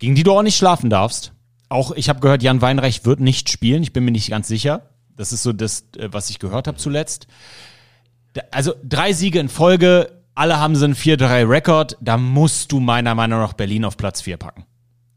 [0.00, 1.32] gegen die du auch nicht schlafen darfst.
[1.68, 3.84] Auch ich habe gehört, Jan Weinreich wird nicht spielen.
[3.84, 4.90] Ich bin mir nicht ganz sicher.
[5.14, 7.28] Das ist so das, äh, was ich gehört habe zuletzt.
[8.50, 11.96] Also drei Siege in Folge, alle haben so einen 4-3-Rekord.
[12.00, 14.64] Da musst du meiner Meinung nach Berlin auf Platz 4 packen.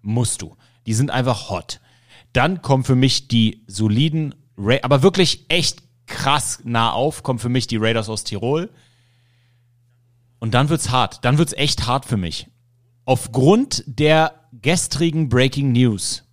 [0.04, 0.56] Musst du.
[0.86, 1.82] Die sind einfach hot.
[2.34, 7.49] Dann kommen für mich die soliden, Ra aber wirklich echt krass nah auf, kommen für
[7.49, 8.70] mich die Raiders aus Tirol.
[10.41, 11.23] Und dann wird's hart.
[11.23, 12.47] Dann wird's echt hart für mich.
[13.05, 16.23] Aufgrund der gestrigen Breaking News,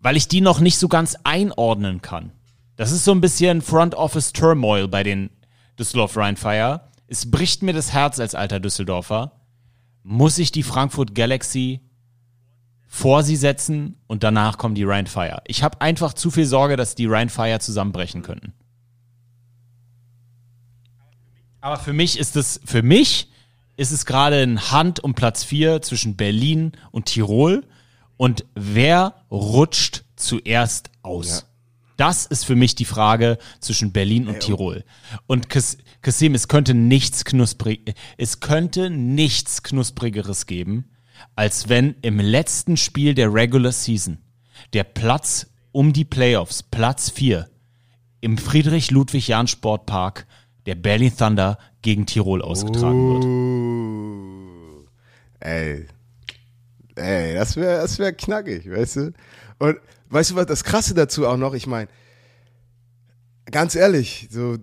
[0.00, 2.32] weil ich die noch nicht so ganz einordnen kann.
[2.76, 5.28] Das ist so ein bisschen Front Office Turmoil bei den
[5.78, 6.88] Düsseldorf Rheinfire.
[7.06, 9.32] Es bricht mir das Herz als alter Düsseldorfer.
[10.02, 11.80] Muss ich die Frankfurt Galaxy
[12.88, 15.42] vor sie setzen und danach kommen die Rheinfire.
[15.46, 18.54] Ich habe einfach zu viel Sorge, dass die Rheinfire zusammenbrechen könnten.
[21.60, 23.28] Aber für mich ist es, für mich
[23.76, 27.66] ist es gerade ein Hand um Platz 4 zwischen Berlin und Tirol.
[28.16, 31.46] Und wer rutscht zuerst aus?
[31.96, 34.84] Das ist für mich die Frage zwischen Berlin und Tirol.
[35.26, 40.90] Und Kas- Kasim, es könnte nichts knusprig, es könnte nichts knusprigeres geben,
[41.36, 44.16] als wenn im letzten Spiel der Regular Season
[44.72, 47.50] der Platz um die Playoffs, Platz 4,
[48.22, 50.26] im Friedrich-Ludwig-Jahn-Sportpark
[50.66, 53.24] der Berlin Thunder gegen Tirol ausgetragen wird.
[53.24, 54.86] Uh,
[55.40, 55.86] ey.
[56.96, 59.12] Ey, das wäre das wär knackig, weißt du?
[59.58, 59.78] Und
[60.10, 61.88] weißt du was, das Krasse dazu auch noch, ich meine,
[63.50, 64.56] ganz ehrlich, so,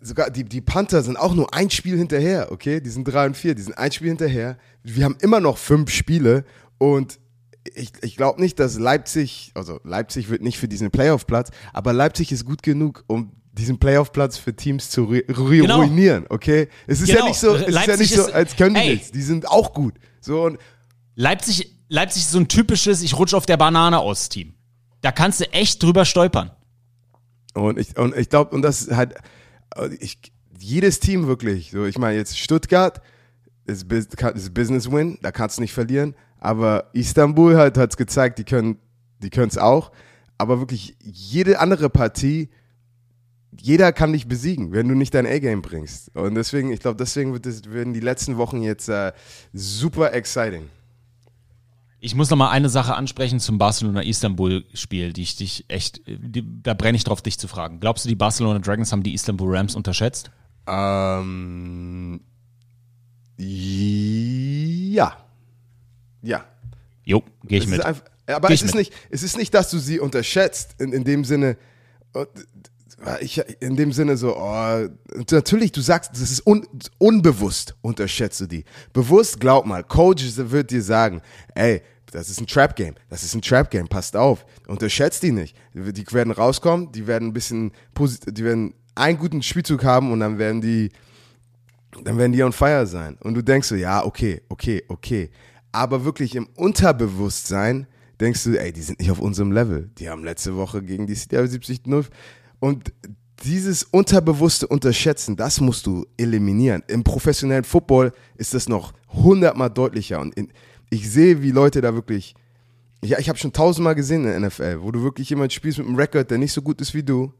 [0.00, 2.80] sogar die, die Panther sind auch nur ein Spiel hinterher, okay?
[2.80, 4.56] Die sind drei und vier, die sind ein Spiel hinterher.
[4.82, 6.44] Wir haben immer noch fünf Spiele
[6.78, 7.18] und
[7.74, 12.30] ich, ich glaube nicht, dass Leipzig, also Leipzig wird nicht für diesen Playoff-Platz, aber Leipzig
[12.32, 15.76] ist gut genug, um diesen Playoff-Platz für Teams zu Genau.
[15.76, 16.68] ruinieren, okay?
[16.86, 17.28] Es ist ja Genau.
[17.28, 19.12] nicht so, es ist ja nicht so, als können die nichts.
[19.12, 19.94] Die sind auch gut.
[20.20, 20.58] So, und
[21.14, 24.54] Leipzig, Leipzig ist so ein typisches, ich rutsche auf der Banane aus Team.
[25.02, 26.50] Da kannst du echt drüber stolpern.
[27.54, 29.14] Und ich, und ich glaube, und das ist halt,
[30.00, 30.18] ich,
[30.58, 33.00] jedes Team wirklich, so, ich meine, jetzt Stuttgart
[33.66, 38.38] ist, ist Business Win, da kannst du nicht verlieren, aber Istanbul halt hat es gezeigt,
[38.38, 38.78] die können
[39.22, 39.92] die es auch,
[40.36, 42.50] aber wirklich jede andere Partie,
[43.60, 46.14] jeder kann dich besiegen, wenn du nicht dein A-Game bringst.
[46.16, 49.12] Und deswegen, ich glaube, deswegen wird das, werden die letzten Wochen jetzt äh,
[49.52, 50.68] super exciting.
[52.00, 56.74] Ich muss noch mal eine Sache ansprechen zum Barcelona-Istanbul-Spiel, die ich dich echt, die, da
[56.74, 57.80] brenne ich drauf, dich zu fragen.
[57.80, 60.30] Glaubst du, die Barcelona Dragons haben die Istanbul Rams unterschätzt?
[60.66, 62.20] Ähm,
[63.38, 65.16] ja.
[66.22, 66.44] Ja.
[67.04, 67.82] Jo, gehe ich mit.
[67.84, 68.88] Einfach, aber Geh es ist, mit.
[68.88, 71.56] nicht, es ist nicht, dass du sie unterschätzt, in, in dem Sinne,
[72.14, 72.26] äh,
[73.20, 74.88] ich, in dem Sinne so, oh,
[75.30, 76.66] natürlich, du sagst, das ist un,
[76.98, 78.64] unbewusst, unterschätzt du die.
[78.92, 81.20] Bewusst, glaub mal, Coach wird dir sagen,
[81.54, 85.56] ey, das ist ein Trap-Game, das ist ein Trap-Game, passt auf, unterschätzt die nicht.
[85.74, 87.72] Die werden rauskommen, die werden ein bisschen,
[88.26, 90.90] die werden einen guten Spielzug haben und dann werden die,
[92.04, 93.18] dann werden die on fire sein.
[93.20, 95.30] Und du denkst so, ja, okay, okay, okay.
[95.72, 97.88] Aber wirklich im Unterbewusstsein
[98.20, 99.90] denkst du, ey, die sind nicht auf unserem Level.
[99.98, 102.06] Die haben letzte Woche gegen die CDR 70-0.
[102.64, 102.94] Und
[103.44, 106.82] dieses unterbewusste Unterschätzen, das musst du eliminieren.
[106.88, 110.18] Im professionellen Football ist das noch hundertmal deutlicher.
[110.18, 110.48] Und in,
[110.88, 112.34] ich sehe, wie Leute da wirklich,
[113.04, 115.86] ja, ich habe schon tausendmal gesehen in der NFL, wo du wirklich jemand spielst mit
[115.86, 117.34] einem Rekord, der nicht so gut ist wie du.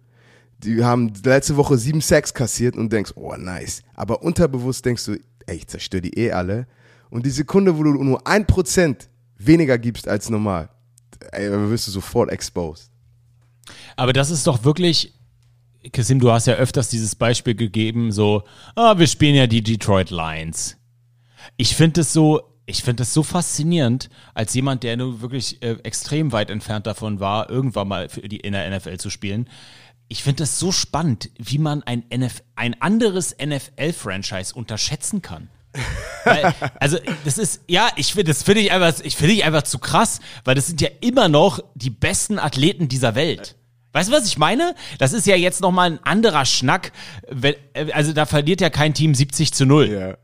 [0.59, 3.80] Die haben letzte Woche sieben Sacks kassiert und denkst, oh nice.
[3.94, 5.12] Aber unterbewusst denkst du,
[5.46, 6.66] ey, ich zerstöre die eh alle.
[7.09, 10.68] Und die Sekunde, wo du nur ein Prozent weniger gibst als normal,
[11.32, 12.90] ey, wirst du sofort exposed.
[13.97, 15.15] Aber das ist doch wirklich,
[15.93, 18.43] Kasim, du hast ja öfters dieses Beispiel gegeben, so,
[18.74, 20.77] ah, wir spielen ja die Detroit Lions.
[21.57, 25.77] Ich finde es so, ich finde es so faszinierend, als jemand, der nur wirklich äh,
[25.82, 29.49] extrem weit entfernt davon war, irgendwann mal die, in der NFL zu spielen.
[30.09, 35.51] Ich finde es so spannend, wie man ein, NF, ein anderes NFL-Franchise unterschätzen kann.
[36.24, 39.62] Weil, also das ist, ja, ich finde, das finde ich einfach, ich finde ich einfach
[39.62, 43.56] zu krass, weil das sind ja immer noch die besten Athleten dieser Welt.
[43.92, 44.74] Weißt du, was ich meine?
[44.98, 46.92] Das ist ja jetzt nochmal ein anderer Schnack.
[47.42, 47.55] Äh,
[47.92, 49.88] Also da verliert ja kein Team 70 zu 0.
[49.88, 50.16] Ja.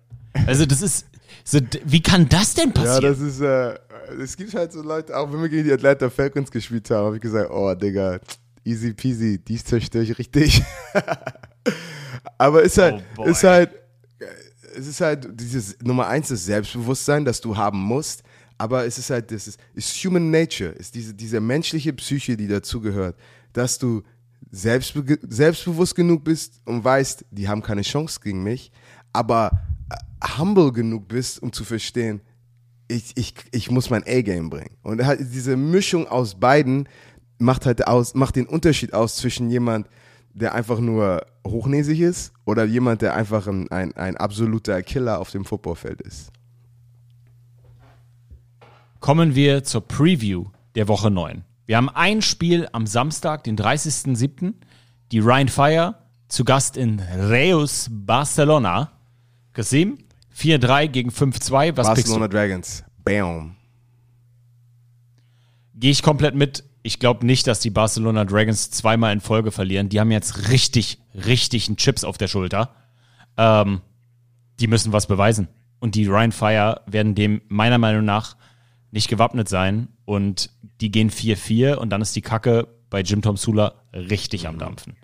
[0.47, 1.06] Also das ist,
[1.44, 3.02] so, wie kann das denn Ja, passieren?
[3.12, 3.74] das ist, äh,
[4.22, 7.16] es gibt halt so Leute, auch wenn wir gegen die Atlanta Falcons gespielt haben, habe
[7.16, 8.18] ich gesagt, oh, Digga,
[8.64, 10.62] easy peasy, dies zerstöre ich richtig.
[12.39, 13.70] Aber ist halt, Oh, ist halt,
[14.76, 18.22] es ist halt dieses Nummer eins, das Selbstbewusstsein, das du haben musst.
[18.59, 22.47] Aber es ist halt, das ist, ist Human Nature, ist diese, diese menschliche Psyche, die
[22.47, 23.16] dazugehört,
[23.52, 24.02] dass du
[24.51, 28.70] selbstbe selbstbewusst genug bist und weißt, die haben keine Chance gegen mich,
[29.12, 29.51] aber
[29.90, 32.20] äh, humble genug bist, um zu verstehen,
[32.88, 34.76] ich, ich, ich muss mein A-Game bringen.
[34.82, 36.88] Und halt diese Mischung aus beiden
[37.38, 39.88] macht halt aus, macht den Unterschied aus zwischen jemand,
[40.32, 45.31] der einfach nur hochnäsig ist oder jemand, der einfach ein, ein, ein absoluter Killer auf
[45.31, 46.31] dem Footballfeld ist.
[49.01, 51.43] Kommen wir zur Preview der Woche 9.
[51.66, 54.55] Wir haben ein Spiel am Samstag, den 30.07.
[55.12, 55.97] Die Rhein Fire
[56.28, 58.93] zu Gast in Reus, Barcelona.
[59.52, 59.98] Kasim,
[60.36, 61.77] 4-3 gegen 5-2.
[61.77, 62.28] Was Barcelona?
[62.28, 62.85] Dragons.
[63.05, 63.57] Bam.
[65.74, 66.65] Gehe ich komplett mit.
[66.82, 69.89] Ich glaube nicht, dass die Barcelona Dragons zweimal in Folge verlieren.
[69.89, 72.74] Die haben jetzt richtig, richtig einen Chips auf der Schulter.
[73.36, 73.82] Ähm,
[74.61, 75.48] die müssen was beweisen.
[75.78, 78.36] Und die Rhein Fire werden dem meiner Meinung nach
[78.90, 79.89] nicht gewappnet sein.
[80.05, 80.51] Und
[80.81, 84.97] die gehen 4-4 und dann ist die Kacke bei Jim Tom Sula richtig am Dampfen.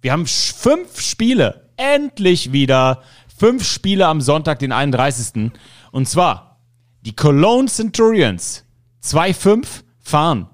[0.00, 1.70] Wir haben fünf Spiele.
[1.76, 3.02] Endlich wieder.
[3.36, 5.52] Fünf Spiele am Sonntag, den 31.
[5.92, 6.60] Und zwar
[7.02, 8.64] die Cologne Centurions
[9.02, 9.66] 2-5
[10.00, 10.48] fahren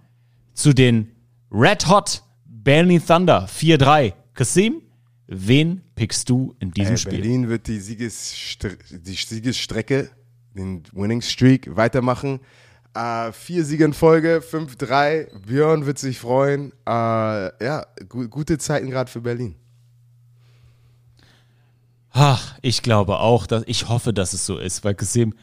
[0.54, 1.10] zu den
[1.50, 4.14] Red Hot Berlin Thunder 4-3.
[4.32, 4.82] Kasim,
[5.26, 7.12] wen pickst du in diesem Ey, Spiel?
[7.20, 10.10] Berlin wird die, Siegesstr die Siegesstrecke,
[10.54, 12.40] den Winning Streak weitermachen.
[12.94, 15.46] Äh, vier Siege in Folge, 5-3.
[15.46, 16.72] Björn wird sich freuen.
[16.86, 16.90] Äh,
[17.64, 19.56] ja, gu gute Zeiten gerade für Berlin.
[22.10, 25.34] Ach, ich glaube auch, dass ich hoffe, dass es so ist, weil Kasim,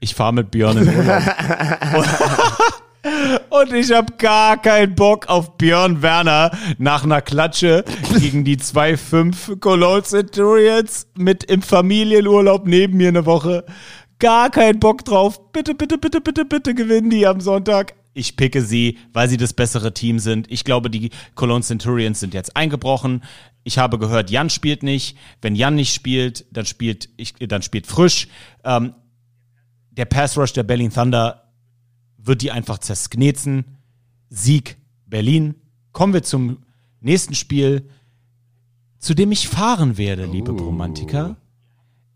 [0.00, 1.22] ich fahre mit Björn in Urlaub.
[3.50, 7.84] Und ich habe gar keinen Bock auf Björn Werner nach einer Klatsche
[8.18, 13.64] gegen die 2-5 Cologne Centurions mit im Familienurlaub neben mir eine Woche.
[14.18, 15.52] Gar keinen Bock drauf.
[15.52, 17.94] Bitte, bitte, bitte, bitte, bitte gewinnen die am Sonntag.
[18.14, 20.50] Ich picke sie, weil sie das bessere Team sind.
[20.50, 23.24] Ich glaube, die Cologne Centurions sind jetzt eingebrochen.
[23.64, 25.16] Ich habe gehört, Jan spielt nicht.
[25.40, 28.28] Wenn Jan nicht spielt, dann spielt, ich, dann spielt Frisch.
[28.64, 28.94] Ähm,
[29.90, 31.41] der Pass Rush der Berlin Thunder
[32.24, 33.64] wird die einfach zersknetzen.
[34.28, 35.54] Sieg Berlin.
[35.92, 36.58] Kommen wir zum
[37.00, 37.88] nächsten Spiel,
[38.98, 40.56] zu dem ich fahren werde, liebe Oh.
[40.56, 41.36] Romantiker.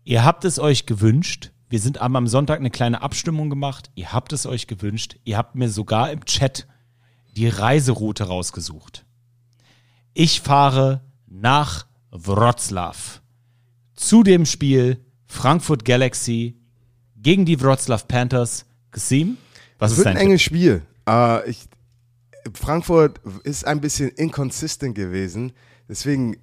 [0.03, 1.51] Ihr habt es euch gewünscht.
[1.69, 3.91] Wir sind am Sonntag eine kleine Abstimmung gemacht.
[3.95, 5.17] Ihr habt es euch gewünscht.
[5.25, 6.65] Ihr habt mir sogar im Chat
[7.35, 9.05] die Reiseroute rausgesucht.
[10.13, 12.97] Ich fahre nach Wroclaw
[13.93, 16.55] zu dem Spiel Frankfurt Galaxy
[17.17, 18.65] gegen die Wroclaw Panthers.
[18.91, 19.37] Kasim,
[19.79, 20.81] was Es ist wird ein enges Spiel.
[21.07, 21.67] Äh, ich,
[22.53, 25.53] Frankfurt ist ein bisschen inconsistent gewesen.
[25.89, 26.37] Deswegen,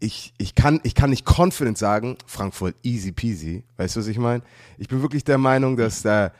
[0.00, 3.64] ich, ich, kann, ich kann nicht confident sagen, Frankfurt easy peasy.
[3.76, 4.42] Weißt du, was ich meine?
[4.78, 6.32] Ich bin wirklich der Meinung, dass, da,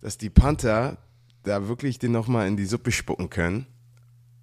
[0.00, 0.98] dass die Panther
[1.44, 3.66] da wirklich den nochmal in die Suppe spucken können.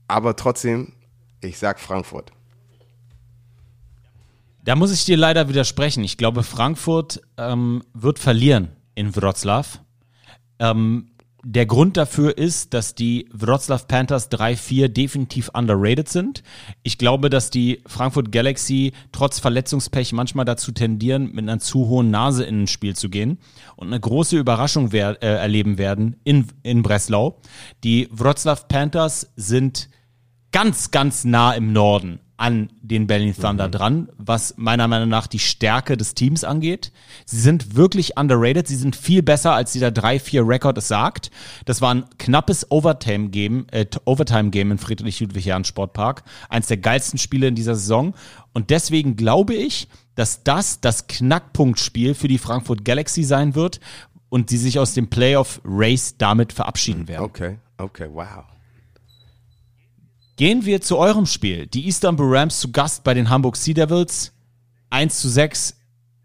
[0.07, 0.93] Aber trotzdem,
[1.41, 2.31] ich sag Frankfurt.
[4.63, 6.03] Da muss ich dir leider widersprechen.
[6.03, 9.65] Ich glaube, Frankfurt ähm, wird verlieren in Wroclaw.
[10.59, 11.09] Ähm,
[11.47, 16.41] der Grund dafür ist, dass die Wroclaw Panthers 3-4 definitiv underrated sind.
[16.81, 22.09] Ich glaube, dass die Frankfurt Galaxy trotz Verletzungspech manchmal dazu tendieren, mit einer zu hohen
[22.09, 23.37] Nase in ein Spiel zu gehen
[23.75, 27.39] und eine große Überraschung wer äh, erleben werden in, in Breslau.
[27.83, 29.89] Die Wroclaw Panthers sind
[30.51, 35.39] ganz, ganz nah im Norden an den Berlin Thunder dran, was meiner Meinung nach die
[35.39, 36.91] Stärke des Teams angeht.
[37.25, 38.67] Sie sind wirklich underrated.
[38.67, 41.31] Sie sind viel besser, als dieser 3-4-Rekord es sagt.
[41.63, 46.23] Das war ein knappes Overtime-Game äh, Overtime-Game im Friedrich-Ludwig-Jahn-Sportpark.
[46.49, 48.13] Eins der geilsten Spiele in dieser Saison.
[48.53, 53.79] Und deswegen glaube ich, dass das das Knackpunktspiel für die Frankfurt Galaxy sein wird
[54.29, 57.23] und sie sich aus dem Playoff-Race damit verabschieden werden.
[57.23, 58.43] Okay, okay, wow.
[60.37, 61.65] Gehen wir zu eurem Spiel.
[61.65, 64.33] Die Istanbul Rams zu Gast bei den Hamburg Sea Devils.
[64.89, 65.77] 1 zu 6,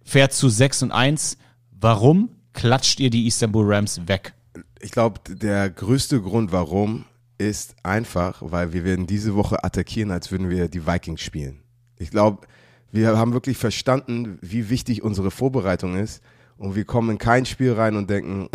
[0.03, 1.39] fährt zu 6 und 1.
[1.70, 4.35] Warum klatscht ihr die Istanbul Rams weg?
[4.81, 7.05] Ich glaube, der größte Grund, warum,
[7.39, 11.62] ist einfach, weil wir werden diese Woche attackieren, als würden wir die Vikings spielen.
[11.97, 12.49] Ich glaube,
[12.91, 16.20] wir haben wirklich verstanden, wie wichtig unsere Vorbereitung ist
[16.59, 18.49] und wir kommen in kein Spiel rein und denken,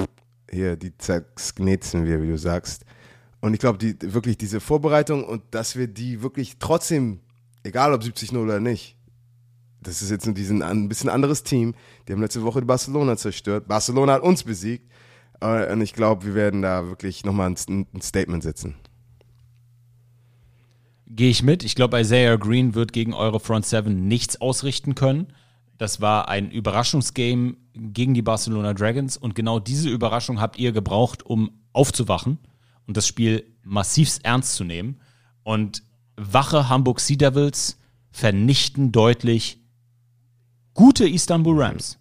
[0.51, 2.83] hier, die zerknetzen wir, wie du sagst.
[3.45, 7.19] Und ich glaube, die, wirklich diese Vorbereitung und dass wir die wirklich trotzdem,
[7.61, 8.97] egal ob 70-0 oder nicht,
[9.81, 11.75] das ist jetzt ein bisschen anderes Team.
[12.07, 13.67] Die haben letzte Woche Barcelona zerstört.
[13.67, 14.91] Barcelona hat uns besiegt.
[15.41, 18.73] Äh, Und ich glaube, wir werden da wirklich nochmal ein, Statement setzen.
[21.05, 21.63] Gehe ich mit.
[21.63, 25.27] Ich glaube, Isaiah Green wird gegen eure Front Seven nichts ausrichten können.
[25.77, 31.23] Das war ein Überraschungsgame gegen die Barcelona Dragons und genau diese Überraschung habt ihr gebraucht,
[31.23, 32.39] um aufzuwachen
[32.87, 34.99] und das Spiel massivst ernst zu nehmen.
[35.43, 35.83] Und
[36.15, 37.77] wache Hamburg Sea Devils
[38.11, 39.59] vernichten deutlich
[40.73, 41.97] gute Istanbul Rams.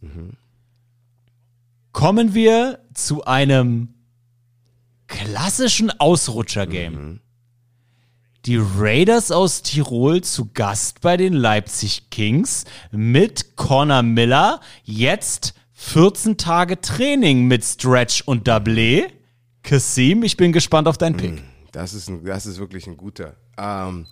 [1.92, 3.94] Kommen wir zu einem
[5.06, 7.20] klassischen Ausrutscher-Game.
[8.46, 14.60] Die Raiders aus Tirol zu Gast bei den Leipzig Kings mit Connor Miller.
[14.82, 19.06] Jetzt 14 Tage Training mit Stretch und Double.
[19.64, 21.42] Kasim, ich bin gespannt auf deinen Pick.
[21.72, 23.34] Das ist, ein, das ist wirklich ein guter.
[23.58, 24.06] Ähm,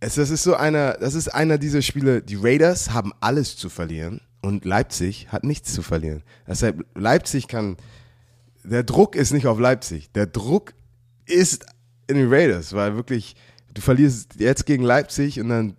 [0.00, 3.68] es, das ist so einer, das ist einer dieser Spiele, die Raiders haben alles zu
[3.70, 6.22] verlieren und Leipzig hat nichts zu verlieren.
[6.46, 7.78] Deshalb, Leipzig kann,
[8.62, 10.12] der Druck ist nicht auf Leipzig.
[10.12, 10.74] Der Druck
[11.24, 11.64] ist
[12.06, 13.34] in den Raiders, weil wirklich,
[13.72, 15.74] du verlierst jetzt gegen Leipzig und dann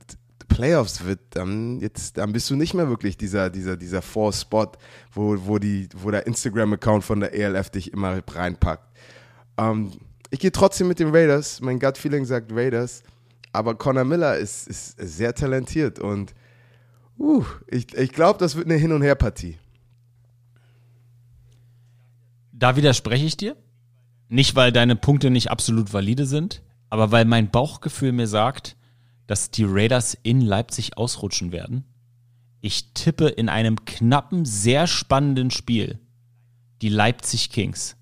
[0.50, 4.72] Playoffs wird, dann jetzt, dann bist du nicht mehr wirklich dieser, dieser, dieser Four-Spot,
[5.14, 8.84] wo, wo die, wo der Instagram-Account von der ELF dich immer reinpackt.
[9.58, 9.92] Ähm,
[10.32, 11.62] ich gehe trotzdem mit den Raiders.
[11.62, 13.04] Mein Gut-Feeling sagt Raiders.
[13.52, 16.36] Aber Connor Miller ist, ist sehr talentiert und
[17.18, 19.58] uh, ich, ich glaube, das wird eine Hin- und Her-Partie.
[22.52, 23.56] Da widerspreche ich dir.
[24.28, 26.62] Nicht, weil deine Punkte nicht absolut valide sind,
[26.92, 28.76] aber weil mein Bauchgefühl mir sagt,
[29.30, 31.84] dass die Raiders in Leipzig ausrutschen werden.
[32.62, 36.00] Ich tippe in einem knappen, sehr spannenden Spiel
[36.82, 37.96] die Leipzig Kings.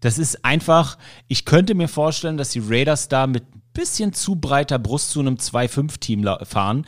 [0.00, 0.96] Das ist einfach,
[1.28, 5.20] ich könnte mir vorstellen, dass die Raiders da mit ein bisschen zu breiter Brust zu
[5.20, 6.86] einem 2-5-Team la- fahren.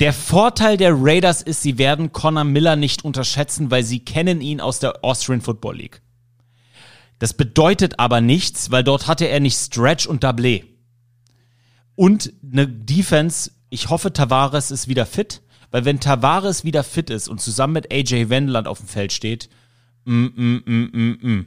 [0.00, 4.60] Der Vorteil der Raiders ist, sie werden Connor Miller nicht unterschätzen, weil sie kennen ihn
[4.60, 6.02] aus der Austrian Football League.
[7.20, 10.64] Das bedeutet aber nichts, weil dort hatte er nicht Stretch und Double.
[11.96, 17.28] Und eine Defense, ich hoffe, Tavares ist wieder fit, weil wenn Tavares wieder fit ist
[17.28, 19.48] und zusammen mit AJ Wendland auf dem Feld steht,
[20.04, 21.46] mm, mm, mm, mm, mm,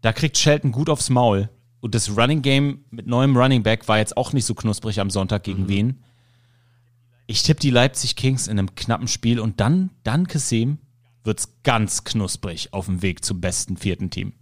[0.00, 1.50] Da kriegt Shelton gut aufs Maul.
[1.80, 5.10] Und das Running Game mit neuem Running Back war jetzt auch nicht so knusprig am
[5.10, 5.68] Sonntag gegen Mhm.
[5.68, 6.04] wen.
[7.26, 10.78] Ich tippe die Leipzig Kings in einem knappen Spiel und dann, dann Kasem,
[11.24, 14.32] wird's ganz knusprig auf dem Weg zum besten vierten Team.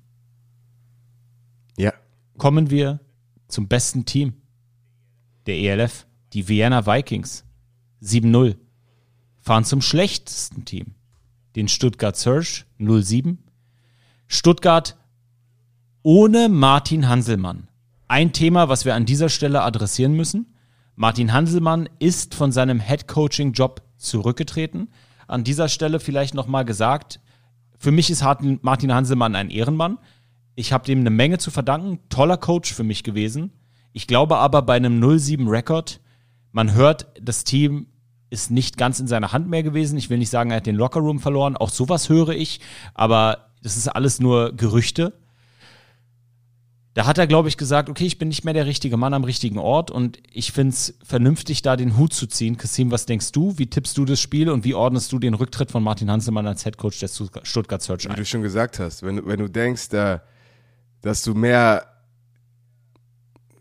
[1.76, 1.92] Ja.
[2.38, 3.00] Kommen wir
[3.48, 4.34] zum besten Team
[5.46, 7.44] der ELF, die Vienna Vikings.
[8.02, 8.56] 7-0.
[9.40, 10.94] Fahren zum schlechtesten Team,
[11.54, 13.38] den Stuttgart Surge 0-7.
[14.26, 14.96] Stuttgart
[16.02, 17.68] ohne Martin Hanselmann.
[18.08, 20.54] Ein Thema, was wir an dieser Stelle adressieren müssen.
[20.94, 24.88] Martin Hanselmann ist von seinem Head-Coaching-Job zurückgetreten.
[25.26, 27.20] An dieser Stelle vielleicht nochmal gesagt,
[27.78, 28.22] für mich ist
[28.62, 29.98] Martin Hanselmann ein Ehrenmann.
[30.54, 31.98] Ich habe dem eine Menge zu verdanken.
[32.08, 33.52] Toller Coach für mich gewesen.
[33.96, 36.00] Ich glaube aber bei einem 0-7-Rekord,
[36.52, 37.86] man hört, das Team
[38.28, 39.96] ist nicht ganz in seiner Hand mehr gewesen.
[39.96, 41.56] Ich will nicht sagen, er hat den Lockerroom verloren.
[41.56, 42.60] Auch sowas höre ich.
[42.92, 45.14] Aber das ist alles nur Gerüchte.
[46.92, 49.24] Da hat er, glaube ich, gesagt, okay, ich bin nicht mehr der richtige Mann am
[49.24, 52.58] richtigen Ort und ich finde es vernünftig, da den Hut zu ziehen.
[52.58, 53.56] Kassim, was denkst du?
[53.56, 56.66] Wie tippst du das Spiel und wie ordnest du den Rücktritt von Martin Hanselmann als
[56.66, 58.16] Headcoach des Stuttgart Search Wie ein?
[58.16, 61.86] du schon gesagt hast, wenn, du- wenn du denkst, dass du mehr,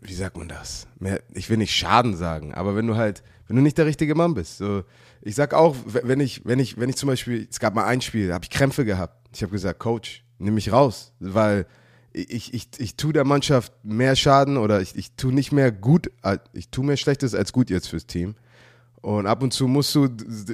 [0.06, 0.86] wie sagt man das?
[0.98, 4.14] Mehr, ich will nicht Schaden sagen, aber wenn du halt, wenn du nicht der richtige
[4.14, 4.58] Mann bist.
[4.58, 4.84] So,
[5.22, 8.00] ich sag auch, wenn ich, wenn ich, wenn ich zum Beispiel, es gab mal ein
[8.00, 9.28] Spiel, da habe ich Krämpfe gehabt.
[9.34, 11.66] Ich habe gesagt, Coach, nimm mich raus, weil
[12.12, 16.10] ich, ich, ich tue der Mannschaft mehr Schaden oder ich, ich tue nicht mehr gut,
[16.52, 18.34] ich tue mehr Schlechtes als gut jetzt fürs Team.
[19.02, 20.08] Und ab und zu musst du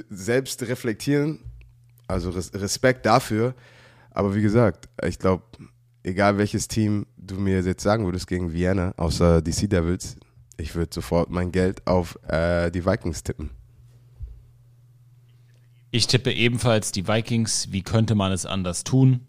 [0.09, 1.39] selbst reflektieren,
[2.07, 3.55] also Res Respekt dafür.
[4.11, 5.43] Aber wie gesagt, ich glaube,
[6.03, 10.17] egal welches Team du mir jetzt sagen würdest gegen Vienna, außer die Sea Devils,
[10.57, 13.49] ich würde sofort mein Geld auf äh, die Vikings tippen.
[15.89, 17.71] Ich tippe ebenfalls die Vikings.
[17.71, 19.27] Wie könnte man es anders tun?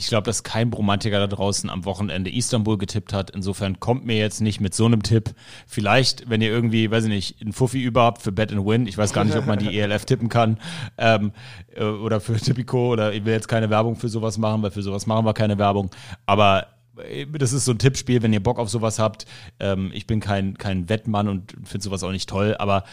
[0.00, 3.28] Ich glaube, dass kein Bromantiker da draußen am Wochenende Istanbul getippt hat.
[3.28, 5.34] Insofern kommt mir jetzt nicht mit so einem Tipp.
[5.66, 8.86] Vielleicht, wenn ihr irgendwie, weiß ich nicht, einen Fuffi über habt für Bet and Win.
[8.86, 10.56] Ich weiß gar nicht, ob man die ELF tippen kann.
[10.96, 11.32] Ähm,
[11.76, 12.90] äh, oder für Tipico.
[12.90, 15.58] Oder ich will jetzt keine Werbung für sowas machen, weil für sowas machen wir keine
[15.58, 15.90] Werbung.
[16.24, 19.26] Aber äh, das ist so ein Tippspiel, wenn ihr Bock auf sowas habt.
[19.58, 22.56] Ähm, ich bin kein, kein Wettmann und finde sowas auch nicht toll.
[22.58, 22.84] Aber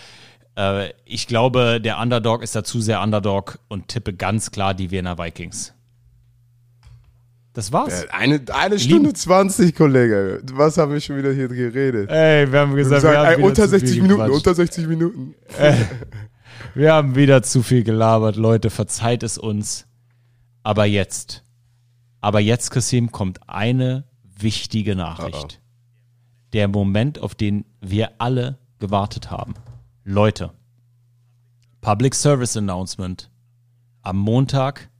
[0.58, 4.92] äh, ich glaube, der Underdog ist da zu sehr Underdog und tippe ganz klar die
[4.92, 5.74] Wiener Vikings.
[7.58, 8.06] Das war's.
[8.12, 10.44] Eine, eine Stunde 20, Kollege.
[10.54, 12.08] Was haben wir schon wieder hier geredet?
[12.08, 14.36] Ey, wir haben gesagt, wir, haben ey, unter zu viel 60 Minuten, gequatscht.
[14.36, 15.36] unter 60 Minuten.
[16.76, 18.70] Wir haben wieder zu viel gelabert, Leute.
[18.70, 19.88] Verzeiht es uns.
[20.62, 21.44] Aber jetzt,
[22.22, 25.60] aber jetzt, Kassim, kommt eine wichtige Nachricht.
[26.54, 29.56] Der Moment, auf den wir alle gewartet haben.
[30.04, 30.52] Leute,
[31.82, 33.32] Public Service Announcement
[34.04, 34.92] am Montag,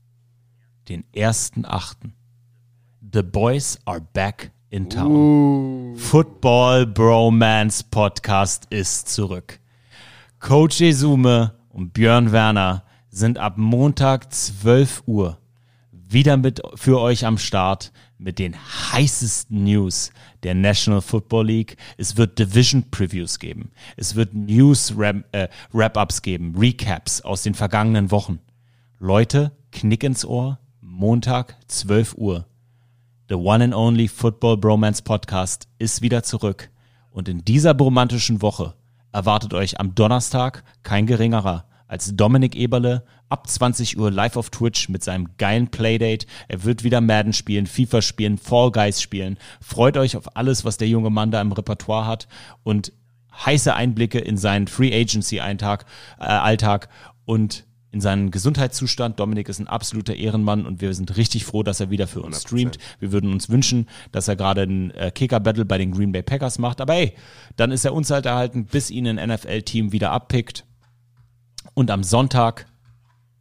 [0.88, 2.17] den 1.8.
[3.10, 5.94] The Boys are back in town.
[5.94, 9.60] Uh, Football Bromance Podcast ist zurück.
[10.40, 15.38] Coach Esume und Björn Werner sind ab Montag 12 Uhr
[15.90, 18.54] wieder mit für euch am Start mit den
[18.92, 20.10] heißesten News
[20.42, 21.76] der National Football League.
[21.96, 23.70] Es wird Division Previews geben.
[23.96, 24.94] Es wird News
[25.32, 28.38] äh, Wrap-ups geben, Recaps aus den vergangenen Wochen.
[28.98, 32.44] Leute, Knick ins Ohr, Montag 12 Uhr.
[33.30, 36.70] The One and Only Football Bromance Podcast ist wieder zurück.
[37.10, 38.72] Und in dieser bromantischen Woche
[39.12, 44.88] erwartet euch am Donnerstag kein geringerer als Dominik Eberle ab 20 Uhr live auf Twitch
[44.88, 46.26] mit seinem geilen Playdate.
[46.48, 49.36] Er wird wieder Madden spielen, FIFA spielen, Fall Guys spielen.
[49.60, 52.28] Freut euch auf alles, was der junge Mann da im Repertoire hat
[52.62, 52.94] und
[53.44, 55.42] heiße Einblicke in seinen Free Agency äh,
[56.24, 56.88] Alltag
[57.26, 59.18] und in seinen Gesundheitszustand.
[59.18, 62.38] Dominik ist ein absoluter Ehrenmann und wir sind richtig froh, dass er wieder für uns
[62.38, 62.40] 100%.
[62.40, 62.78] streamt.
[63.00, 66.58] Wir würden uns wünschen, dass er gerade ein äh, Kicker-Battle bei den Green Bay Packers
[66.58, 66.80] macht.
[66.80, 67.14] Aber hey,
[67.56, 70.64] dann ist er uns halt erhalten, bis ihn ein NFL-Team wieder abpickt.
[71.74, 72.66] Und am Sonntag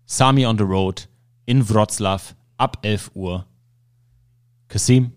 [0.05, 1.09] Sami on the Road
[1.45, 2.21] in Wroclaw
[2.57, 3.45] ab 11 Uhr.
[4.69, 5.11] Kasim,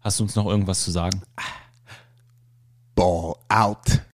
[0.00, 1.22] hast du uns noch irgendwas zu sagen?
[2.94, 4.09] Ball out.